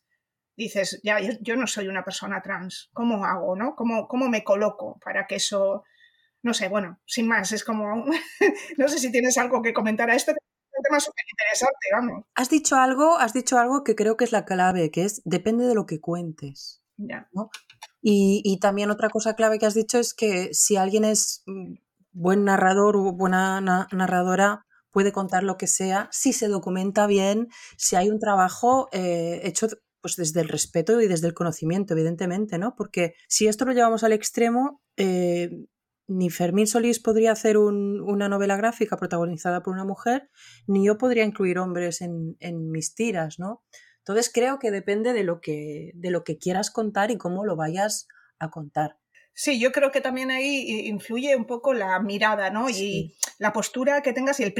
dices, 0.56 1.00
ya, 1.02 1.18
yo, 1.40 1.56
no 1.56 1.66
soy 1.66 1.88
una 1.88 2.04
persona 2.04 2.40
trans, 2.40 2.90
¿cómo 2.92 3.24
hago, 3.24 3.56
no? 3.56 3.74
¿Cómo, 3.74 4.06
¿Cómo 4.06 4.28
me 4.28 4.44
coloco 4.44 4.98
para 5.04 5.26
que 5.26 5.36
eso, 5.36 5.82
no 6.42 6.54
sé, 6.54 6.68
bueno, 6.68 7.00
sin 7.04 7.26
más, 7.26 7.50
es 7.50 7.64
como, 7.64 8.04
no 8.78 8.88
sé 8.88 8.98
si 8.98 9.10
tienes 9.10 9.38
algo 9.38 9.60
que 9.62 9.72
comentar 9.72 10.08
a 10.08 10.14
esto, 10.14 10.30
es 10.30 10.36
un 10.76 10.82
tema 10.84 11.00
súper 11.00 11.24
interesante, 11.32 11.86
vamos. 11.92 12.24
Has 12.34 12.50
dicho 12.50 12.76
algo, 12.76 13.18
has 13.18 13.32
dicho 13.32 13.58
algo 13.58 13.82
que 13.82 13.96
creo 13.96 14.16
que 14.16 14.24
es 14.24 14.32
la 14.32 14.44
clave, 14.44 14.90
que 14.90 15.04
es 15.04 15.22
depende 15.24 15.66
de 15.66 15.74
lo 15.74 15.86
que 15.86 16.00
cuentes. 16.00 16.79
Y, 18.02 18.58
también 18.60 18.90
otra 18.90 19.10
cosa 19.10 19.34
clave 19.34 19.58
que 19.58 19.66
has 19.66 19.74
dicho 19.74 19.98
es 19.98 20.14
que 20.14 20.50
si 20.52 20.76
alguien 20.76 21.04
es 21.04 21.42
mm, 21.46 21.74
buen 22.12 22.44
narrador 22.44 22.96
o 22.96 23.12
buena 23.12 23.60
narradora, 23.60 24.66
puede 24.90 25.12
contar 25.12 25.44
lo 25.44 25.56
que 25.56 25.66
sea, 25.66 26.08
si 26.10 26.32
se 26.32 26.48
documenta 26.48 27.06
bien, 27.06 27.48
si 27.76 27.96
hay 27.96 28.10
un 28.10 28.18
trabajo 28.18 28.88
eh, 28.92 29.40
hecho 29.44 29.68
pues 30.00 30.16
desde 30.16 30.40
el 30.40 30.48
respeto 30.48 31.00
y 31.00 31.08
desde 31.08 31.26
el 31.26 31.34
conocimiento, 31.34 31.92
evidentemente, 31.92 32.58
¿no? 32.58 32.74
Porque 32.74 33.14
si 33.28 33.46
esto 33.46 33.66
lo 33.66 33.72
llevamos 33.72 34.02
al 34.02 34.12
extremo, 34.12 34.80
eh, 34.96 35.50
ni 36.08 36.30
Fermín 36.30 36.66
Solís 36.66 37.00
podría 37.00 37.32
hacer 37.32 37.56
una 37.56 38.28
novela 38.28 38.56
gráfica 38.56 38.96
protagonizada 38.96 39.62
por 39.62 39.74
una 39.74 39.84
mujer, 39.84 40.28
ni 40.66 40.84
yo 40.84 40.98
podría 40.98 41.24
incluir 41.24 41.58
hombres 41.58 42.00
en, 42.00 42.36
en 42.40 42.70
mis 42.70 42.94
tiras, 42.94 43.38
¿no? 43.38 43.62
Entonces 44.00 44.30
creo 44.32 44.58
que 44.58 44.70
depende 44.70 45.12
de 45.12 45.24
lo 45.24 45.40
que, 45.40 45.92
de 45.94 46.10
lo 46.10 46.24
que 46.24 46.38
quieras 46.38 46.70
contar 46.70 47.10
y 47.10 47.18
cómo 47.18 47.44
lo 47.44 47.56
vayas 47.56 48.08
a 48.38 48.50
contar. 48.50 48.98
Sí, 49.32 49.60
yo 49.60 49.72
creo 49.72 49.90
que 49.90 50.00
también 50.00 50.30
ahí 50.30 50.86
influye 50.88 51.36
un 51.36 51.46
poco 51.46 51.72
la 51.72 51.98
mirada, 52.00 52.50
¿no? 52.50 52.68
Y 52.68 53.16
la 53.38 53.52
postura 53.52 54.02
que 54.02 54.12
tengas 54.12 54.38
y 54.40 54.42
el 54.42 54.54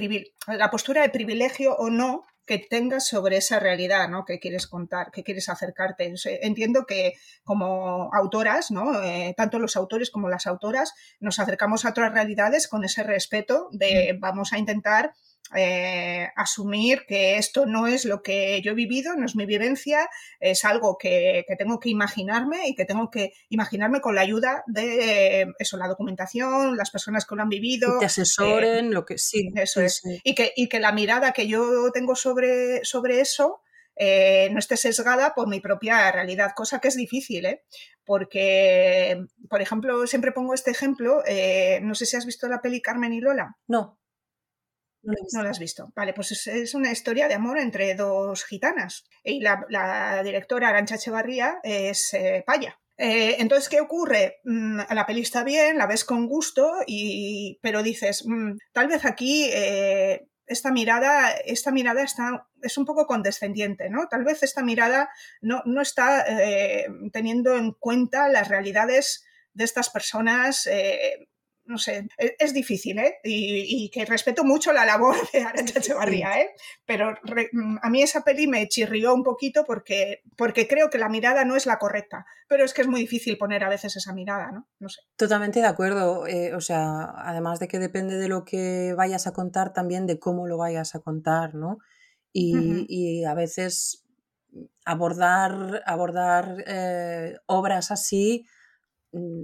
la 0.47 0.71
postura 0.71 1.03
de 1.03 1.11
privilegio 1.11 1.75
o 1.77 1.91
no 1.91 2.25
que 2.47 2.59
tengas 2.59 3.07
sobre 3.07 3.37
esa 3.37 3.61
realidad, 3.61 4.09
¿no? 4.09 4.25
Que 4.25 4.41
quieres 4.41 4.67
contar, 4.67 5.11
que 5.13 5.23
quieres 5.23 5.49
acercarte. 5.49 6.13
Entiendo 6.43 6.85
que 6.87 7.15
como 7.45 8.11
autoras, 8.13 8.71
¿no? 8.71 9.03
Eh, 9.03 9.35
tanto 9.37 9.59
los 9.59 9.77
autores 9.77 10.11
como 10.11 10.29
las 10.29 10.47
autoras 10.47 10.93
nos 11.21 11.39
acercamos 11.39 11.85
a 11.85 11.91
otras 11.91 12.13
realidades 12.13 12.67
con 12.67 12.83
ese 12.83 13.03
respeto 13.03 13.69
de 13.73 14.17
vamos 14.19 14.53
a 14.53 14.59
intentar 14.59 15.13
eh, 15.57 16.29
asumir 16.37 17.05
que 17.07 17.37
esto 17.37 17.67
no 17.67 17.89
es 17.89 18.05
lo 18.05 18.23
que 18.23 18.61
yo 18.63 18.73
he 18.73 18.75
vivido, 18.75 19.17
no 19.17 19.27
es 19.27 19.35
mi 19.35 19.47
vivencia, 19.47 20.09
es 20.39 20.65
algo 20.65 20.97
que, 20.97 21.45
tengo 21.59 21.81
que 21.81 21.89
imaginarme 21.89 22.69
y 22.69 22.75
que 22.75 22.85
tengo 22.85 23.11
que 23.11 23.33
imaginarme 23.49 24.01
con 24.01 24.15
la 24.15 24.21
ayuda 24.21 24.63
de 24.67 25.49
eso, 25.59 25.77
la 25.77 25.89
documentación, 25.89 26.77
las 26.77 26.91
personas 26.91 27.27
que 27.27 27.35
lo 27.35 27.43
han 27.43 27.49
vivido. 27.49 27.95
Que 27.95 28.01
te 28.01 28.07
asesoren, 28.07 28.87
eh, 28.87 28.91
lo 28.91 29.05
que 29.05 29.19
sí. 29.19 29.51
Eso 29.57 29.81
es. 29.81 30.03
Y, 30.23 30.35
que, 30.35 30.53
y 30.55 30.69
que 30.69 30.79
la 30.79 30.93
mirada 30.93 31.33
que 31.33 31.49
yo 31.49 31.91
tengo 31.93 32.15
sobre, 32.15 32.85
sobre 32.85 33.21
eso 33.21 33.63
eh, 33.97 34.49
no 34.53 34.61
esté 34.61 34.77
sesgada 34.77 35.35
por 35.35 35.49
mi 35.49 35.61
propia 35.61 36.13
realidad, 36.13 36.53
cosa 36.55 36.79
que 36.79 36.89
es 36.89 36.97
difícil, 36.97 37.45
¿eh? 37.45 37.65
porque, 38.05 39.27
por 39.49 39.61
ejemplo, 39.61 40.07
siempre 40.07 40.33
pongo 40.33 40.55
este 40.55 40.71
ejemplo, 40.71 41.23
no 41.83 41.95
sé 41.95 42.07
si 42.07 42.17
has 42.17 42.27
visto 42.27 42.49
la 42.49 42.61
peli 42.61 42.81
Carmen 42.81 43.13
y 43.13 43.21
Lola. 43.21 43.57
No. 43.67 44.00
No, 45.03 45.43
lo 45.43 45.49
has 45.49 45.59
visto. 45.59 45.93
Vale, 45.95 46.13
pues 46.13 46.47
es, 46.47 46.75
una 46.75 46.93
historia 46.93 47.29
de 47.29 47.35
amor 47.35 47.59
entre 47.59 47.95
dos 47.95 48.45
gitanas. 48.45 49.05
Y 49.25 49.41
la, 49.41 50.23
directora 50.23 50.69
Arancha 50.69 50.97
Echevarría 50.97 51.59
es 51.63 52.13
eh, 52.15 52.45
paya. 52.47 52.79
Eh, 52.99 53.37
entonces, 53.39 53.71
¿qué 53.71 53.81
ocurre? 53.81 54.41
Mm, 54.45 54.81
la 54.91 55.07
peli 55.07 55.23
está 55.23 55.43
bien, 55.43 55.79
la 55.79 55.87
ves 55.87 56.05
con 56.05 56.27
gusto, 56.27 56.71
y, 56.87 57.59
pero 57.63 57.83
dices, 57.83 58.25
mm, 58.27 58.59
tal 58.73 58.89
vez 58.89 59.07
aquí 59.07 59.49
eh, 59.51 60.29
esta 60.47 60.71
mirada, 60.71 61.31
esta 61.31 61.71
mirada 61.71 62.03
está, 62.03 62.47
es 62.61 62.77
un 62.77 62.85
poco 62.85 63.07
condescendiente, 63.07 63.89
¿no? 63.89 64.07
Tal 64.09 64.25
vez 64.25 64.43
esta 64.43 64.63
mirada 64.63 65.09
no, 65.41 65.63
no 65.65 65.81
está 65.81 66.27
teniendo 67.13 67.57
en 67.57 67.73
cuenta 67.73 68.29
las 68.29 68.49
realidades 68.49 69.25
de 69.55 69.65
estas 69.65 69.89
personas 69.89 70.69
no 71.71 71.79
sé, 71.79 72.09
e, 72.19 72.37
es, 72.39 72.53
difícil, 72.53 72.99
¿eh? 72.99 73.19
Y, 73.25 73.89
que 73.91 74.05
respeto 74.05 74.45
mucho 74.45 74.73
la 74.73 74.85
labor 74.85 75.17
de 75.33 75.41
Arancha 75.41 75.79
Echevarría, 75.79 76.41
¿eh? 76.41 76.51
Pero 76.85 77.15
mm, 77.53 77.79
a 77.83 77.89
mí 77.89 78.03
esa 78.03 78.23
peli 78.23 78.47
me 78.47 78.67
chirrió 78.69 79.15
un 79.15 79.23
poquito 79.23 79.65
porque, 79.65 80.23
porque 80.37 80.67
creo 80.67 80.91
que 80.91 80.99
la 80.99 81.09
mirada 81.09 81.45
no 81.45 81.57
es 81.57 81.67
la 81.67 81.79
correcta, 81.79 82.27
pero 82.49 82.65
es 82.65 82.75
que 82.75 82.83
es 82.83 82.89
muy 82.89 83.01
difícil 83.01 83.39
poner 83.39 83.63
a 83.65 83.69
veces 83.69 83.97
esa 83.97 84.13
mirada, 84.13 84.51
¿no? 84.51 84.69
No 84.81 84.89
sé. 84.89 85.01
Totalmente 85.17 85.61
de 85.61 85.67
acuerdo, 85.67 86.27
eh, 86.27 86.55
o 86.55 86.61
sea, 86.61 87.05
además 87.17 87.61
de 87.61 87.69
que 87.69 87.79
depende 87.79 88.17
de 88.19 88.29
lo 88.29 88.45
que 88.45 88.93
vayas 88.97 89.27
a 89.27 89.33
contar, 89.33 89.73
también 89.73 90.07
de 90.07 90.19
cómo 90.19 90.47
lo 90.47 90.59
vayas 90.59 90.95
a 90.95 91.01
contar, 91.01 91.55
¿no? 91.55 91.79
Y, 92.33 92.87
y 92.89 93.25
a 93.25 93.35
veces 93.35 94.05
abordar, 94.85 95.83
abordar 95.87 96.65
eh, 96.67 97.37
obras 97.47 97.91
así 97.91 98.45
mm, 98.45 98.60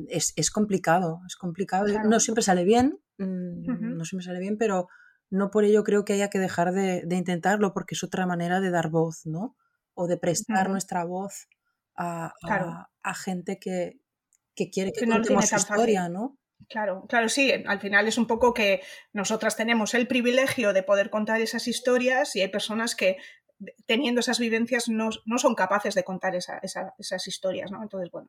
es, 0.09 0.33
es, 0.37 0.51
complicado, 0.51 1.21
es 1.27 1.37
complicado. 1.37 1.87
No 2.05 2.21
siempre 2.21 2.43
sale 2.43 2.65
bien, 2.65 2.99
mm, 3.19 3.97
no 3.97 4.05
siempre 4.05 4.25
sale 4.25 4.39
bien, 4.39 4.59
pero 4.59 4.89
no 5.31 5.51
por 5.51 5.65
ello 5.65 5.85
creo 5.85 6.05
que 6.05 6.13
haya 6.13 6.31
que 6.31 6.39
dejar 6.39 6.73
de, 6.73 7.03
de, 7.05 7.17
intentarlo 7.17 7.73
porque 7.73 7.95
es 7.95 8.05
otra 8.05 8.27
manera 8.27 8.61
de 8.61 8.71
dar 8.71 8.91
voz, 8.91 9.27
¿no? 9.27 9.57
O 9.95 10.07
de 10.07 10.17
prestar 10.17 10.71
nuestra 10.71 11.05
voz 11.05 11.49
a, 11.97 12.33
a, 13.03 13.15
gente 13.15 13.59
que, 13.59 13.99
que 14.55 14.71
quiere 14.71 14.93
que, 14.93 15.07
contemos 15.07 15.49
su 15.49 15.57
historia, 15.57 16.09
¿no? 16.09 16.39
Claro, 16.69 17.07
claro, 17.09 17.29
sí, 17.29 17.53
al 17.67 17.81
final 17.81 18.09
es 18.09 18.19
un 18.19 18.27
poco 18.27 18.55
que 18.55 18.81
nosotras 19.13 19.57
tenemos 19.57 19.95
el 19.95 20.07
privilegio 20.07 20.73
de 20.73 20.83
poder 20.83 21.11
contar 21.11 21.41
esas 21.41 21.69
historias 21.69 22.35
y 22.35 22.41
hay 22.41 22.49
personas 22.49 22.95
que 22.95 23.17
teniendo 23.87 24.21
esas 24.21 24.39
vivencias 24.39 24.89
no, 24.89 25.11
son 25.39 25.55
capaces 25.55 25.95
de 25.95 26.05
contar 26.05 26.35
esas 26.35 27.27
historias, 27.27 27.71
¿no? 27.71 27.83
Entonces, 27.83 28.11
bueno. 28.11 28.29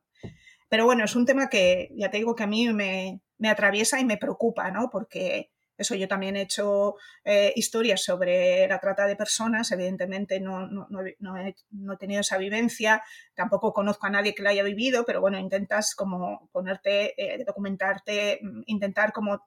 Pero 0.68 0.84
bueno, 0.84 1.04
es 1.04 1.16
un 1.16 1.26
tema 1.26 1.48
que 1.48 1.90
ya 1.96 2.10
te 2.10 2.18
digo 2.18 2.34
que 2.34 2.44
a 2.44 2.46
mí 2.46 2.72
me, 2.72 3.20
atraviesa 3.48 4.00
y 4.00 4.04
me 4.04 4.18
preocupa, 4.18 4.70
¿no? 4.70 4.90
Porque 4.90 5.50
eso 5.76 5.94
yo 5.94 6.08
también 6.08 6.36
he 6.36 6.42
hecho 6.42 6.96
eh, 7.24 7.52
historias 7.54 8.02
sobre 8.02 8.66
la 8.66 8.80
trata 8.80 9.06
de 9.06 9.16
personas, 9.16 9.70
evidentemente 9.70 10.40
no, 10.40 10.66
no, 10.66 11.36
he, 11.36 11.54
tenido 11.98 12.20
esa 12.20 12.36
vivencia, 12.36 13.02
tampoco 13.34 13.72
conozco 13.72 14.06
a 14.06 14.10
nadie 14.10 14.34
que 14.34 14.42
la 14.42 14.50
haya 14.50 14.64
vivido, 14.64 15.04
pero 15.06 15.20
bueno, 15.20 15.38
intentas 15.38 15.94
como 15.94 16.50
ponerte, 16.52 17.14
eh, 17.16 17.44
documentarte, 17.46 18.40
mm, 18.42 18.62
intentar 18.66 19.12
como 19.12 19.46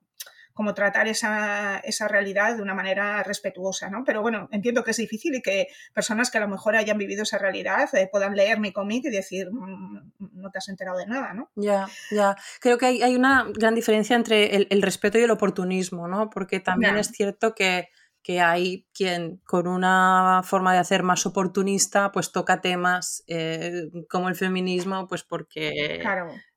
como 0.53 0.73
tratar 0.73 1.07
esa, 1.07 1.79
esa, 1.79 2.07
realidad 2.07 2.55
de 2.55 2.61
una 2.61 2.73
manera 2.73 3.23
respetuosa, 3.23 3.89
¿no? 3.89 4.03
Pero 4.05 4.21
bueno, 4.21 4.49
entiendo 4.51 4.83
que 4.83 4.91
es 4.91 4.97
difícil 4.97 5.35
y 5.35 5.41
que 5.41 5.67
personas 5.93 6.29
que 6.31 6.37
a 6.37 6.41
lo 6.41 6.47
mejor 6.47 6.75
hayan 6.75 6.97
vivido 6.97 7.23
esa 7.23 7.37
realidad 7.37 7.93
eh, 7.95 8.09
puedan 8.11 8.35
leer 8.35 8.59
mi 8.59 8.71
cómic 8.71 9.05
y 9.05 9.09
decir, 9.09 9.49
mm, 9.51 10.11
no 10.33 10.51
te 10.51 10.57
has 10.57 10.69
enterado 10.69 10.97
de 10.97 11.07
nada, 11.07 11.33
¿no? 11.33 11.51
Ya, 11.55 11.87
ya. 12.11 12.35
Creo 12.59 12.77
que 12.77 12.87
hay, 12.87 13.01
hay 13.01 13.15
una 13.15 13.45
gran 13.53 13.75
diferencia 13.75 14.15
entre 14.15 14.55
el, 14.55 14.67
el, 14.69 14.81
respeto 14.81 15.17
y 15.17 15.23
el 15.23 15.31
oportunismo, 15.31 16.07
¿no? 16.07 16.29
Porque 16.29 16.59
también 16.59 16.97
es 16.97 17.07
cierto 17.07 17.55
que 17.55 17.89
que 18.23 18.39
hay 18.39 18.87
quien 18.93 19.37
con 19.37 19.67
una 19.67 20.41
forma 20.43 20.73
de 20.73 20.79
hacer 20.79 21.03
más 21.03 21.25
oportunista 21.25 22.11
pues 22.11 22.31
toca 22.31 22.61
temas 22.61 23.23
eh, 23.27 23.89
como 24.09 24.29
el 24.29 24.35
feminismo 24.35 25.07
pues 25.07 25.23
porque 25.23 26.01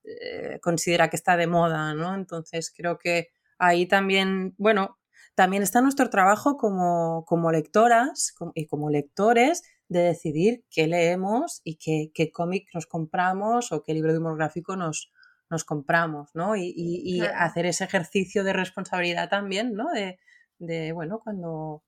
eh, 0.05 0.59
considera 0.61 1.09
que 1.09 1.16
está 1.16 1.36
de 1.36 1.47
moda, 1.47 1.95
¿no? 1.95 2.14
Entonces 2.14 2.72
creo 2.76 2.99
que 2.99 3.28
ahí 3.59 3.86
también, 3.86 4.55
bueno, 4.59 4.98
también 5.34 5.62
está 5.62 5.80
nuestro 5.80 6.11
trabajo 6.11 6.57
como, 6.57 7.24
como 7.26 7.50
lectoras 7.50 8.34
y 8.55 8.66
como 8.66 8.90
lectores 8.90 9.62
de 9.88 10.00
decidir 10.00 10.64
qué 10.70 10.86
leemos 10.86 11.61
y 11.64 11.76
qué, 11.76 12.11
qué 12.14 12.30
cómic 12.30 12.68
nos 12.72 12.86
compramos 12.86 13.72
o 13.72 13.82
qué 13.82 13.94
libro 13.94 14.12
de 14.12 14.18
humor 14.18 14.36
gráfico 14.36 14.76
nos, 14.76 15.12
nos 15.50 15.64
compramos, 15.64 16.30
¿no? 16.34 16.57
Y, 16.57 16.72
y, 16.76 17.20
hacer 17.20 17.66
ese 17.66 17.84
ejercicio 17.84 18.44
de 18.44 18.52
responsabilidad 18.52 19.28
también, 19.28 19.74
¿no? 19.74 19.90
De, 19.90 20.18
de, 20.59 20.92
bueno, 20.92 21.20
cuando 21.22 21.82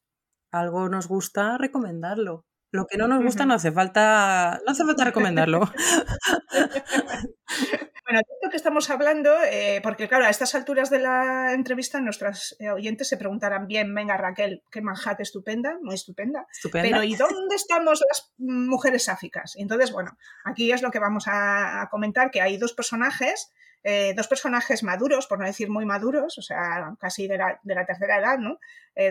algo 0.50 0.88
nos 0.88 1.08
gusta, 1.08 1.58
recomendarlo. 1.58 2.44
Lo 2.72 2.86
que 2.86 2.98
no 2.98 3.08
nos 3.08 3.22
gusta 3.22 3.46
no 3.46 3.54
hace 3.54 3.72
falta, 3.72 4.60
no 4.66 4.72
hace 4.72 4.84
falta 4.84 5.04
recomendarlo. 5.04 5.60
Bueno, 8.06 8.20
de 8.20 8.34
esto 8.34 8.50
que 8.50 8.56
estamos 8.56 8.88
hablando, 8.88 9.34
eh, 9.42 9.80
porque 9.82 10.06
claro, 10.06 10.26
a 10.26 10.30
estas 10.30 10.54
alturas 10.54 10.90
de 10.90 11.00
la 11.00 11.52
entrevista 11.52 12.00
nuestras 12.00 12.54
eh, 12.60 12.70
oyentes 12.70 13.08
se 13.08 13.16
preguntarán 13.16 13.66
bien, 13.66 13.92
venga 13.92 14.16
Raquel, 14.16 14.62
qué 14.70 14.80
manjate 14.80 15.24
estupenda, 15.24 15.76
muy 15.82 15.96
estupenda, 15.96 16.46
pero 16.70 17.02
¿y 17.02 17.16
dónde 17.16 17.56
estamos 17.56 18.00
las 18.08 18.32
mujeres 18.38 19.06
sáficas? 19.06 19.54
Entonces, 19.56 19.90
bueno, 19.90 20.16
aquí 20.44 20.70
es 20.70 20.82
lo 20.82 20.92
que 20.92 21.00
vamos 21.00 21.24
a, 21.26 21.88
comentar, 21.90 22.30
que 22.30 22.40
hay 22.40 22.58
dos 22.58 22.74
personajes, 22.74 23.52
eh, 23.82 24.14
dos 24.16 24.28
personajes 24.28 24.84
maduros, 24.84 25.26
por 25.26 25.40
no 25.40 25.46
decir 25.46 25.68
muy 25.68 25.84
maduros, 25.84 26.38
o 26.38 26.42
sea, 26.42 26.94
casi 27.00 27.26
de 27.26 27.38
la, 27.38 27.58
de 27.64 27.74
la 27.74 27.86
tercera 27.86 28.20
edad, 28.20 28.38
¿no? 28.38 28.60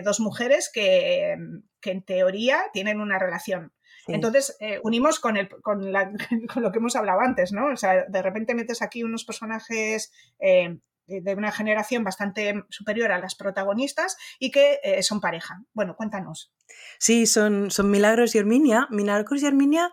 dos 0.02 0.18
mujeres 0.18 0.70
que, 0.72 1.36
que 1.80 1.90
en 1.92 2.02
teoría 2.02 2.64
tienen 2.72 3.00
una 3.00 3.18
relación 3.18 3.72
entonces, 4.14 4.56
eh, 4.60 4.80
unimos 4.82 5.20
con, 5.20 5.36
el, 5.36 5.48
con, 5.48 5.92
la, 5.92 6.10
con, 6.52 6.62
lo 6.62 6.72
que 6.72 6.78
hemos 6.78 6.96
hablado 6.96 7.20
antes, 7.20 7.52
¿no? 7.52 7.66
O 7.72 7.76
sea, 7.76 8.04
de 8.08 8.22
repente 8.22 8.54
metes 8.54 8.82
aquí 8.82 9.02
unos 9.02 9.24
personajes 9.24 10.12
eh, 10.38 10.78
de 11.06 11.34
una 11.34 11.52
generación 11.52 12.02
bastante 12.02 12.64
superior 12.68 13.12
a 13.12 13.18
las 13.18 13.36
protagonistas 13.36 14.16
y 14.38 14.50
que 14.50 14.80
eh, 14.82 15.02
son 15.02 15.20
pareja. 15.20 15.62
Bueno, 15.72 15.94
cuéntanos. 15.96 16.52
Sí, 16.98 17.26
son, 17.26 17.70
son 17.70 17.90
Milagros 17.90 18.34
y 18.34 18.38
Herminia. 18.38 18.88
Milagros 18.90 19.42
y 19.42 19.46
Herminia 19.46 19.90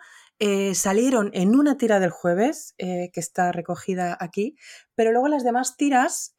salieron 0.74 1.30
en 1.34 1.56
una 1.56 1.78
tira 1.78 2.02
del 2.02 2.10
jueves, 2.10 2.76
que 2.78 3.12
está 3.16 3.54
recogida 3.54 4.18
aquí, 4.20 4.58
pero 4.94 5.14
luego 5.14 5.30
las 5.30 5.46
demás 5.46 5.78
tiras 5.78 6.36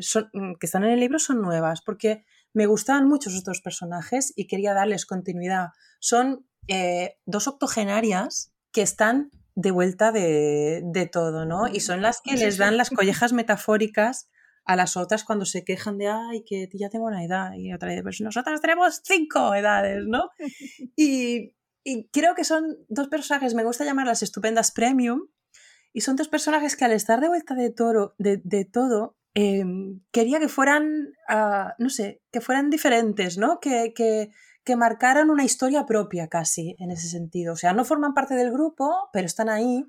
son, 0.00 0.56
que 0.58 0.66
están 0.66 0.82
en 0.82 0.90
el 0.90 0.98
libro 0.98 1.20
son 1.20 1.40
nuevas, 1.40 1.80
porque 1.82 2.24
me 2.54 2.66
gustaban 2.66 3.08
mucho 3.08 3.28
esos 3.28 3.44
dos 3.44 3.60
personajes 3.60 4.32
y 4.34 4.46
quería 4.46 4.74
darles 4.74 5.06
continuidad. 5.06 5.68
Son 5.98 6.46
eh, 6.68 7.16
dos 7.26 7.48
octogenarias 7.48 8.52
que 8.72 8.82
están 8.82 9.30
de 9.54 9.70
vuelta 9.70 10.10
de, 10.12 11.08
todo, 11.12 11.44
¿no? 11.44 11.68
Y 11.68 11.80
son 11.80 12.02
las 12.02 12.20
que 12.20 12.36
les 12.36 12.58
dan 12.58 12.76
las 12.76 12.90
collejas 12.90 13.32
metafóricas 13.32 14.28
a 14.64 14.76
las 14.76 14.96
otras 14.96 15.24
cuando 15.24 15.44
se 15.44 15.64
quejan 15.64 15.98
de, 15.98 16.08
ay, 16.08 16.42
que 16.44 16.68
ya 16.72 16.88
tengo 16.88 17.06
una 17.06 17.24
edad. 17.24 17.52
Y 17.54 17.72
otra 17.72 17.88
vez, 17.88 18.02
pues 18.02 18.20
nosotras 18.20 18.60
tenemos 18.60 19.00
cinco 19.04 19.54
edades, 19.54 20.04
¿no? 20.06 20.30
Y, 21.86 22.08
creo 22.12 22.34
que 22.34 22.44
son 22.44 22.78
dos 22.88 23.08
personajes, 23.08 23.52
me 23.52 23.62
gusta 23.62 23.84
llamarlas 23.84 24.22
estupendas 24.22 24.72
premium, 24.72 25.28
y 25.92 26.00
son 26.00 26.16
dos 26.16 26.28
personajes 26.28 26.76
que 26.76 26.86
al 26.86 26.92
estar 26.92 27.20
de 27.20 27.28
vuelta 27.28 27.54
de, 27.54 27.68
toro, 27.68 28.14
de, 28.16 28.64
todo, 28.64 29.18
em, 29.34 30.00
quería 30.10 30.40
que 30.40 30.48
fueran, 30.48 31.12
ah, 31.28 31.74
no 31.78 31.90
sé, 31.90 32.22
que 32.32 32.40
fueran 32.40 32.70
diferentes, 32.70 33.36
¿no? 33.36 33.60
Que, 33.60 33.92
que, 33.94 34.30
que 34.64 34.76
marcaran 34.76 35.30
una 35.30 35.44
historia 35.44 35.86
propia 35.86 36.28
casi 36.28 36.74
en 36.78 36.90
ese 36.90 37.08
sentido. 37.08 37.52
O 37.52 37.56
sea, 37.56 37.72
no 37.72 37.84
forman 37.84 38.14
parte 38.14 38.34
del 38.34 38.50
grupo, 38.50 39.10
pero 39.12 39.26
están 39.26 39.48
ahí 39.48 39.86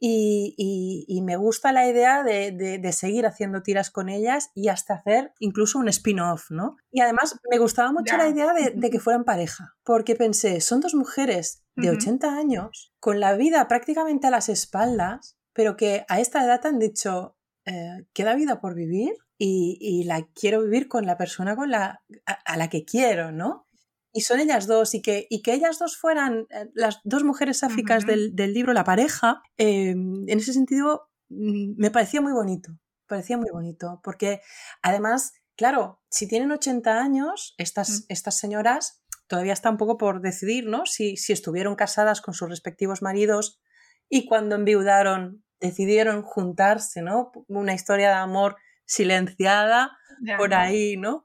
y, 0.00 1.20
me 1.24 1.36
gusta 1.36 1.72
la 1.72 1.88
idea 1.88 2.22
de, 2.22 2.92
seguir 2.92 3.26
haciendo 3.26 3.62
tiras 3.62 3.90
con 3.90 4.08
ellas 4.08 4.50
y 4.54 4.68
hasta 4.68 4.94
hacer 4.94 5.32
incluso 5.38 5.78
un 5.78 5.88
spin-off, 5.88 6.50
¿no? 6.50 6.76
Y 6.90 7.00
además 7.00 7.38
me 7.50 7.58
gustaba 7.58 7.92
mucho 7.92 8.16
la 8.16 8.28
idea 8.28 8.52
de, 8.52 8.90
que 8.90 9.00
fueran 9.00 9.24
pareja, 9.24 9.76
porque 9.84 10.14
pensé, 10.14 10.60
son 10.60 10.80
dos 10.80 10.94
mujeres 10.94 11.64
de 11.76 11.90
80 11.90 12.36
años, 12.36 12.92
con 13.00 13.20
la 13.20 13.34
vida 13.34 13.68
prácticamente 13.68 14.26
a 14.26 14.30
las 14.30 14.48
espaldas, 14.48 15.36
pero 15.52 15.76
que 15.76 16.04
a 16.08 16.20
esta 16.20 16.44
edad 16.44 16.64
han 16.66 16.78
dicho, 16.78 17.36
eh, 17.64 18.06
queda 18.12 18.34
vida 18.34 18.60
por 18.60 18.74
vivir 18.74 19.14
y, 19.36 20.04
la 20.04 20.26
quiero 20.34 20.62
vivir 20.62 20.88
con 20.88 21.06
la 21.06 21.16
persona 21.16 21.54
con 21.54 21.70
la, 21.70 22.02
a 22.24 22.56
la 22.56 22.68
que 22.68 22.84
quiero, 22.84 23.30
¿no? 23.30 23.67
Y 24.12 24.22
son 24.22 24.40
ellas 24.40 24.66
dos, 24.66 24.94
y 24.94 25.02
que, 25.02 25.26
y 25.30 25.42
que 25.42 25.52
ellas 25.52 25.78
dos 25.78 25.96
fueran 25.96 26.46
eh, 26.50 26.70
las 26.74 27.00
dos 27.04 27.24
mujeres 27.24 27.58
sáficas 27.58 28.06
del, 28.06 28.34
libro, 28.34 28.72
la 28.72 28.84
pareja, 28.84 29.42
em, 29.56 30.28
en 30.28 30.38
ese 30.38 30.52
sentido 30.52 31.08
mm, 31.28 31.74
me 31.76 31.90
parecía 31.90 32.20
muy 32.20 32.32
bonito, 32.32 32.72
parecía 33.06 33.36
muy 33.36 33.50
bonito, 33.50 34.00
porque 34.02 34.40
además, 34.82 35.32
claro, 35.56 36.00
si 36.10 36.26
tienen 36.26 36.52
80 36.52 37.00
años, 37.00 37.54
estas, 37.58 38.04
estas 38.08 38.38
señoras 38.38 39.02
todavía 39.26 39.52
está 39.52 39.70
un 39.70 39.76
poco 39.76 39.98
por 39.98 40.20
decidir, 40.22 40.66
¿no? 40.66 40.86
Si, 40.86 41.16
si 41.16 41.32
estuvieron 41.32 41.76
casadas 41.76 42.20
con 42.20 42.34
sus 42.34 42.48
respectivos 42.48 43.02
maridos 43.02 43.60
y 44.08 44.26
cuando 44.26 44.56
enviudaron 44.56 45.44
decidieron 45.60 46.22
juntarse, 46.22 47.02
¿no? 47.02 47.32
Una 47.48 47.74
historia 47.74 48.08
de 48.08 48.14
amor 48.14 48.56
silenciada 48.86 49.98
por 50.38 50.54
ahí, 50.54 50.96
¿no? 50.96 51.24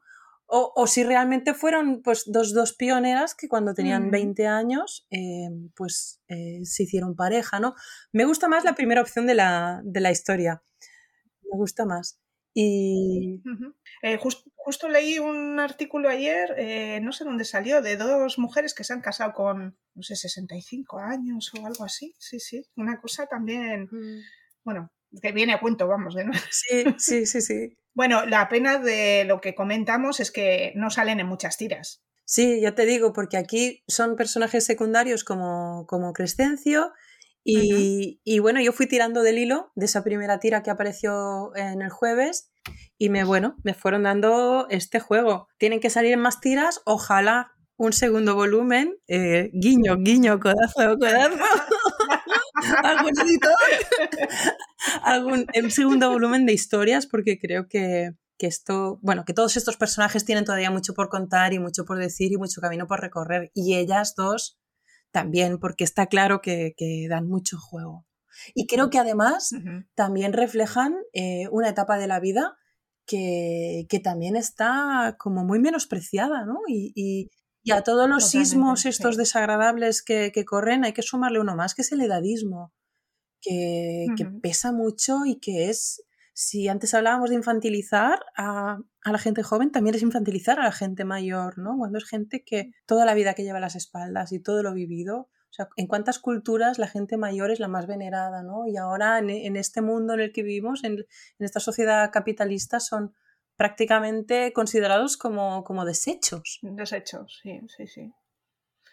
O, 0.56 0.86
si 0.86 1.04
realmente 1.04 1.56
fueron 1.56 2.04
pues 2.04 2.26
dos, 2.28 2.54
dos 2.54 2.74
pioneras 2.74 3.34
que 3.34 3.48
cuando 3.48 3.74
tenían 3.74 4.12
20 4.12 4.46
años 4.46 5.08
eh, 5.10 5.50
pues 5.76 6.22
eh, 6.28 6.60
se 6.64 6.84
hicieron 6.84 7.16
pareja, 7.16 7.60
¿no? 7.60 7.74
Me 8.12 8.26
gusta 8.26 8.48
más 8.48 8.64
la 8.64 8.76
primera 8.76 9.02
opción 9.02 9.26
de 9.26 9.34
la, 9.34 9.82
de 9.84 10.00
la 10.00 10.12
historia. 10.12 10.62
Me 11.52 11.58
gusta 11.58 11.86
más. 11.86 12.20
Y... 12.54 13.42
Eh, 14.04 14.20
justo 14.56 14.90
leí 14.90 15.18
un 15.18 15.60
artículo 15.60 16.08
ayer, 16.08 17.02
no 17.02 17.14
sé 17.14 17.24
dónde 17.24 17.46
salió, 17.46 17.82
de 17.82 17.98
dos 17.98 18.38
mujeres 18.38 18.76
que 18.76 18.84
se 18.84 18.94
han 18.94 19.02
casado 19.02 19.34
con, 19.34 19.76
no 19.96 20.04
sé, 20.04 20.16
65 20.16 21.00
años 21.00 21.52
o 21.60 21.66
algo 21.66 21.84
así. 21.84 22.14
Sí, 22.20 22.40
sí. 22.40 22.64
Una 22.76 23.02
cosa 23.02 23.26
también, 23.26 23.90
mm. 23.92 24.22
bueno, 24.64 24.92
que 25.22 25.32
viene 25.32 25.54
a 25.54 25.60
cuento, 25.60 25.88
vamos, 25.88 26.16
de 26.16 26.26
nuevo. 26.26 26.44
Sí, 26.52 26.86
sí, 26.98 27.26
sí, 27.26 27.42
sí. 27.42 27.78
Bueno, 27.94 28.26
la 28.26 28.50
pena 28.50 28.80
de 28.80 29.24
lo 29.26 29.40
que 29.40 29.56
comentamos 29.56 30.20
es 30.20 30.32
que 30.32 30.74
no 30.76 30.90
salen 30.90 31.20
en 31.20 31.28
muchas 31.28 31.58
tiras. 31.58 32.04
Sí, 32.26 32.62
ya 32.62 32.74
te 32.74 32.86
digo, 32.86 33.14
porque 33.14 33.38
aquí 33.38 33.84
son 33.88 34.16
personajes 34.16 34.64
secundarios 34.64 35.24
como, 35.24 35.86
como 35.88 36.14
Crescencio 36.14 36.94
y, 37.44 38.22
y, 38.24 38.40
bueno, 38.40 38.62
yo 38.62 38.72
fui 38.72 38.88
tirando 38.88 39.22
del 39.22 39.38
hilo 39.38 39.72
de 39.76 39.86
esa 39.86 40.04
primera 40.04 40.40
tira 40.40 40.64
que 40.64 40.72
apareció 40.72 41.54
en 41.56 41.82
el 41.82 41.90
jueves 41.90 42.52
y 42.98 43.10
me, 43.10 43.26
bueno, 43.26 43.58
me 43.64 43.74
fueron 43.74 44.04
dando 44.04 44.68
este 44.70 45.02
juego. 45.02 45.50
Tienen 45.58 45.82
que 45.82 45.90
salir 45.90 46.16
más 46.18 46.40
tiras, 46.40 46.82
ojalá 46.86 47.52
un 47.76 47.92
segundo 47.92 48.36
volumen, 48.36 48.96
eh, 49.08 49.50
guiño, 49.54 49.98
guiño, 49.98 50.40
codazo, 50.40 50.98
codazo. 50.98 51.38
algún 52.84 53.12
editor, 53.20 53.54
algún 55.04 55.48
segundo 55.70 56.10
volumen 56.12 56.46
de 56.46 56.54
historias, 56.54 57.08
porque 57.08 57.40
creo 57.40 57.68
que, 57.68 58.12
que, 58.38 58.48
esto, 58.48 59.00
bueno, 59.02 59.26
que 59.26 59.34
todos 59.34 59.58
estos 59.58 59.78
personajes 59.78 60.26
tienen 60.26 60.46
todavía 60.46 60.72
mucho 60.72 60.94
por 60.94 61.10
contar 61.10 61.54
y 61.54 61.60
mucho 61.60 61.86
por 61.86 61.98
decir 62.00 62.32
y 62.32 62.38
mucho 62.38 62.62
camino 62.62 62.88
por 62.88 63.02
recorrer. 63.02 63.52
Y 63.54 63.76
ellas 63.76 64.16
dos 64.16 64.60
también, 65.12 65.60
porque 65.60 65.84
está 65.84 66.08
claro 66.08 66.42
que, 66.42 66.74
que 66.76 67.08
dan 67.10 67.28
mucho 67.28 67.58
juego. 67.58 68.06
Y 68.54 68.68
creo 68.68 68.90
que 68.90 69.00
además 69.00 69.52
también 69.96 70.34
reflejan 70.34 70.96
eh, 71.14 71.48
una 71.52 71.70
etapa 71.70 71.98
de 71.98 72.08
la 72.08 72.20
vida 72.20 72.58
que, 73.06 73.86
que, 73.90 74.00
también 74.00 74.36
está 74.36 75.16
como 75.20 75.44
muy 75.44 75.60
menospreciada, 75.60 76.46
¿no? 76.46 76.60
Y, 76.68 76.94
y, 76.96 77.30
y 77.64 77.72
a 77.72 77.82
todos 77.82 78.10
los 78.10 78.30
sismos 78.30 78.86
estos 78.86 79.16
desagradables 79.16 80.04
que, 80.04 80.32
que, 80.34 80.44
corren 80.46 80.84
hay 80.84 80.94
que 80.94 81.02
sumarle 81.02 81.40
uno 81.40 81.56
más, 81.56 81.74
que 81.74 81.82
es 81.82 81.92
el 81.92 82.02
edadismo, 82.02 82.74
que, 83.42 84.08
que 84.18 84.26
pesa 84.26 84.72
mucho 84.72 85.26
y 85.26 85.40
que 85.40 85.70
es, 85.70 86.04
si 86.34 86.68
antes 86.68 86.94
hablábamos 86.94 87.30
de 87.30 87.38
infantilizar 87.38 88.20
a, 88.36 88.80
a, 89.04 89.12
la 89.12 89.18
gente 89.18 89.44
joven, 89.44 89.72
también 89.72 89.96
es 89.96 90.02
infantilizar 90.02 90.60
a 90.60 90.64
la 90.64 90.72
gente 90.72 91.06
mayor, 91.06 91.58
¿no? 91.58 91.78
Cuando 91.78 91.98
es 91.98 92.06
gente 92.06 92.44
que 92.44 92.72
toda 92.86 93.06
la 93.06 93.14
vida 93.14 93.34
que 93.34 93.44
lleva 93.44 93.60
a 93.60 93.62
las 93.62 93.76
espaldas 93.76 94.34
y 94.34 94.40
todo 94.40 94.62
lo 94.62 94.74
vivido, 94.74 95.30
o 95.54 95.56
sea, 95.56 95.70
en 95.78 95.88
cuántas 95.88 96.20
culturas 96.20 96.80
la 96.80 96.88
gente 96.88 97.16
mayor 97.16 97.52
es 97.52 97.60
la 97.60 97.68
más 97.68 97.88
venerada, 97.88 98.44
¿no? 98.44 98.68
Y 98.68 98.76
ahora 98.76 99.20
en, 99.20 99.30
en 99.30 99.56
este 99.56 99.82
mundo 99.82 100.16
en 100.16 100.20
el 100.20 100.32
que 100.34 100.44
vivimos, 100.44 100.84
en, 100.84 100.94
en 100.94 101.06
esta 101.40 101.60
sociedad 101.60 102.10
capitalista, 102.12 102.80
son 102.80 103.14
prácticamente 103.56 104.52
considerados 104.54 105.18
como, 105.18 105.64
como 105.64 105.86
desechos. 105.86 106.60
Desechos, 106.62 107.40
sí, 107.42 107.60
sí, 107.76 107.88
sí. 107.88 108.14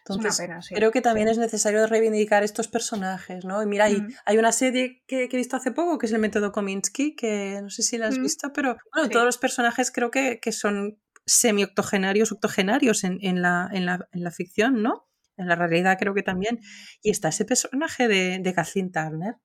Entonces, 0.01 0.33
es 0.33 0.39
una 0.39 0.47
pena, 0.47 0.63
sí. 0.63 0.75
creo 0.75 0.91
que 0.91 1.03
también 1.03 1.29
sí. 1.29 1.33
es 1.33 1.39
necesario 1.39 1.87
reivindicar 1.87 2.43
estos 2.43 2.69
personajes, 2.69 3.45
¿no? 3.45 3.63
Y 3.63 3.67
mira, 3.67 3.85
hay, 3.85 4.01
mm. 4.01 4.09
hay 4.25 4.39
una 4.39 4.53
serie 4.53 5.03
que, 5.07 5.29
que, 5.29 5.37
he 5.37 5.39
visto 5.39 5.57
hace 5.57 5.73
poco, 5.73 5.99
que 5.99 6.07
es 6.07 6.13
el 6.13 6.21
método 6.21 6.53
Kominsky, 6.53 7.15
que 7.15 7.61
no 7.63 7.71
sé 7.71 7.83
si 7.83 7.99
la 7.99 8.09
has 8.09 8.19
mm. 8.19 8.23
visto, 8.23 8.53
pero 8.53 8.77
bueno, 8.93 9.09
sí. 9.09 9.13
todos 9.13 9.27
los 9.27 9.39
personajes 9.39 9.91
creo 9.91 10.11
que, 10.11 10.41
que 10.41 10.53
son 10.53 10.99
semi-octogenarios, 11.27 12.33
octogenarios 12.33 13.05
en, 13.05 13.19
en, 13.21 13.43
la, 13.43 13.69
en, 13.73 13.87
la, 13.87 14.09
en 14.13 14.25
la 14.25 14.31
ficción, 14.31 14.83
¿no? 14.83 15.07
En 15.37 15.49
la 15.49 15.55
realidad 15.55 15.97
creo 15.99 16.15
que 16.15 16.23
también. 16.23 16.61
Y 17.03 17.11
está 17.11 17.29
ese 17.29 17.45
personaje 17.45 18.09
de, 18.09 18.39
de 18.41 18.55
Kathleen 18.55 18.91
Turner, 18.93 19.37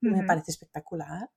mm 0.00 0.08
-hmm. 0.08 0.20
me 0.20 0.26
parece 0.26 0.50
espectacular. 0.50 1.28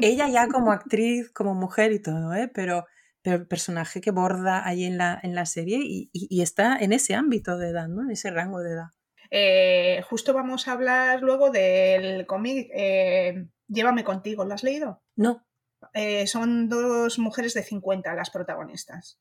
Ella 0.00 0.28
ya 0.28 0.48
como 0.48 0.72
actriz, 0.72 1.30
como 1.32 1.54
mujer 1.54 1.92
y 1.92 2.00
todo, 2.00 2.34
¿eh? 2.34 2.50
pero, 2.52 2.86
pero 3.22 3.36
el 3.36 3.46
personaje 3.46 4.00
que 4.00 4.10
borda 4.10 4.66
ahí 4.66 4.84
en 4.84 4.98
la, 4.98 5.18
en 5.22 5.34
la 5.34 5.46
serie 5.46 5.78
y, 5.82 6.10
y, 6.12 6.26
y, 6.30 6.42
está 6.42 6.76
en 6.78 6.92
ese 6.92 7.14
ámbito 7.14 7.56
de 7.58 7.70
edad, 7.70 7.88
¿no? 7.88 8.02
en 8.02 8.10
ese 8.10 8.30
rango 8.30 8.60
de 8.60 8.72
edad. 8.72 8.88
Eh, 9.30 10.02
justo 10.08 10.32
vamos 10.32 10.68
a 10.68 10.72
hablar 10.72 11.20
luego 11.20 11.50
del 11.50 12.26
cómic 12.26 12.70
eh, 12.72 13.48
Llévame 13.68 14.04
contigo, 14.04 14.44
¿lo 14.44 14.54
has 14.54 14.62
leído? 14.62 15.02
No. 15.16 15.44
Eh, 15.92 16.26
son 16.26 16.68
dos 16.68 17.18
mujeres 17.18 17.54
de 17.54 17.62
50 17.62 18.14
las 18.14 18.30
protagonistas. 18.30 19.20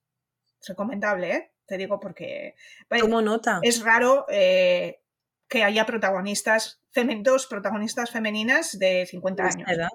Recomendable, 0.68 1.32
¿eh? 1.32 1.52
Te 1.66 1.78
digo 1.78 2.00
porque... 2.00 2.56
Tomo 2.90 3.22
nota. 3.22 3.60
Es 3.64 3.84
raro 3.84 4.26
eh, 4.30 5.02
que 5.48 5.64
haya 5.64 5.86
protagonistas, 5.86 6.82
dos 7.22 7.48
protagonistas 7.48 8.12
femeninas 8.12 8.78
de 8.78 9.06
50 9.08 9.44
años. 9.44 9.70
Edad. 9.70 9.90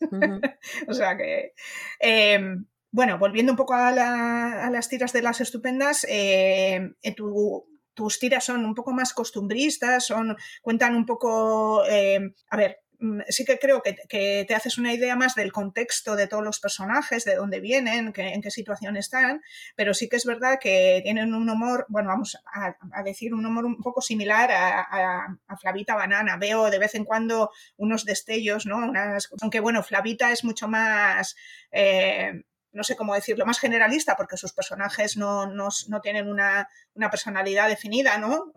O 0.88 0.94
sea 0.94 1.16
que. 1.16 1.52
Eh, 2.00 2.56
bueno, 2.90 3.18
volviendo 3.18 3.52
un 3.52 3.56
poco 3.56 3.74
a, 3.74 3.90
la, 3.90 4.64
a, 4.64 4.70
las 4.70 4.88
tiras 4.88 5.12
de 5.12 5.22
las 5.22 5.40
estupendas, 5.40 6.06
eh, 6.08 6.94
tu, 7.14 7.66
tus 7.92 8.18
tiras 8.18 8.44
son 8.44 8.64
un 8.64 8.74
poco 8.74 8.92
más 8.92 9.12
costumbristas, 9.12 10.06
son, 10.06 10.36
cuentan 10.62 10.94
un 10.94 11.06
poco. 11.06 11.84
Eh, 11.86 12.20
a 12.50 12.56
ver, 12.56 12.80
sí 13.28 13.44
que 13.44 13.58
creo 13.58 13.82
que, 13.82 13.96
que, 14.08 14.44
te 14.46 14.54
haces 14.54 14.78
una 14.78 14.92
idea 14.92 15.16
más 15.16 15.34
del 15.34 15.52
contexto 15.52 16.16
de 16.16 16.26
todos 16.26 16.44
los 16.44 16.60
personajes, 16.60 17.24
de 17.24 17.36
dónde 17.36 17.60
vienen, 17.60 18.12
que, 18.12 18.28
en 18.28 18.42
qué 18.42 18.50
situación 18.50 18.96
están, 18.96 19.42
pero 19.74 19.94
sí 19.94 20.08
que 20.08 20.16
es 20.16 20.24
verdad 20.24 20.58
que 20.60 21.00
tienen 21.02 21.34
un 21.34 21.48
humor, 21.48 21.86
bueno, 21.88 22.08
vamos 22.08 22.38
a, 22.52 23.02
decir 23.02 23.34
un 23.34 23.46
humor 23.46 23.64
un 23.64 23.80
poco 23.82 24.00
similar 24.00 24.50
a, 24.52 25.36
Flavita 25.60 25.94
Banana. 25.94 26.36
Veo 26.36 26.70
de 26.70 26.78
vez 26.78 26.94
en 26.94 27.04
cuando 27.04 27.50
unos 27.76 28.04
destellos, 28.04 28.66
¿no? 28.66 28.92
Aunque 29.40 29.60
bueno, 29.60 29.82
Flavita 29.82 30.32
es 30.32 30.44
mucho 30.44 30.68
más... 30.68 31.36
Eh, 31.72 32.42
no 32.76 32.84
sé 32.84 32.94
cómo 32.94 33.14
decirlo, 33.14 33.46
más 33.46 33.58
generalista, 33.58 34.16
porque 34.16 34.36
sus 34.36 34.52
personajes 34.52 35.16
no, 35.16 35.46
no, 35.46 35.68
no 35.88 36.00
tienen 36.02 36.28
una, 36.28 36.68
una, 36.94 37.10
personalidad 37.10 37.68
definida, 37.68 38.18
¿no? 38.18 38.52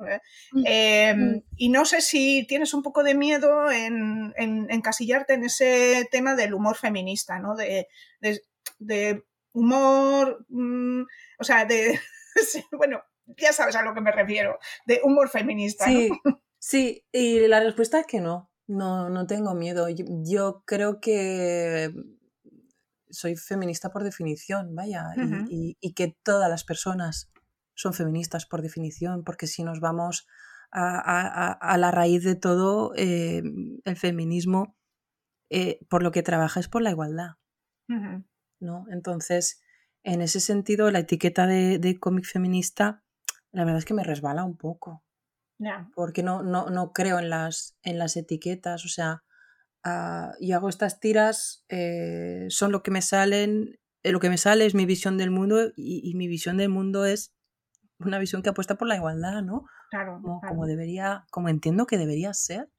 Mm. 0.52 0.64
Eh, 0.66 1.14
mm. 1.16 1.44
Y 1.56 1.70
no 1.70 1.86
sé 1.86 2.02
si 2.02 2.46
tienes 2.46 2.74
un 2.74 2.84
poco 2.84 3.02
de 3.02 3.16
miedo 3.16 3.72
en, 3.72 4.34
en, 4.36 4.70
encasillarte 4.70 5.36
en 5.36 5.46
ese 5.46 6.08
tema 6.12 6.36
del 6.36 6.54
humor 6.54 6.76
feminista, 6.76 7.40
¿no? 7.40 7.56
De, 7.56 7.88
de, 8.20 8.42
de 8.78 9.24
humor, 9.54 10.46
mmm, 10.50 11.04
o 11.40 11.44
sea, 11.44 11.64
de, 11.64 11.98
bueno, 12.74 13.02
ya 13.38 13.54
sabes 13.54 13.78
a 13.78 13.84
lo 13.84 13.94
que 13.94 14.02
me 14.02 14.12
refiero, 14.12 14.60
de 14.86 15.00
humor 15.02 15.30
feminista. 15.30 15.86
Sí, 15.86 16.10
¿no? 16.26 16.42
sí, 16.60 17.06
y 17.14 17.48
la 17.48 17.62
respuesta 17.62 18.02
es 18.02 18.06
que 18.06 18.20
no, 18.20 18.52
no, 18.68 19.10
no 19.10 19.28
tengo 19.28 19.56
miedo. 19.56 19.88
Yo, 19.88 20.04
yo 20.26 20.64
creo 20.66 21.00
que 21.00 21.90
soy 23.10 23.36
feminista 23.36 23.90
por 23.90 24.04
definición, 24.04 24.76
vaya, 24.76 25.10
uh 25.16 25.20
-huh. 25.20 25.48
y, 25.50 25.72
y, 25.72 25.78
y, 25.80 25.94
que 25.94 26.18
todas 26.24 26.50
las 26.50 26.64
personas 26.64 27.32
son 27.76 27.94
feministas 27.94 28.46
por 28.46 28.62
definición, 28.62 29.24
porque 29.24 29.48
si 29.48 29.64
nos 29.64 29.80
vamos 29.80 30.28
a, 30.72 31.00
a, 31.00 31.52
a 31.52 31.78
la 31.78 31.92
raíz 31.92 32.24
de 32.24 32.36
todo, 32.36 32.94
eh, 32.96 33.42
el 33.86 33.96
feminismo 33.96 34.78
eh, 35.50 35.80
por 35.90 36.04
lo 36.04 36.12
que 36.12 36.24
trabaja 36.24 36.60
es 36.60 36.68
por 36.68 36.82
la 36.82 36.92
igualdad, 36.92 37.32
uh 37.88 37.94
-huh. 37.94 38.26
¿no? 38.60 38.86
Entonces, 38.92 39.62
en 40.04 40.22
ese 40.22 40.40
sentido, 40.40 40.92
la 40.92 41.00
etiqueta 41.00 41.48
de, 41.48 41.80
de 41.80 42.00
cómic 42.00 42.26
feminista, 42.26 43.04
la 43.52 43.64
verdad 43.64 43.80
es 43.80 43.86
que 43.86 43.96
me 43.96 44.04
resbala 44.04 44.44
un 44.44 44.58
poco. 44.58 45.04
Yeah. 45.58 45.90
Porque 45.94 46.24
no, 46.24 46.42
no, 46.42 46.70
no 46.70 46.94
creo 46.94 47.20
en 47.20 47.30
las, 47.30 47.78
en 47.84 47.98
las 47.98 48.16
etiquetas, 48.16 48.86
o 48.86 48.88
sea, 48.88 49.24
Uh, 49.86 50.36
y 50.40 50.52
hago 50.52 50.68
estas 50.68 51.00
tiras, 51.00 51.64
eh, 51.70 52.48
son 52.50 52.74
lo 52.74 52.84
que 52.84 52.92
me 52.92 53.02
salen, 53.02 53.80
eh, 54.04 54.12
lo 54.12 54.20
que 54.20 54.30
me 54.30 54.38
sale 54.38 54.66
es 54.66 54.76
mi 54.76 54.86
visión 54.86 55.18
del 55.18 55.32
mundo 55.32 55.72
y, 55.78 56.02
y, 56.04 56.16
mi 56.16 56.28
visión 56.28 56.58
del 56.58 56.68
mundo 56.68 57.06
es 57.06 57.34
una 57.98 58.20
visión 58.20 58.42
que 58.42 58.50
apuesta 58.50 58.76
por 58.76 58.90
la 58.90 58.98
igualdad, 58.98 59.42
¿no? 59.42 59.66
Claro, 59.90 60.20
como, 60.22 60.42
claro. 60.42 60.54
como 60.54 60.68
debería, 60.68 61.26
como 61.32 61.48
entiendo 61.48 61.86
que 61.86 61.98
debería 61.98 62.34
ser. 62.34 62.70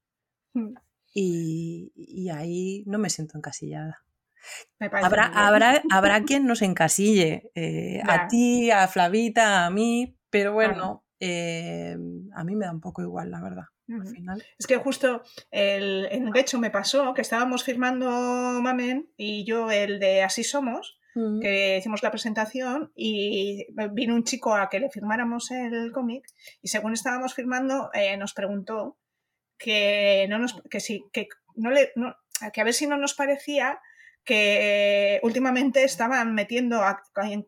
Mm. 0.53 0.75
Y, 1.15 1.93
y, 1.97 2.29
ahí 2.29 2.85
no 2.87 2.99
me 2.99 3.09
siento 3.09 3.39
encasillada. 3.39 4.05
Me 4.79 4.91
habrá, 4.93 5.27
habrá, 5.27 5.83
habrá 5.91 6.23
quien 6.25 6.47
nos 6.47 6.61
encasille, 6.61 7.51
eh, 7.55 8.03
a 8.07 8.29
ti, 8.29 8.71
a 8.71 8.87
Flavita, 8.89 9.65
a 9.65 9.71
mí, 9.71 10.19
pero 10.29 10.53
bueno, 10.53 11.05
claro. 11.19 12.03
a 12.35 12.45
mí 12.45 12.57
me 12.57 12.67
da 12.67 12.73
un 12.73 12.81
poco 12.81 13.01
igual, 13.01 13.31
la 13.31 13.41
verdad. 13.41 13.65
Al 13.93 14.07
final. 14.07 14.45
Es 14.59 14.67
que 14.67 14.77
justo 14.77 15.23
el, 15.51 16.07
en 16.11 16.35
hecho 16.37 16.59
me 16.59 16.71
pasó 16.71 17.13
que 17.15 17.23
estábamos 17.23 17.65
firmando 17.65 18.09
Mamen 18.61 19.11
y 19.17 19.45
yo 19.45 19.71
el 19.71 19.99
de 19.99 20.23
Así 20.23 20.45
Somos, 20.45 20.99
uh 21.15 21.21
-huh. 21.21 21.41
que 21.41 21.79
hicimos 21.79 22.03
la 22.03 22.11
presentación 22.11 22.93
y 22.95 23.67
vino 23.93 24.15
un 24.15 24.25
chico 24.25 24.55
a 24.55 24.69
que 24.69 24.81
le 24.81 24.91
firmáramos 24.91 25.51
el 25.51 25.93
cómic 25.93 26.25
y 26.63 26.69
según 26.69 26.93
estábamos 26.93 27.35
firmando 27.35 27.91
eh, 27.95 28.17
nos 28.17 28.33
preguntó 28.33 28.99
que 29.59 30.27
no 30.29 30.39
nos 30.39 30.63
que 30.71 30.81
sí 30.81 31.05
que 31.13 31.29
no 31.57 31.71
le 31.71 31.93
no, 31.97 32.15
que 32.53 32.61
a 32.61 32.65
ver 32.65 32.75
si 32.75 32.87
no 32.87 32.97
nos 32.97 33.15
parecía 33.15 33.81
que 34.25 35.21
últimamente 35.23 35.83
estaban 35.85 36.35
metiendo 36.35 36.83
a, 36.83 37.03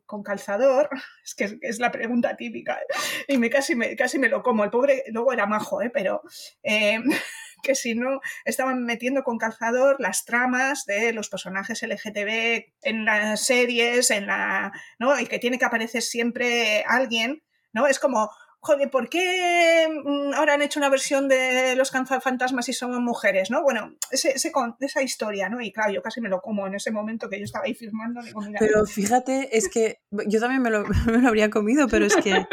con 0.06 0.22
calzador, 0.22 0.88
es 1.24 1.34
que 1.34 1.58
es, 1.60 1.78
la 1.78 1.92
pregunta 1.92 2.36
típica, 2.36 2.80
y 3.28 3.38
me 3.38 3.50
casi, 3.50 3.74
me 3.74 3.96
casi 3.96 4.18
me 4.18 4.28
lo 4.28 4.42
como. 4.42 4.64
El 4.64 4.70
pobre 4.70 5.04
luego 5.08 5.32
era 5.32 5.46
majo, 5.46 5.82
¿eh? 5.82 5.90
pero 5.90 6.22
eh, 6.62 6.98
que 7.62 7.74
si 7.74 7.94
no, 7.94 8.20
estaban 8.44 8.84
metiendo 8.84 9.22
con 9.22 9.38
calzador 9.38 9.96
las 10.00 10.24
tramas 10.24 10.84
de 10.84 11.12
los 11.12 11.28
personajes 11.28 11.82
LGTB 11.82 12.72
en 12.82 13.04
las 13.04 13.44
series, 13.44 14.10
en 14.10 14.26
la, 14.26 14.72
¿no? 14.98 15.18
y 15.18 15.26
que 15.26 15.38
tiene 15.38 15.58
que 15.58 15.64
aparecer 15.64 16.02
siempre 16.02 16.84
alguien, 16.86 17.42
¿no? 17.72 17.86
Es 17.86 17.98
como 17.98 18.30
joder, 18.62 18.90
¿por 18.90 19.08
qué 19.08 19.88
mm, 19.88 20.34
ahora 20.34 20.54
han 20.54 20.62
hecho 20.62 20.78
una 20.78 20.88
versión 20.88 21.28
de 21.28 21.74
los 21.76 21.90
fantasmas 21.90 22.68
y 22.68 22.72
son 22.72 23.02
mujeres, 23.04 23.50
no? 23.50 23.62
Bueno, 23.62 23.96
ese, 24.10 24.34
esa 24.34 25.02
historia, 25.02 25.48
¿no? 25.48 25.60
Y 25.60 25.72
claro, 25.72 25.92
yo 25.92 26.00
casi 26.00 26.20
me 26.20 26.28
lo 26.28 26.40
como 26.40 26.66
en 26.66 26.74
ese 26.74 26.92
momento 26.92 27.28
que 27.28 27.38
yo 27.38 27.44
estaba 27.44 27.64
ahí 27.64 27.74
firmando. 27.74 28.20
pero 28.58 28.86
fíjate, 28.86 29.56
es 29.56 29.68
que 29.68 30.00
yo 30.28 30.40
también 30.40 30.62
me 30.62 30.70
lo, 30.70 30.84
me 31.06 31.18
lo 31.18 31.28
habría 31.28 31.50
comido, 31.50 31.88
pero 31.88 32.06
es 32.06 32.16
que, 32.16 32.46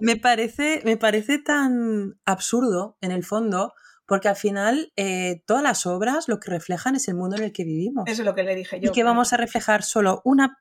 Me, 0.00 0.16
parece, 0.16 0.80
me 0.84 0.96
parece 0.96 1.38
tan 1.38 2.18
absurdo 2.24 2.96
en 3.00 3.12
el 3.12 3.24
fondo 3.24 3.74
porque 4.06 4.28
al 4.28 4.36
final 4.36 4.92
eh, 4.96 5.42
todas 5.46 5.62
las 5.62 5.84
obras 5.84 6.28
lo 6.28 6.40
que 6.40 6.50
reflejan 6.50 6.96
es 6.96 7.06
el 7.08 7.14
mundo 7.14 7.36
en 7.36 7.44
el 7.44 7.52
que 7.52 7.64
vivimos. 7.64 8.04
Eso 8.06 8.22
es 8.22 8.26
lo 8.26 8.34
que 8.34 8.42
le 8.42 8.54
dije 8.54 8.80
yo. 8.80 8.90
Y 8.90 8.94
que 8.94 9.04
vamos 9.04 9.34
a 9.34 9.36
reflejar 9.36 9.82
solo 9.82 10.22
una 10.24 10.58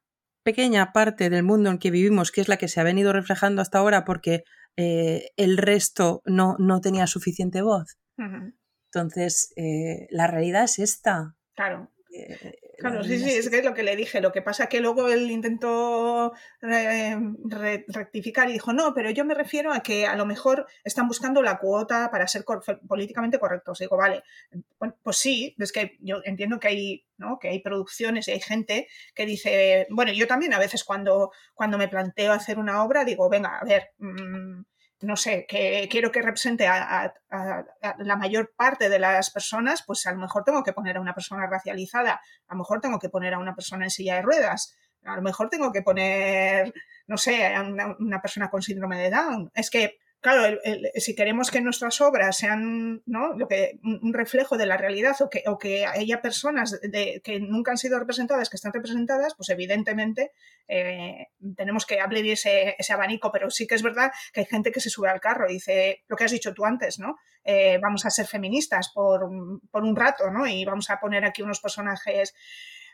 pequeña 0.48 0.93
parte 0.93 1.30
del 1.30 1.43
mundo 1.43 1.70
en 1.70 1.78
que 1.78 1.91
vivimos, 1.91 2.32
que 2.32 2.39
es 2.39 2.48
la 2.48 2.56
que 2.56 2.70
se 2.70 2.80
ha 2.80 2.84
venido 2.84 3.12
reflejando 3.12 3.62
hasta 3.62 3.80
ahora 3.80 4.06
porque 4.06 4.43
eh, 4.78 5.32
el 5.36 5.58
resto 5.58 6.22
no, 6.24 6.56
no, 6.58 6.80
tenía 6.80 7.06
suficiente 7.06 7.62
voz. 7.62 7.98
Entonces, 8.18 9.52
eh, 9.58 10.08
la 10.10 10.28
realidad 10.28 10.64
es 10.64 10.80
esta. 10.80 11.36
Claro. 11.54 11.91
Claro, 12.78 13.04
sí, 13.04 13.18
sí, 13.18 13.32
es 13.32 13.50
que 13.50 13.58
es 13.58 13.66
lo 13.66 13.74
que 13.74 13.82
le 13.82 13.96
dije. 13.96 14.22
Lo 14.22 14.32
que 14.32 14.44
pasa 14.44 14.64
es 14.64 14.70
que 14.70 14.82
luego 14.82 15.10
él 15.10 15.32
intentó 15.32 16.34
rectificar 17.88 18.50
y 18.50 18.54
dijo, 18.54 18.72
no, 18.72 18.94
pero 18.94 19.10
yo 19.10 19.26
me 19.26 19.34
refiero 19.34 19.74
a 19.74 19.82
que 19.82 20.06
a 20.06 20.16
lo 20.16 20.28
mejor 20.28 20.68
están 20.84 21.08
buscando 21.08 21.42
la 21.42 21.58
cuota 21.58 22.12
para 22.12 22.28
ser 22.28 22.46
políticamente 22.88 23.40
correctos. 23.40 23.80
digo, 23.80 23.98
vale, 23.98 24.22
pues 25.02 25.18
sí, 25.18 25.56
es 25.58 25.72
que 25.72 25.98
yo 26.02 26.22
entiendo 26.24 26.60
que 26.60 26.68
hay, 26.68 27.06
¿no? 27.18 27.40
que 27.40 27.50
hay 27.50 27.62
producciones 27.62 28.28
y 28.28 28.32
hay 28.32 28.42
gente 28.42 28.88
que 29.16 29.26
dice, 29.26 29.88
bueno, 29.90 30.12
yo 30.14 30.28
también 30.28 30.54
a 30.54 30.60
veces 30.60 30.84
cuando, 30.84 31.32
cuando 31.56 31.80
me 31.80 31.88
planteo 31.88 32.32
hacer 32.32 32.60
una 32.60 32.84
obra 32.84 33.04
digo, 33.06 33.28
venga, 33.28 33.58
a 33.58 33.66
ver... 33.66 33.90
Mm, 33.98 34.62
no 35.02 35.16
sé, 35.16 35.45
que 35.48 35.88
quiero 35.91 36.12
que 36.12 36.22
represente 36.22 36.68
a, 36.68 37.14
la 38.00 38.16
mayor 38.16 38.54
parte 38.56 38.89
de 38.89 39.00
las 39.00 39.30
personas, 39.30 39.84
pues 39.86 40.06
a 40.08 40.12
lo 40.12 40.20
mejor 40.20 40.43
tengo 40.43 40.64
que 40.64 40.74
poner 40.74 40.98
a 40.98 41.02
una 41.02 41.14
persona 41.14 41.48
racializada, 41.48 42.20
a 42.48 42.54
lo 42.54 42.60
mejor 42.60 42.82
tengo 42.82 43.00
que 43.00 43.10
poner 43.10 43.34
a 43.34 43.39
una 43.39 43.56
persona 43.56 43.86
en 43.86 43.91
silla 43.91 44.16
de 44.16 44.24
ruedas, 44.24 44.76
a 45.04 45.16
lo 45.16 45.22
mejor 45.22 45.50
tengo 45.50 45.72
que 45.72 45.84
poner, 45.84 46.74
no 47.06 47.18
sé, 47.18 47.45
a 47.45 47.62
una 47.62 48.22
persona 48.22 48.50
con 48.50 48.62
síndrome 48.62 48.98
de 48.98 49.12
Down. 49.12 49.52
Es 49.54 49.70
que 49.70 50.00
claro, 50.22 50.57
si 50.95 51.15
queremos 51.15 51.51
que 51.51 51.61
nuestras 51.61 52.01
obras 52.01 52.38
sean 52.38 53.01
¿no? 53.05 53.34
lo 53.34 53.47
que, 53.47 53.80
un 53.84 54.13
reflejo 54.13 54.57
de 54.57 54.65
la 54.65 54.78
realidad 54.78 55.15
o 55.22 55.30
que, 55.30 55.43
o 55.47 55.57
que 55.57 55.86
haya 55.86 56.22
personas 56.22 56.80
que 57.24 57.39
nunca 57.39 57.72
han 57.72 57.78
sido 57.78 57.99
representadas, 57.99 58.49
que 58.49 58.57
están 58.57 58.74
representadas, 58.74 59.36
pues 59.36 59.49
evidentemente 59.49 60.32
eh, 60.68 61.28
tenemos 61.55 61.86
que 61.86 61.99
abrir 61.99 62.30
ese, 62.30 62.76
ese, 62.78 62.93
abanico, 62.93 63.32
pero 63.32 63.49
sí 63.49 63.68
que 63.68 63.76
es 63.76 63.84
verdad 63.84 64.11
que 64.34 64.41
hay 64.41 64.45
gente 64.45 64.72
que 64.72 64.82
se 64.82 64.89
sube 64.89 65.09
al 65.09 65.22
carro 65.22 65.49
y 65.49 65.53
dice 65.53 66.03
lo 66.07 66.15
que 66.15 66.26
has 66.26 66.32
dicho 66.32 66.53
tú 66.53 66.65
antes, 66.65 66.99
¿no? 66.99 67.18
Eh, 67.43 67.80
vamos 67.82 68.05
a 68.05 68.09
ser 68.09 68.28
feministas 68.28 68.89
por, 68.93 69.30
por 69.72 69.84
un 69.84 69.95
rato, 69.95 70.30
¿no? 70.30 70.47
Y 70.47 70.65
vamos 70.65 70.89
a 70.89 70.99
poner 70.99 71.24
aquí 71.24 71.41
unos 71.41 71.61
personajes 71.61 72.34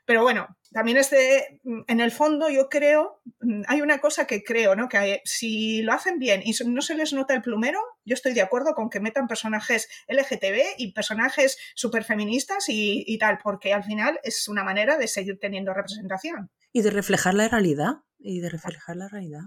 pero 0.06 0.24
bueno, 0.24 0.48
también 0.74 0.98
este, 0.98 1.62
en 1.64 2.00
el 2.00 2.12
fondo 2.12 2.50
yo 2.50 2.68
creo, 2.68 3.22
mm, 3.40 3.62
hay 3.68 3.82
una 3.82 4.00
cosa 4.00 4.28
que 4.28 4.44
creo, 4.44 4.76
¿no? 4.76 4.90
Que 4.90 5.22
si 5.24 5.82
lo 5.82 5.94
hacen 5.94 6.20
bien 6.20 6.42
y 6.44 6.54
no 6.66 6.82
se 6.82 6.96
les 6.96 7.14
nota 7.14 7.34
el 7.34 7.42
plumero, 7.42 7.80
yo 8.04 8.14
estoy 8.14 8.34
de 8.34 8.42
acuerdo 8.42 8.74
con 8.74 8.90
que 8.90 9.00
metan 9.00 9.28
personajes 9.28 9.88
LGTB 10.08 10.76
y 10.78 10.92
personajes 10.92 11.58
súper 11.76 12.04
feministas 12.04 12.68
y, 12.70 13.04
y 13.08 13.18
tal, 13.18 13.38
porque 13.42 13.74
al 13.74 13.84
final 13.84 14.20
es 14.24 14.48
una 14.48 14.64
manera 14.64 14.98
de 14.98 15.08
seguir 15.08 15.40
teniendo 15.40 15.74
representación. 15.74 16.50
Y 16.74 16.82
de 16.82 16.90
reflejar 16.90 17.36
la 17.36 17.48
realidad, 17.48 18.02
y 18.18 18.40
de 18.40 18.50
reflejar 18.50 18.96
la 18.98 19.08
realidad. 19.08 19.42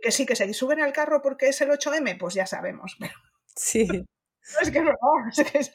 Que 0.00 0.12
sí, 0.12 0.26
que 0.26 0.36
se 0.36 0.52
suben 0.54 0.80
al 0.80 0.92
carro 0.92 1.22
porque 1.22 1.48
es 1.48 1.60
el 1.60 1.70
8M, 1.70 2.18
pues 2.18 2.34
ya 2.34 2.46
sabemos. 2.46 2.96
Pero... 2.98 3.14
Sí. 3.60 3.88
No, 3.88 4.60
es 4.62 4.70
que 4.70 4.80
no, 4.80 4.92
es 5.36 5.50
que 5.50 5.58
es... 5.58 5.72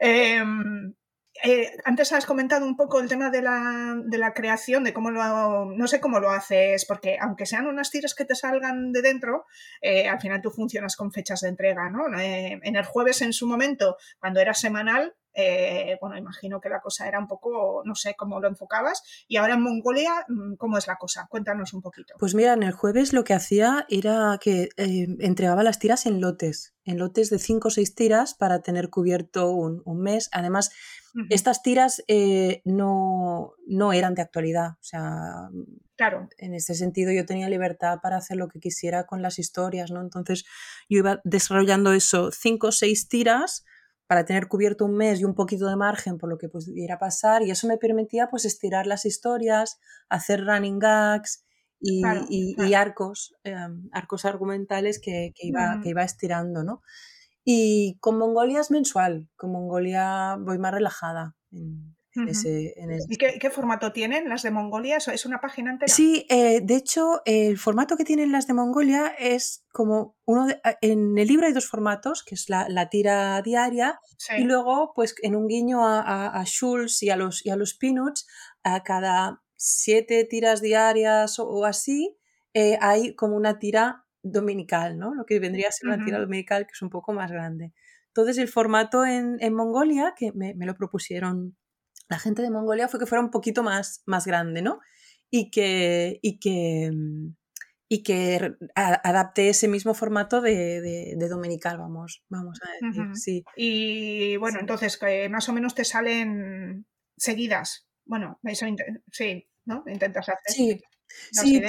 eh, 0.00 0.42
eh, 1.42 1.76
antes 1.84 2.12
has 2.12 2.26
comentado 2.26 2.66
un 2.66 2.76
poco 2.76 3.00
el 3.00 3.08
tema 3.08 3.30
de 3.30 3.42
la, 3.42 3.96
de 4.04 4.18
la, 4.18 4.32
creación, 4.32 4.84
de 4.84 4.92
cómo 4.92 5.10
lo, 5.10 5.66
no 5.66 5.86
sé 5.86 6.00
cómo 6.00 6.20
lo 6.20 6.30
haces, 6.30 6.84
porque 6.84 7.18
aunque 7.20 7.46
sean 7.46 7.66
unas 7.66 7.90
tiras 7.90 8.14
que 8.14 8.24
te 8.24 8.34
salgan 8.34 8.92
de 8.92 9.02
dentro, 9.02 9.46
eh, 9.80 10.08
al 10.08 10.20
final 10.20 10.40
tú 10.42 10.50
funcionas 10.50 10.96
con 10.96 11.12
fechas 11.12 11.40
de 11.40 11.48
entrega, 11.48 11.90
¿no? 11.90 12.18
Eh, 12.18 12.60
en 12.62 12.76
el 12.76 12.84
jueves 12.84 13.22
en 13.22 13.32
su 13.32 13.46
momento, 13.46 13.96
cuando 14.18 14.40
era 14.40 14.54
semanal, 14.54 15.14
bueno, 16.00 16.16
imagino 16.16 16.60
que 16.60 16.68
la 16.68 16.80
cosa 16.80 17.06
era 17.06 17.18
un 17.18 17.26
poco, 17.26 17.82
no 17.84 17.94
sé 17.94 18.14
cómo 18.16 18.40
lo 18.40 18.48
enfocabas, 18.48 19.02
y 19.28 19.36
ahora 19.36 19.54
en 19.54 19.62
Mongolia, 19.62 20.24
mm, 20.28 20.54
¿cómo 20.54 20.78
es 20.78 20.86
la 20.86 20.96
cosa? 20.96 21.26
Cuéntanos 21.28 21.74
un 21.74 21.82
poquito. 21.82 22.14
Pues 22.18 22.34
mira, 22.34 22.54
en 22.54 22.62
el 22.62 22.72
jueves 22.72 23.12
lo 23.12 23.24
que 23.24 23.34
hacía 23.34 23.86
era 23.88 24.38
que 24.40 24.68
entregaba 24.76 25.62
las 25.62 25.78
tiras 25.78 26.06
en 26.06 26.20
lotes, 26.20 26.74
en 26.84 26.98
lotes 26.98 27.30
de 27.30 27.38
5 27.38 27.68
o 27.68 27.70
6 27.70 27.94
tiras 27.94 28.34
para 28.34 28.62
tener 28.62 28.90
cubierto 28.90 29.50
un, 29.50 29.82
un 29.84 30.00
mes. 30.00 30.28
Además, 30.32 30.70
estas 31.30 31.62
tiras 31.62 32.02
eh, 32.08 32.60
no, 32.64 33.54
no, 33.66 33.92
eran 33.92 34.14
de 34.14 34.22
actualidad. 34.22 34.72
O 34.72 34.84
sea, 34.84 35.48
claro. 35.96 36.28
en 36.38 36.54
ese 36.54 36.74
sentido 36.74 37.12
yo 37.12 37.24
tenía 37.24 37.48
libertad 37.48 37.98
para 38.02 38.18
hacer 38.18 38.36
lo 38.36 38.48
que 38.48 38.60
quisiera 38.60 39.06
con 39.06 39.22
las 39.22 39.38
historias, 39.38 39.90
¿no? 39.90 40.00
Entonces 40.00 40.44
yo 40.88 40.98
iba 40.98 41.20
desarrollando 41.24 41.92
eso, 41.92 42.30
cinco 42.32 42.68
o 42.68 42.72
seis 42.72 43.08
tiras 43.08 43.64
para 44.06 44.24
tener 44.24 44.48
cubierto 44.48 44.84
un 44.84 44.96
mes 44.96 45.20
y 45.20 45.24
un 45.24 45.34
poquito 45.34 45.68
de 45.68 45.76
margen 45.76 46.18
por 46.18 46.28
lo 46.28 46.38
que 46.38 46.48
pudiera 46.48 46.98
pasar 46.98 47.42
y 47.42 47.50
eso 47.50 47.66
me 47.66 47.76
permitía 47.76 48.28
pues 48.28 48.44
estirar 48.44 48.86
las 48.86 49.04
historias, 49.04 49.80
hacer 50.08 50.44
running 50.44 50.78
gags 50.78 51.44
y, 51.80 52.02
y, 52.28 52.74
arcos, 52.74 53.34
em, 53.44 53.88
arcos 53.92 54.24
argumentales 54.24 54.98
que, 54.98 55.32
que 55.34 55.46
iba, 55.48 55.80
que 55.82 55.90
iba 55.90 56.02
estirando, 56.02 56.64
¿no? 56.64 56.82
Y 57.44 57.98
con 58.00 58.18
Mongolia 58.18 58.60
es 58.60 58.70
mensual, 58.70 59.28
con 59.36 59.52
Mongolia 59.52 60.36
voy 60.40 60.58
más 60.58 60.72
relajada. 60.72 61.36
En, 61.52 61.95
ese, 62.28 62.74
¿Y 63.08 63.16
qué, 63.16 63.50
formato 63.50 63.92
tienen 63.92 64.28
las 64.28 64.42
de 64.42 64.50
Mongolia? 64.50 64.96
¿Es 64.96 65.26
una 65.26 65.40
página 65.40 65.72
entera? 65.72 65.92
Sí, 65.92 66.26
eh, 66.28 66.60
de 66.62 66.76
hecho, 66.76 67.22
el 67.24 67.58
formato 67.58 67.96
que 67.96 68.04
tienen 68.04 68.32
las 68.32 68.46
de 68.46 68.54
Mongolia 68.54 69.08
es 69.18 69.64
como 69.72 70.16
uno 70.24 70.46
en 70.80 71.18
el 71.18 71.28
libro 71.28 71.46
hay 71.46 71.52
dos 71.52 71.68
formatos, 71.68 72.24
que 72.24 72.34
es 72.34 72.48
la, 72.48 72.88
tira 72.88 73.40
diaria 73.42 74.00
y 74.36 74.44
luego, 74.44 74.92
pues 74.94 75.14
en 75.22 75.36
un 75.36 75.46
guiño 75.46 75.86
a, 75.86 76.28
a, 76.28 76.44
Schulz 76.44 77.02
y 77.02 77.10
a 77.10 77.16
los, 77.16 77.44
y 77.44 77.50
a 77.50 77.56
los 77.56 77.74
Peanuts, 77.74 78.26
a 78.62 78.82
cada 78.82 79.42
siete 79.56 80.24
tiras 80.24 80.60
diarias 80.60 81.38
o, 81.38 81.64
así, 81.64 82.16
eh, 82.54 82.78
hay 82.80 83.14
como 83.14 83.36
una 83.36 83.58
tira 83.58 84.04
dominical, 84.22 84.98
¿no? 84.98 85.14
Lo 85.14 85.24
que 85.24 85.38
vendría 85.38 85.68
a 85.68 85.72
ser 85.72 85.88
una 85.88 86.04
tira 86.04 86.18
dominical 86.18 86.66
que 86.66 86.72
es 86.72 86.82
un 86.82 86.90
poco 86.90 87.12
más 87.12 87.30
grande. 87.30 87.72
Entonces 88.08 88.38
el 88.38 88.48
formato 88.48 89.04
en, 89.04 89.38
Mongolia, 89.54 90.14
que 90.16 90.32
me, 90.32 90.54
lo 90.54 90.74
propusieron 90.74 91.56
la 92.08 92.18
gente 92.18 92.42
de 92.42 92.50
Mongolia, 92.50 92.88
fue 92.88 93.00
que 93.00 93.06
fuera 93.06 93.22
un 93.22 93.30
poquito 93.30 93.62
más, 93.62 94.02
más 94.06 94.26
grande, 94.26 94.62
¿no? 94.62 94.80
Y 95.30 95.50
que, 95.50 96.18
y 96.22 96.38
que, 96.38 96.90
mm, 96.92 97.34
y 97.88 98.02
que 98.02 98.56
adapte 98.74 99.48
ese 99.48 99.68
mismo 99.68 99.94
formato 99.94 100.40
de, 100.40 101.16
dominical, 101.30 101.78
vamos, 101.78 102.24
vamos 102.28 102.58
a 102.62 102.86
decir, 102.86 103.04
sí. 103.14 103.44
Y 103.56 104.36
bueno, 104.36 104.58
entonces, 104.60 104.96
que 104.96 105.28
más 105.28 105.48
o 105.48 105.52
menos 105.52 105.74
te 105.74 105.84
salen 105.84 106.86
seguidas. 107.16 107.88
Bueno, 108.04 108.40
eso 108.42 108.66
sí, 109.12 109.48
¿no? 109.64 109.84
Intentas 109.86 110.28
hacer. 110.28 110.38
Sí, 110.46 110.80
sí, 111.30 111.62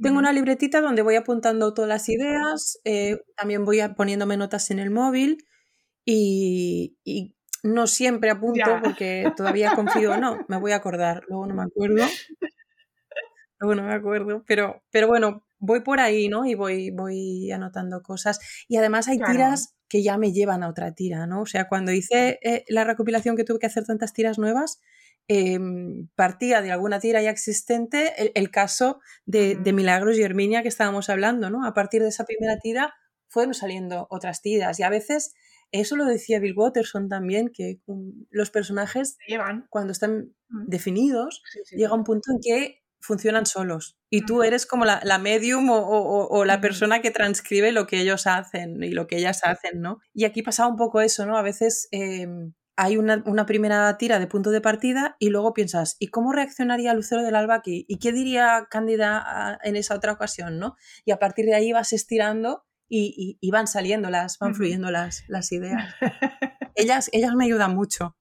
tengo 0.00 0.18
una 0.18 0.32
libretita 0.32 0.80
donde 0.80 1.02
voy 1.02 1.16
apuntando 1.16 1.72
todas 1.72 1.88
las 1.88 2.08
ideas, 2.08 2.78
eh, 2.84 3.18
también 3.34 3.64
voy 3.64 3.80
poniéndome 3.96 4.36
notas 4.36 4.70
en 4.70 4.78
el 4.78 4.90
móvil 4.90 5.46
y, 6.04 7.35
no 7.66 7.86
siempre 7.86 8.30
apunto 8.30 8.78
porque 8.82 9.32
todavía 9.36 9.74
confío, 9.74 10.16
no, 10.16 10.44
me 10.48 10.58
voy 10.58 10.72
a 10.72 10.76
acordar, 10.76 11.24
luego 11.28 11.46
no 11.46 11.54
me 11.54 11.62
acuerdo. 11.62 12.04
Luego 13.58 13.74
no 13.74 13.88
me 13.88 13.94
acuerdo, 13.94 14.44
pero, 14.46 14.82
pero 14.90 15.06
bueno, 15.06 15.46
voy 15.58 15.80
por 15.80 15.98
ahí, 15.98 16.28
¿no? 16.28 16.44
Y 16.44 16.54
voy, 16.54 16.90
voy 16.90 17.50
anotando 17.50 18.02
cosas. 18.02 18.38
Y 18.68 18.76
además 18.76 19.08
hay 19.08 19.18
tiras 19.18 19.74
que 19.88 20.02
ya 20.02 20.18
me 20.18 20.32
llevan 20.32 20.62
a 20.62 20.68
otra 20.68 20.92
tira, 20.94 21.26
¿no? 21.26 21.40
O 21.40 21.46
sea, 21.46 21.66
cuando 21.66 21.90
hice 21.90 22.38
eh, 22.42 22.64
la 22.68 22.84
recopilación 22.84 23.34
que 23.34 23.44
tuve 23.44 23.58
que 23.58 23.66
hacer 23.66 23.84
tantas 23.84 24.12
tiras 24.12 24.38
nuevas, 24.38 24.80
Em, 25.28 26.06
partía 26.14 26.62
de 26.62 26.70
alguna 26.70 27.00
tira 27.00 27.20
ya 27.20 27.30
existente 27.30 28.30
el, 28.38 28.50
caso 28.52 29.00
de, 29.24 29.56
Milagros 29.72 30.16
y 30.16 30.22
Herminia 30.22 30.62
que 30.62 30.68
estábamos 30.68 31.10
hablando, 31.10 31.50
¿no? 31.50 31.66
A 31.66 31.74
partir 31.74 32.02
de 32.02 32.10
esa 32.10 32.24
primera 32.24 32.58
tira 32.60 32.94
fueron 33.26 33.52
saliendo 33.52 34.06
otras 34.08 34.40
tiras 34.40 34.78
y 34.78 34.84
a 34.84 34.88
veces, 34.88 35.34
eso 35.72 35.96
lo 35.96 36.04
decía 36.04 36.40
Bill 36.40 36.56
Watterson 36.56 37.08
también, 37.08 37.50
que 37.52 37.80
los 38.30 38.50
personajes 38.50 39.18
Llevan. 39.26 39.66
cuando 39.70 39.92
están 39.92 40.34
definidos 40.48 41.42
llega 41.72 41.94
un 41.94 42.04
punto 42.04 42.32
en 42.32 42.38
que 42.40 42.82
funcionan 43.00 43.46
solos 43.46 43.98
y 44.10 44.24
tú 44.24 44.42
eres 44.42 44.66
como 44.66 44.84
la, 44.84 45.18
medium 45.18 45.68
o, 45.70 46.44
la 46.44 46.60
persona 46.60 47.00
que 47.00 47.10
transcribe 47.10 47.72
lo 47.72 47.86
que 47.86 48.00
ellos 48.00 48.26
hacen 48.26 48.82
y 48.82 48.90
lo 48.90 49.06
que 49.06 49.18
ellas 49.18 49.42
hacen, 49.44 49.80
¿no? 49.80 49.98
Y 50.12 50.24
aquí 50.24 50.42
pasaba 50.42 50.68
un 50.68 50.76
poco 50.76 51.00
eso, 51.00 51.26
¿no? 51.26 51.36
A 51.36 51.42
veces... 51.42 51.88
Em, 51.90 52.52
hay 52.78 52.98
una, 52.98 53.46
primera 53.46 53.96
tira 53.96 54.18
de 54.18 54.26
punto 54.26 54.50
de 54.50 54.60
partida 54.60 55.16
y 55.18 55.30
luego 55.30 55.54
piensas, 55.54 55.96
¿y 55.98 56.08
cómo 56.08 56.32
reaccionaría 56.32 56.92
Lucero 56.92 57.22
del 57.22 57.34
Alba 57.34 57.54
aquí? 57.54 57.86
¿Y 57.88 57.96
qué 57.98 58.12
diría 58.12 58.68
Cándida 58.70 59.58
en 59.62 59.76
esa 59.76 59.94
otra 59.94 60.12
ocasión? 60.12 60.58
¿no? 60.58 60.76
Y 61.06 61.10
a 61.10 61.18
partir 61.18 61.46
de 61.46 61.54
ahí 61.54 61.72
vas 61.72 61.94
estirando 61.94 62.66
y, 62.88 63.50
van 63.50 63.66
saliendo 63.66 64.10
las, 64.10 64.38
van 64.38 64.54
fluyendo 64.54 64.90
las, 64.90 65.24
las 65.28 65.52
ideas. 65.52 65.94
ellas, 66.74 67.10
ellas 67.12 67.34
me 67.34 67.44
ayudan 67.44 67.74
mucho. 67.74 68.16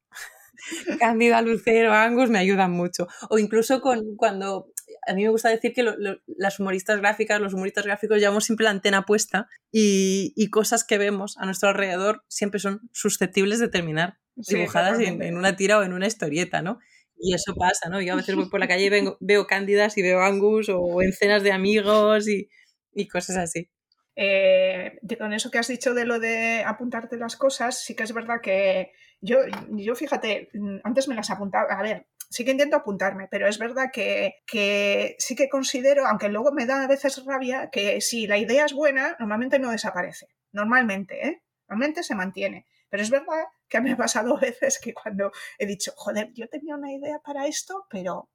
Cándida, 1.00 1.42
Lucero, 1.42 1.94
Angus 1.94 2.30
me 2.30 2.40
ayudan 2.40 2.72
mucho. 2.72 3.08
O 3.30 3.38
incluso 3.38 3.82
con, 3.82 4.16
cuando 4.16 4.68
a 5.08 5.14
mí 5.14 5.24
me 5.24 5.30
gusta 5.30 5.50
decir 5.50 5.74
que 5.74 5.86
las 6.26 6.60
humoristas 6.60 7.00
gráficas, 7.00 7.40
los 7.40 7.54
humoristas 7.54 7.86
gráficos 7.86 8.18
llevamos 8.18 8.46
siempre 8.46 8.64
la 8.64 8.72
antena 8.72 9.06
puesta 9.06 9.48
y, 9.72 10.50
cosas 10.50 10.84
que 10.84 10.98
vemos 10.98 11.38
a 11.38 11.46
nuestro 11.46 11.70
alrededor 11.70 12.24
siempre 12.28 12.60
son 12.60 12.82
susceptibles 12.94 13.60
de 13.60 13.68
terminar 13.68 14.20
dibujadas 14.36 15.00
en, 15.00 15.38
una 15.38 15.56
tira 15.56 15.80
o 15.80 15.84
en 15.84 15.94
una 15.94 16.08
historieta, 16.08 16.62
¿no? 16.62 16.80
Y 17.18 17.34
eso 17.34 17.56
pasa, 17.56 17.90
¿no? 17.90 18.02
Yo 18.02 18.14
a 18.14 18.16
veces 18.18 18.36
voy 18.36 18.50
por 18.50 18.60
la 18.60 18.68
calle 18.68 18.86
y 18.86 19.16
veo 19.20 19.48
cándidas 19.48 19.98
y 19.98 20.02
veo 20.02 20.22
angus 20.22 20.70
o 20.70 21.02
en 21.02 21.14
cenas 21.14 21.44
de 21.44 21.52
amigos 21.52 22.28
y, 22.28 22.50
y 22.94 23.08
cosas 23.08 23.38
así. 23.38 23.70
Eh, 24.16 25.00
con 25.18 25.34
eso 25.34 25.52
que 25.52 25.58
has 25.58 25.68
dicho 25.68 25.94
de 25.94 26.06
lo 26.06 26.20
de 26.20 26.64
apuntarte 26.66 27.18
las 27.18 27.36
cosas, 27.36 27.84
sí 27.84 27.96
que 27.96 28.04
es 28.04 28.14
verdad 28.14 28.40
que 28.42 28.94
yo, 29.22 29.40
yo 29.72 29.96
fíjate, 29.96 30.50
antes 30.84 31.08
me 31.08 31.16
las 31.16 31.30
apuntaba, 31.30 31.74
a 31.74 31.82
ver, 31.82 32.08
sí 32.30 32.46
que 32.46 32.52
intento 32.52 32.76
apuntarme, 32.76 33.28
pero 33.30 33.48
es 33.48 33.58
verdad 33.58 33.92
que, 33.92 34.36
que, 34.46 35.16
sí 35.20 35.36
que 35.36 35.50
considero, 35.50 36.06
aunque 36.08 36.30
luego 36.30 36.52
me 36.52 36.66
da 36.66 36.84
a 36.84 36.88
veces 36.88 37.24
rabia, 37.26 37.70
que 37.72 38.02
si 38.02 38.28
la 38.28 38.38
idea 38.38 38.66
es 38.66 38.74
buena, 38.74 39.16
normalmente 39.20 39.60
no 39.60 39.72
desaparece. 39.72 40.28
Normalmente, 40.52 41.28
¿eh? 41.28 41.44
Normalmente 41.68 42.04
se 42.04 42.16
mantiene. 42.16 42.66
Pero 42.90 43.04
es 43.04 43.10
verdad 43.10 43.46
que 43.68 43.82
me 43.82 43.94
ha 43.94 43.98
pasado 43.98 44.38
veces 44.40 44.80
que 44.80 44.94
cuando 44.94 45.32
he 45.58 45.66
dicho, 45.66 45.92
joder, 45.96 46.32
yo 46.34 46.48
tenía 46.48 46.76
una 46.76 46.94
idea 46.94 47.20
para 47.20 47.48
esto, 47.48 47.86
pero, 47.90 48.16
o 48.16 48.30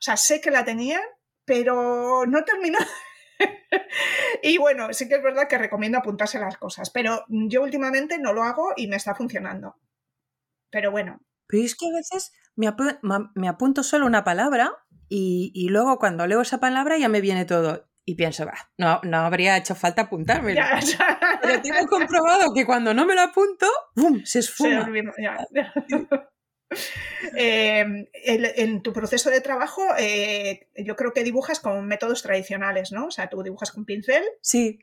sea, 0.00 0.16
sé 0.16 0.40
que 0.40 0.50
la 0.50 0.64
tenía, 0.64 1.00
pero 1.44 2.24
no 2.26 2.44
terminó. 2.44 2.78
y 4.42 4.58
bueno, 4.58 4.92
sí 4.92 5.08
que 5.08 5.16
es 5.16 5.22
verdad 5.22 5.48
que 5.48 5.58
recomiendo 5.58 5.98
apuntarse 5.98 6.38
las 6.38 6.56
cosas, 6.56 6.90
pero 6.90 7.24
yo 7.28 7.62
últimamente 7.62 8.18
no 8.18 8.32
lo 8.32 8.42
hago 8.42 8.72
y 8.76 8.88
me 8.88 8.96
está 8.96 9.14
funcionando. 9.14 9.76
Pero 10.70 10.90
bueno, 10.90 11.20
pero 11.48 11.64
es 11.64 11.74
que 11.74 11.86
a 11.86 11.96
veces 11.96 12.32
me, 12.54 13.48
apunto 13.48 13.82
solo 13.82 14.06
una 14.06 14.22
palabra 14.22 14.70
y, 15.08 15.68
luego 15.70 15.98
cuando 15.98 16.26
leo 16.26 16.42
esa 16.42 16.60
palabra 16.60 16.98
ya 16.98 17.08
me 17.08 17.20
viene 17.20 17.44
todo. 17.44 17.88
Y 18.04 18.14
pienso, 18.14 18.46
va, 18.46 18.54
no, 18.78 19.00
no 19.02 19.18
habría 19.18 19.58
hecho 19.58 19.74
falta 19.74 20.02
apuntármelo. 20.02 20.60
Pero 21.42 21.60
tengo 21.60 21.86
comprobado 21.88 22.54
que 22.54 22.64
cuando 22.64 22.94
no 22.94 23.04
me 23.04 23.14
lo 23.14 23.20
apunto, 23.20 23.66
¡bum! 23.94 24.22
se 24.24 24.38
esfuma. 24.38 24.88
Em, 27.34 28.06
en 28.12 28.82
tu 28.82 28.92
proceso 28.92 29.30
de 29.30 29.40
trabajo, 29.40 29.82
eh, 29.98 30.68
yo 30.76 30.96
creo 30.96 31.12
que 31.12 31.24
dibujas 31.24 31.60
con 31.60 31.86
métodos 31.86 32.22
tradicionales, 32.22 32.92
¿no? 32.92 33.06
O 33.06 33.10
sea, 33.10 33.28
tú 33.28 33.42
dibujas 33.42 33.72
con 33.72 33.84
pincel. 33.84 34.22
Sí, 34.42 34.80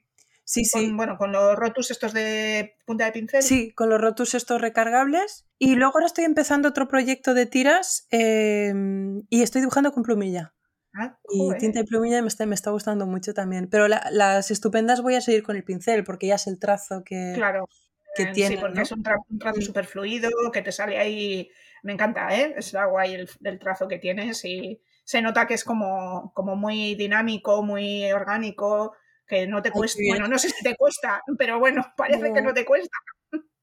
Sí, 0.47 0.63
sí. 0.63 0.91
bueno, 0.93 1.17
con 1.17 1.31
los 1.31 1.55
rotus 1.55 1.89
estos 1.89 2.13
de 2.13 2.75
punta 2.85 3.05
de 3.05 3.11
pincel. 3.11 3.41
Sí, 3.41 3.73
con 3.73 3.89
los 3.89 3.99
rotus 3.99 4.35
estos 4.35 4.61
recargables. 4.61 5.47
Y 5.57 5.73
luego 5.75 5.93
ahora 5.95 6.05
estoy 6.05 6.23
empezando 6.23 6.69
otro 6.69 6.87
proyecto 6.87 7.33
de 7.33 7.47
tiras 7.47 8.07
em, 8.11 9.23
y 9.29 9.41
estoy 9.41 9.61
dibujando 9.61 9.91
con 9.91 10.03
plumilla. 10.03 10.53
Ah, 10.93 11.17
y 11.29 11.57
tinta 11.57 11.79
y 11.79 11.83
plumilla 11.83 12.21
me 12.21 12.27
está, 12.27 12.45
me 12.45 12.55
está 12.55 12.69
gustando 12.69 13.07
mucho 13.07 13.33
también. 13.33 13.67
Pero 13.69 13.87
las 13.87 14.51
estupendas 14.51 15.01
voy 15.01 15.15
a 15.15 15.21
seguir 15.21 15.41
con 15.41 15.55
el 15.55 15.63
pincel 15.63 16.03
porque 16.03 16.27
ya 16.27 16.35
es 16.35 16.45
el 16.45 16.59
trazo 16.59 17.03
que, 17.03 17.33
claro. 17.35 17.67
Que 18.15 18.27
tiene. 18.27 18.55
Sí, 18.55 18.61
porque 18.61 18.81
es 18.81 18.91
un, 18.91 19.03
trazo 19.03 19.61
súper 19.61 19.85
fluido, 19.85 20.29
que 20.51 20.61
te 20.61 20.71
sale 20.71 20.97
ahí. 20.97 21.49
Me 21.83 21.93
encanta, 21.93 22.35
¿eh? 22.35 22.55
Es 22.57 22.73
guay 22.73 23.13
el, 23.13 23.29
el 23.43 23.59
trazo 23.59 23.87
que 23.87 23.99
tienes 23.99 24.43
y 24.45 24.81
se 25.03 25.21
nota 25.21 25.45
que 25.45 25.53
es 25.53 25.63
como, 25.63 26.31
como 26.33 26.55
muy 26.55 26.95
dinámico, 26.95 27.61
muy 27.61 28.11
orgánico 28.11 28.95
que 29.27 29.47
no 29.47 29.61
te 29.61 29.71
cuesta, 29.71 30.01
bueno, 30.07 30.27
no 30.27 30.37
sé 30.37 30.49
si 30.49 30.63
te 30.63 30.75
cuesta, 30.75 31.21
pero 31.37 31.59
bueno, 31.59 31.83
parece 31.97 32.33
que 32.33 32.41
no 32.41 32.53
te 32.53 32.65
cuesta. 32.65 32.97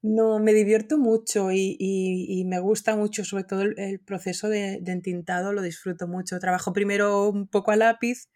No, 0.05 0.37
me 0.39 0.53
divierto 0.53 0.97
mucho 0.97 1.49
y, 1.53 2.43
me 2.45 2.59
gusta 2.59 2.97
mucho, 2.97 3.23
sobre 3.23 3.45
todo 3.45 3.61
el, 3.61 4.01
proceso 4.01 4.49
de, 4.49 4.73
entintado, 4.85 5.53
lo 5.53 5.61
disfruto 5.61 6.09
mucho. 6.09 6.39
Trabajo 6.39 6.73
primero 6.73 7.29
un 7.29 7.47
poco 7.47 7.71
a 7.71 7.77
lápiz, 7.77 8.27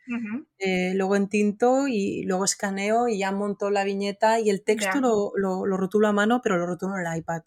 eh, 0.60 0.94
luego 0.96 1.18
entinto 1.18 1.90
y 1.90 2.24
luego 2.24 2.46
escaneo 2.46 3.10
y 3.10 3.20
ya 3.20 3.34
monto 3.34 3.70
la 3.70 3.84
viñeta 3.84 4.40
y 4.40 4.50
el 4.50 4.64
texto 4.64 5.02
lo, 5.02 5.66
lo, 5.66 5.78
rotulo 5.78 6.08
a 6.08 6.14
mano, 6.14 6.40
pero 6.42 6.58
lo 6.58 6.68
rotulo 6.68 6.98
en 6.98 7.06
el 7.06 7.18
iPad 7.18 7.42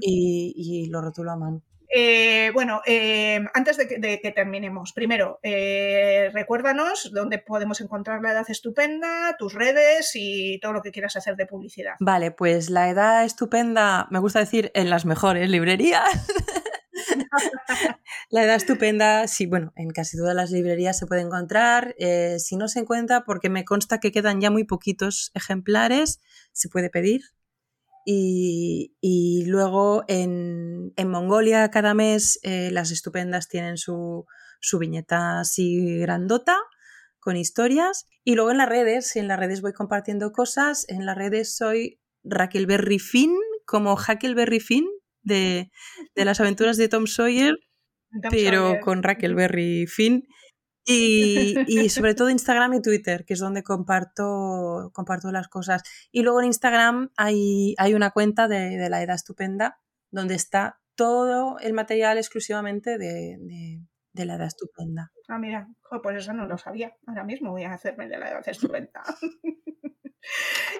y, 0.00 0.52
y 0.56 0.86
lo 0.90 1.00
rotulo 1.00 1.30
a 1.30 1.36
mano. 1.36 1.62
Eh, 1.88 2.50
bueno, 2.52 2.80
eh, 2.86 3.44
antes 3.54 3.76
de 3.76 4.20
que, 4.20 4.32
terminemos, 4.32 4.92
primero, 4.92 5.38
eh, 5.42 6.30
recuérdanos 6.32 7.10
dónde 7.12 7.38
podemos 7.38 7.80
encontrar 7.80 8.22
la 8.22 8.32
edad 8.32 8.46
estupenda, 8.48 9.36
tus 9.38 9.54
redes 9.54 10.12
y 10.14 10.58
todo 10.60 10.72
lo 10.72 10.82
que 10.82 10.92
quieras 10.92 11.16
hacer 11.16 11.36
de 11.36 11.46
publicidad. 11.46 11.94
Vale, 12.00 12.30
pues 12.30 12.70
la 12.70 12.90
edad 12.90 13.24
estupenda, 13.24 14.08
me 14.10 14.18
gusta 14.18 14.40
decir, 14.40 14.70
en 14.74 14.90
las 14.90 15.04
mejores 15.04 15.48
librerías. 15.48 16.08
la 18.30 18.42
edad 18.42 18.56
estupenda, 18.56 19.28
sí, 19.28 19.46
bueno, 19.46 19.72
en 19.76 19.90
casi 19.90 20.16
todas 20.16 20.34
las 20.34 20.50
librerías 20.50 20.98
se 20.98 21.06
puede 21.06 21.22
encontrar. 21.22 21.94
si 22.38 22.56
no 22.56 22.68
se 22.68 22.80
encuentra, 22.80 23.24
porque 23.24 23.48
me 23.48 23.64
consta 23.64 24.00
que 24.00 24.12
quedan 24.12 24.40
ya 24.40 24.50
muy 24.50 24.64
poquitos 24.64 25.30
ejemplares, 25.34 26.20
se 26.52 26.68
puede 26.68 26.90
pedir 26.90 27.35
y, 28.08 29.44
luego 29.46 30.04
en, 30.06 30.92
Mongolia 30.96 31.68
cada 31.70 31.92
mes 31.92 32.38
eh, 32.44 32.70
las 32.70 32.92
estupendas 32.92 33.48
tienen 33.48 33.76
su, 33.76 34.26
viñeta 34.78 35.40
así 35.40 35.98
grandota 35.98 36.56
con 37.18 37.36
historias. 37.36 38.06
Y 38.22 38.36
luego 38.36 38.52
en 38.52 38.58
las 38.58 38.68
redes, 38.68 39.16
en 39.16 39.26
las 39.26 39.40
redes 39.40 39.60
voy 39.60 39.72
compartiendo 39.72 40.30
cosas. 40.30 40.86
En 40.88 41.04
las 41.04 41.16
redes 41.16 41.56
soy 41.56 42.00
Raquel 42.22 42.68
Finn, 43.00 43.34
como 43.64 43.94
Huckleberry 43.94 44.60
Finn 44.60 44.86
de, 45.22 45.72
de 46.14 46.24
las 46.24 46.38
aventuras 46.40 46.76
de 46.76 46.88
Tom 46.88 47.08
Sawyer, 47.08 47.56
pero 48.30 48.78
con 48.82 49.02
Raquel 49.02 49.88
Finn. 49.88 50.28
Y, 51.68 51.88
sobre 51.88 52.14
todo 52.14 52.30
Instagram 52.30 52.74
y 52.74 52.82
Twitter, 52.82 53.24
que 53.24 53.34
es 53.34 53.40
donde 53.40 53.62
comparto, 53.64 54.90
comparto 54.94 55.32
las 55.32 55.48
cosas. 55.48 55.82
Y 56.12 56.22
luego 56.22 56.40
en 56.40 56.46
Instagram 56.46 57.10
hay, 57.16 57.74
hay 57.78 57.94
una 57.94 58.10
cuenta 58.10 58.46
de, 58.46 58.88
la 58.88 59.02
Edad 59.02 59.16
Estupenda, 59.16 59.80
donde 60.10 60.36
está 60.36 60.78
todo 60.94 61.58
el 61.58 61.72
material 61.72 62.18
exclusivamente 62.18 62.98
de, 62.98 63.80
la 64.14 64.34
Edad 64.36 64.46
Estupenda. 64.46 65.10
Ah, 65.28 65.38
mira, 65.38 65.68
pues 66.02 66.18
eso 66.18 66.32
no 66.32 66.46
lo 66.46 66.56
sabía. 66.56 66.94
Ahora 67.06 67.24
mismo 67.24 67.50
voy 67.50 67.64
a 67.64 67.72
hacerme 67.72 68.08
de 68.08 68.18
la 68.18 68.30
Edad 68.30 68.48
Estupenda. 68.48 69.02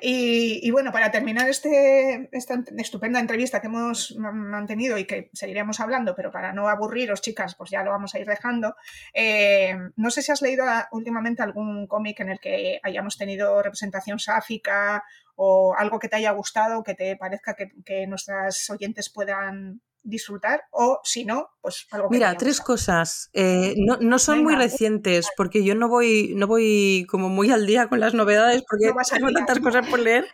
Y, 0.00 0.70
bueno, 0.70 0.92
para 0.92 1.10
terminar 1.10 1.48
este, 1.48 2.28
esta 2.32 2.62
estupenda 2.76 3.20
entrevista 3.20 3.60
que 3.60 3.66
hemos 3.66 4.16
mantenido 4.16 4.98
y 4.98 5.04
que 5.04 5.30
seguiremos 5.32 5.80
hablando, 5.80 6.14
pero 6.14 6.30
para 6.30 6.52
no 6.52 6.68
aburriros, 6.68 7.22
chicas, 7.22 7.54
pues 7.54 7.70
ya 7.70 7.82
lo 7.82 7.90
vamos 7.90 8.14
a 8.14 8.18
ir 8.18 8.26
dejando. 8.26 8.76
Eh, 9.14 9.76
no 9.96 10.10
sé 10.10 10.22
si 10.22 10.32
has 10.32 10.42
leído 10.42 10.64
últimamente 10.92 11.42
algún 11.42 11.86
cómic 11.86 12.20
en 12.20 12.30
el 12.30 12.40
que 12.40 12.80
hayamos 12.82 13.16
tenido 13.16 13.62
representación 13.62 14.18
sáfica 14.18 15.04
o 15.34 15.74
algo 15.76 15.98
que 15.98 16.08
te 16.08 16.16
haya 16.16 16.30
gustado, 16.32 16.82
que 16.82 16.94
te 16.94 17.16
parezca 17.16 17.54
que, 17.54 17.70
que 17.84 18.06
nuestras 18.06 18.68
oyentes 18.70 19.10
puedan 19.10 19.80
disfrutar 20.06 20.62
o 20.70 21.00
si 21.02 21.24
no, 21.24 21.48
pues 21.60 21.86
algo 21.90 22.08
Mira, 22.10 22.36
tres 22.36 22.60
cosas. 22.60 23.28
Eh, 23.32 23.74
no, 23.76 23.98
no, 24.00 24.18
son 24.18 24.42
muy 24.42 24.54
recientes 24.54 25.28
porque 25.36 25.64
yo 25.64 25.74
no 25.74 25.88
voy, 25.88 26.32
no 26.36 26.46
voy 26.46 27.06
como 27.10 27.28
muy 27.28 27.50
al 27.50 27.66
día 27.66 27.88
con 27.88 28.00
las 28.00 28.14
novedades 28.14 28.62
porque 28.68 28.92
tengo 29.12 29.32
tantas 29.32 29.60
cosas 29.60 29.88
por 29.88 29.98
leer, 29.98 30.26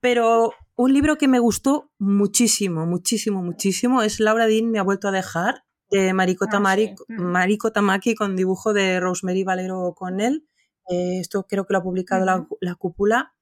pero 0.00 0.52
un 0.74 0.92
libro 0.92 1.16
que 1.16 1.28
me 1.28 1.38
gustó 1.38 1.90
muchísimo, 1.98 2.86
muchísimo, 2.86 3.42
muchísimo 3.42 4.02
es 4.02 4.20
Laura 4.20 4.46
Dean 4.46 4.70
me 4.70 4.78
ha 4.78 4.82
vuelto 4.82 5.08
a 5.08 5.12
dejar 5.12 5.64
de 5.90 6.14
Mariko, 6.14 6.46
ah, 6.46 6.50
Tamari, 6.50 6.94
mm. 7.08 7.72
Tamaki 7.74 8.14
con 8.14 8.36
dibujo 8.36 8.72
de 8.72 9.00
Rosemary 9.00 9.44
Valero 9.44 9.92
con 9.96 10.20
él. 10.20 10.46
Eh, 10.88 11.18
esto 11.20 11.46
creo 11.48 11.66
que 11.66 11.74
lo 11.74 11.80
ha 11.80 11.82
publicado 11.82 12.24
la, 12.24 12.74
Cúpula. 12.76 13.34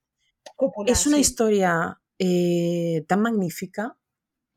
es 0.87 1.07
una 1.07 1.19
historia 1.19 2.01
eh, 2.19 3.05
tan 3.07 3.21
magnífica 3.23 3.98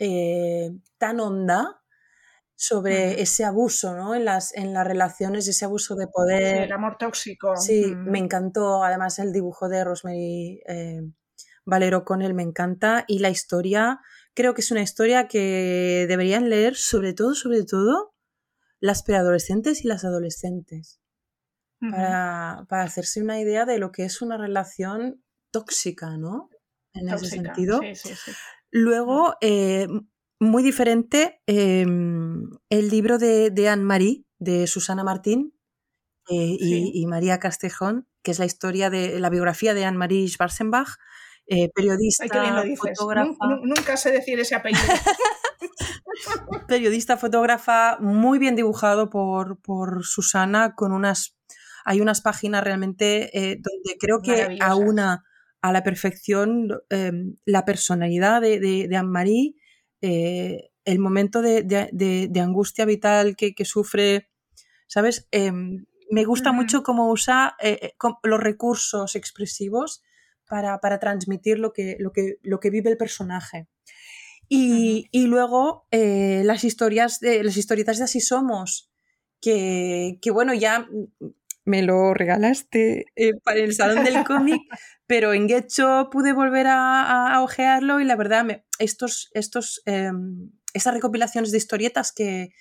eh, 0.04 0.72
tan 0.98 1.20
honda 1.20 1.80
sobre 2.56 3.22
ese 3.22 3.46
abuso, 3.46 3.96
¿no? 3.96 4.16
En 4.16 4.26
las, 4.26 4.52
en 4.56 4.74
las 4.74 4.86
relaciones, 4.86 5.48
ese 5.48 5.66
abuso 5.66 5.94
de 5.94 6.08
poder. 6.08 6.64
el 6.64 6.72
amor 6.72 6.98
tóxico. 6.98 7.56
Sí, 7.56 7.94
me 7.96 8.18
encantó. 8.18 8.84
Además, 8.84 9.20
el 9.20 9.32
dibujo 9.32 9.70
de 9.70 9.84
Rosemary 9.84 10.64
eh, 10.68 11.02
Valero 11.66 12.04
con 12.04 12.24
él 12.24 12.34
me 12.34 12.42
encanta. 12.42 13.06
Y 13.08 13.20
la 13.20 13.30
historia, 13.30 14.00
creo 14.34 14.56
que 14.56 14.62
es 14.62 14.72
una 14.72 14.82
historia 14.82 15.28
que 15.28 16.08
deberían 16.10 16.50
leer, 16.50 16.76
sobre 16.76 17.14
todo, 17.14 17.36
sobre 17.36 17.64
todo, 17.64 18.16
las 18.80 19.04
preadolescentes 19.04 19.86
y 19.86 19.88
las 19.88 20.04
adolescentes. 20.04 21.00
para, 21.80 22.66
hacerse 22.70 23.22
una 23.22 23.40
idea 23.40 23.66
de 23.66 23.78
lo 23.78 23.92
que 23.92 24.06
es 24.06 24.20
una 24.20 24.38
relación 24.38 25.24
tóxica, 25.52 26.18
¿no? 26.18 26.50
En 26.94 27.08
ese 27.08 27.28
sentido. 27.28 27.82
Sí, 27.82 27.96
sí, 27.96 28.16
sí. 28.16 28.32
Luego, 28.72 29.36
eh, 29.42 29.88
muy 30.40 30.64
diferente 30.64 31.42
em, 31.46 32.50
el 32.70 32.90
libro 32.90 33.20
de, 33.20 33.70
Anne-Marie, 33.70 34.26
de 34.40 34.66
Susana 34.66 35.04
Martín 35.04 35.54
eh, 36.30 36.58
y, 36.60 37.06
María 37.06 37.40
Castejón, 37.40 38.08
que 38.24 38.32
es 38.32 38.40
la 38.40 38.46
historia 38.46 38.90
de 38.90 39.20
la 39.20 39.30
biografía 39.30 39.74
de 39.74 39.86
Anne-Marie 39.86 40.28
Schwarzenbach, 40.28 40.98
eh, 41.46 41.70
periodista, 41.76 42.26
fotógrafa. 42.78 43.36
Nunca 43.62 43.98
sé 43.98 44.12
decir 44.12 44.40
ese 44.40 44.56
apellido. 44.56 44.82
periodista, 46.68 47.18
fotógrafa, 47.18 47.98
muy 48.00 48.40
bien 48.40 48.56
dibujado 48.56 49.10
por, 49.10 49.62
por 49.62 50.04
Susana, 50.04 50.76
con 50.76 50.92
unas. 50.92 51.36
Hay 51.84 52.00
unas 52.00 52.22
páginas 52.22 52.64
realmente 52.64 53.38
eh, 53.38 53.58
donde 53.60 53.98
creo 54.00 54.22
que 54.22 54.58
aúna 54.62 55.24
a 55.62 55.72
la 55.72 55.84
perfección 55.84 56.70
em, 56.90 57.36
la 57.46 57.66
personalidad 57.66 58.42
de, 58.42 58.60
de, 58.60 58.96
Anne-Marie, 58.96 59.56
eh, 60.02 60.72
el 60.86 61.00
momento 61.00 61.42
de, 61.42 62.32
angustia 62.42 62.86
vital 62.86 63.36
que, 63.36 63.66
sufre, 63.66 64.30
¿sabes? 64.88 65.28
Em, 65.32 65.86
me 66.10 66.26
gusta 66.26 66.52
mucho 66.52 66.84
cómo 66.84 67.10
usa 67.10 67.56
eh, 67.62 67.94
los 68.24 68.40
recursos 68.40 69.16
expresivos 69.16 70.04
para, 70.48 71.00
transmitir 71.00 71.60
lo 71.60 71.72
que, 71.72 71.96
lo, 72.00 72.12
que, 72.12 72.36
lo 72.42 72.60
que 72.60 72.70
vive 72.70 72.90
el 72.90 72.98
personaje. 72.98 73.68
Y, 74.50 75.08
luego 75.28 75.88
eh, 75.92 76.42
las 76.44 76.66
historias 76.66 77.22
de 77.22 77.42
las 77.42 77.56
historietas 77.56 78.00
de 78.00 78.04
Así 78.04 78.20
Somos, 78.20 78.92
que, 79.40 80.20
bueno, 80.34 80.54
ya 80.54 80.90
me 81.66 81.82
lo 81.84 82.14
regalaste 82.14 83.06
eh, 83.16 83.34
para 83.44 83.60
el 83.60 83.74
salón 83.74 84.04
del 84.04 84.24
cómic, 84.24 84.62
pero 85.08 85.34
en 85.34 85.48
Getcho 85.48 86.10
pude 86.12 86.34
volver 86.34 86.68
a, 86.68 87.34
a, 87.34 87.44
ojearlo 87.44 88.00
y 88.00 88.06
la 88.06 88.16
verdad, 88.16 88.44
me, 88.44 88.66
estos, 88.80 89.30
estos, 89.34 89.82
em, 89.86 90.52
estas 90.74 90.94
recopilaciones 90.94 91.52
de 91.52 91.58
historietas 91.58 92.12
que, 92.12 92.54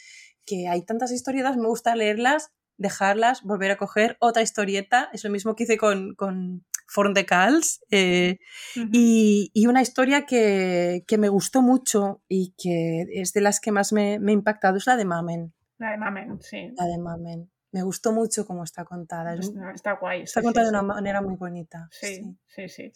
que 0.45 0.69
hay 0.69 0.85
tantas 0.85 1.13
historietas, 1.13 1.57
me 1.57 1.69
gusta 1.69 1.95
leerlas, 1.97 2.51
dejarlas, 2.77 3.43
volver 3.43 3.71
a 3.71 3.77
coger 3.77 4.17
otra 4.21 4.43
historieta, 4.43 5.11
es 5.13 5.23
lo 5.25 5.31
mismo 5.31 5.55
que 5.55 5.65
hice 5.65 5.77
con, 5.77 6.15
con 6.15 6.65
Forn 6.91 7.15
de 7.15 7.25
Cals. 7.25 7.85
Eh, 7.91 8.39
y, 8.75 9.67
una 9.67 9.83
historia 9.83 10.27
que, 10.27 11.05
me 11.19 11.29
gustó 11.29 11.63
mucho 11.63 12.23
y 12.29 12.55
que 12.59 13.07
es 13.13 13.33
de 13.33 13.41
las 13.41 13.61
que 13.61 13.71
más 13.71 13.93
me, 13.93 14.15
ha 14.15 14.33
impactado 14.33 14.77
es 14.77 14.87
la 14.87 14.97
de 14.97 15.05
Mamen. 15.05 15.55
La 15.79 15.93
de 15.93 15.99
Mamen, 15.99 16.41
sí. 16.41 16.73
La 16.77 16.87
de 16.87 16.99
Mamen. 16.99 17.51
Me 17.73 17.83
gustó 17.83 18.13
mucho 18.13 18.45
cómo 18.47 18.65
está 18.65 18.85
contada. 18.85 19.35
Está, 19.75 19.93
guay. 19.93 20.23
Está 20.23 20.43
contada 20.43 20.67
de 20.67 20.71
una 20.71 20.83
manera 20.83 21.21
muy 21.21 21.37
bonita. 21.37 21.89
Sí, 21.93 22.37
sí, 22.49 22.69
sí. 22.69 22.93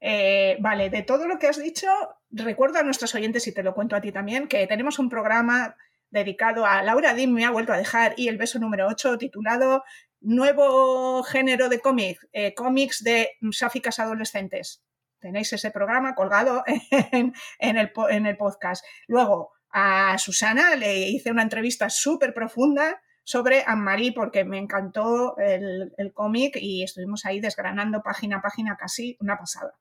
Eh, 0.00 0.56
vale, 0.60 0.90
de 0.90 1.02
todo 1.02 1.28
lo 1.28 1.38
que 1.38 1.46
has 1.46 1.62
dicho, 1.62 1.86
recuerdo 2.30 2.78
a 2.78 2.82
nuestros 2.82 3.14
oyentes, 3.14 3.46
y 3.46 3.52
te 3.52 3.62
lo 3.62 3.74
cuento 3.74 3.94
a 3.94 4.00
ti 4.00 4.10
también, 4.10 4.48
que 4.48 4.66
tenemos 4.66 4.98
un 4.98 5.08
programa 5.08 5.76
dedicado 6.10 6.66
a 6.66 6.82
Laura 6.82 7.14
Dim, 7.14 7.30
me 7.30 7.44
ha 7.44 7.50
vuelto 7.50 7.72
a 7.72 7.78
dejar, 7.78 8.14
y 8.16 8.26
el 8.26 8.36
beso 8.36 8.58
número 8.58 8.88
8, 8.88 9.16
titulado 9.18 9.84
nuevo 10.20 11.22
género 11.22 11.68
de 11.68 11.78
cómic, 11.78 12.18
eh, 12.32 12.52
cómics 12.54 13.04
de 13.04 13.30
sáficas 13.52 14.00
adolescentes. 14.00 14.82
Tenéis 15.20 15.52
ese 15.52 15.70
programa 15.70 16.16
colgado 16.16 16.64
en, 17.12 17.32
el, 17.60 17.92
en 18.10 18.26
el 18.26 18.36
podcast. 18.36 18.84
Luego, 19.06 19.52
a 19.70 20.16
Susana 20.18 20.74
le 20.74 21.08
hice 21.08 21.30
una 21.30 21.42
entrevista 21.42 21.90
súper 21.90 22.34
profunda 22.34 23.00
sobre 23.26 23.64
Anne-Marie 23.66 24.12
porque 24.12 24.44
me 24.44 24.56
encantó 24.56 25.36
el, 25.38 25.92
el 25.98 26.12
cómic 26.12 26.56
y 26.60 26.84
estuvimos 26.84 27.26
ahí 27.26 27.40
desgranando 27.40 28.00
página 28.00 28.36
a 28.36 28.40
página 28.40 28.76
casi 28.76 29.16
una 29.18 29.36
pasada. 29.36 29.74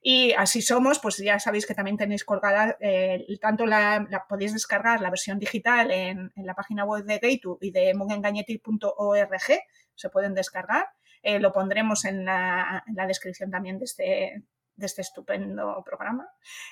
Y 0.00 0.32
así 0.32 0.62
somos, 0.62 1.00
pues 1.00 1.18
ya 1.18 1.38
sabéis 1.38 1.66
que 1.66 1.74
también 1.74 1.98
tenéis 1.98 2.24
colgada, 2.24 2.78
eh, 2.80 3.26
tanto 3.42 3.66
la, 3.66 4.24
podéis 4.26 4.54
descargar 4.54 5.02
la 5.02 5.10
versión 5.10 5.38
digital 5.38 5.90
en, 5.90 6.32
la 6.36 6.54
página 6.54 6.86
web 6.86 7.04
de 7.04 7.18
Gaitu 7.18 7.58
y 7.60 7.72
de 7.72 7.92
mugengañetic.org, 7.92 9.60
se 9.94 10.08
pueden 10.08 10.32
descargar. 10.32 10.86
Eh, 11.22 11.40
lo 11.40 11.52
pondremos 11.52 12.06
en 12.06 12.24
la, 12.24 12.84
en 12.86 12.94
la, 12.94 13.06
descripción 13.06 13.50
también 13.50 13.78
de 13.78 13.84
este, 13.84 14.42
de 14.78 14.86
este 14.86 15.02
estupendo 15.02 15.82
programa. 15.84 16.30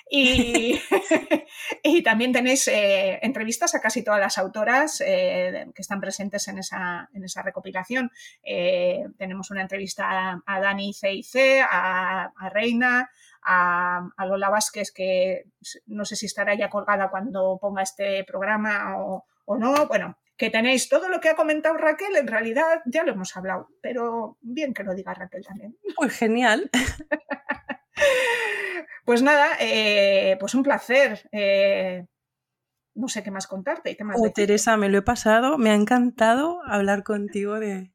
Y, 0.09 0.81
y 1.83 2.03
también 2.03 2.33
tenéis 2.33 2.69
eh, 2.69 3.19
entrevistas 3.21 3.75
a 3.75 3.81
casi 3.81 4.03
todas 4.03 4.21
las 4.21 4.39
autoras 4.39 4.99
que 4.99 5.73
están 5.77 6.01
presentes 6.01 6.49
en 6.49 6.59
esa, 6.59 7.11
en 7.13 7.25
esa 7.25 7.43
recopilación. 7.43 8.11
tenemos 9.19 9.51
una 9.51 9.63
entrevista 9.63 10.41
a, 10.47 10.61
Dani 10.61 10.95
C&C, 10.95 11.61
a, 11.61 12.33
a 12.37 12.49
Reina, 12.49 13.11
a, 13.47 14.27
Lola 14.27 14.51
Vázquez, 14.51 14.93
que 14.93 15.45
no 15.87 16.05
sé 16.05 16.17
si 16.17 16.27
estará 16.27 16.55
ya 16.55 16.69
colgada 16.69 17.11
cuando 17.11 17.59
ponga 17.61 17.83
este 17.83 18.25
programa 18.25 18.97
o, 18.99 19.25
no. 19.59 19.87
Bueno, 19.87 20.19
que 20.37 20.51
tenéis 20.51 20.89
todo 20.89 21.09
lo 21.09 21.21
que 21.21 21.29
ha 21.31 21.37
comentado 21.37 21.77
Raquel, 21.77 22.17
en 22.17 22.27
realidad 22.27 22.83
ya 22.85 23.05
lo 23.05 23.13
hemos 23.13 23.37
hablado, 23.37 23.69
pero 23.81 24.37
bien 24.41 24.75
que 24.75 24.83
lo 24.83 24.95
diga 24.95 25.15
Raquel 25.15 25.45
también. 25.45 25.77
Pues 25.97 26.17
genial. 26.17 26.71
pues 29.05 29.23
nada, 29.23 29.57
eh, 29.61 30.37
pues 30.39 30.55
un 30.55 30.63
placer. 30.63 31.29
Eh, 31.33 32.07
no 32.95 33.09
sé 33.09 33.23
qué 33.23 33.31
más 33.31 33.47
contarte. 33.47 33.97
Qué 33.97 34.05
más 34.05 34.17
oh, 34.19 34.31
Teresa, 34.31 34.77
me 34.77 34.89
lo 34.89 34.99
he 34.99 35.03
pasado, 35.03 35.59
me 35.59 35.71
ha 35.71 35.75
encantado 35.75 36.61
hablar 36.67 37.03
contigo 37.03 37.61
de, 37.61 37.93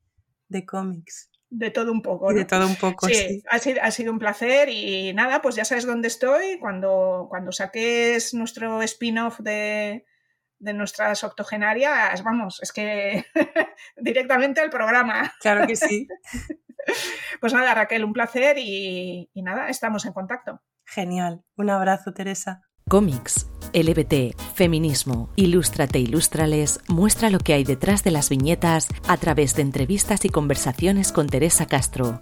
de 0.48 0.66
cómics. 0.66 1.30
De 1.50 1.70
todo 1.70 1.92
un 1.92 2.02
poco. 2.02 2.34
De 2.34 2.46
todo 2.46 2.66
un 2.66 2.78
poco, 2.78 3.08
sí. 3.08 3.44
Ha, 3.50 3.60
sido, 3.60 3.82
ha, 3.82 3.92
sido, 3.92 4.14
un 4.14 4.20
placer 4.20 4.70
y 4.70 5.14
nada, 5.14 5.42
pues 5.42 5.56
ya 5.56 5.66
sabes 5.66 5.86
dónde 5.86 6.08
estoy. 6.08 6.58
Cuando, 6.60 7.28
cuando 7.30 7.52
saques 7.52 8.34
nuestro 8.34 8.82
spin-off 8.84 9.40
de, 9.40 10.06
de 10.60 10.74
nuestras 10.74 11.24
octogenarias, 11.26 12.24
vamos, 12.24 12.62
es 12.62 12.72
que 12.72 13.26
directamente 13.98 14.62
al 14.62 14.70
programa. 14.70 15.34
Claro 15.42 15.68
que 15.68 15.76
sí. 15.76 16.08
pues 17.42 17.54
nada, 17.54 17.74
Raquel, 17.74 18.04
un 18.06 18.14
placer 18.14 18.58
y, 18.58 19.30
y 19.34 19.42
nada, 19.42 19.70
estamos 19.70 20.06
en 20.06 20.14
contacto. 20.14 20.62
Genial. 20.86 21.42
Un 21.56 21.70
abrazo, 21.70 22.14
Teresa. 22.14 22.64
Cómics, 22.90 23.48
LBT, 23.74 24.36
feminismo, 24.54 25.30
Ilústrate 25.38 26.00
Ilústrales 26.00 26.82
muestra 26.90 27.30
lo 27.30 27.40
que 27.40 27.54
hay 27.54 27.64
detrás 27.64 28.04
de 28.04 28.12
las 28.12 28.30
viñetas 28.30 28.90
a 29.08 29.16
través 29.16 29.56
de 29.56 29.62
entrevistas 29.62 30.26
y 30.26 30.30
conversaciones 30.30 31.14
con 31.14 31.28
Teresa 31.28 31.68
Castro. 31.68 32.22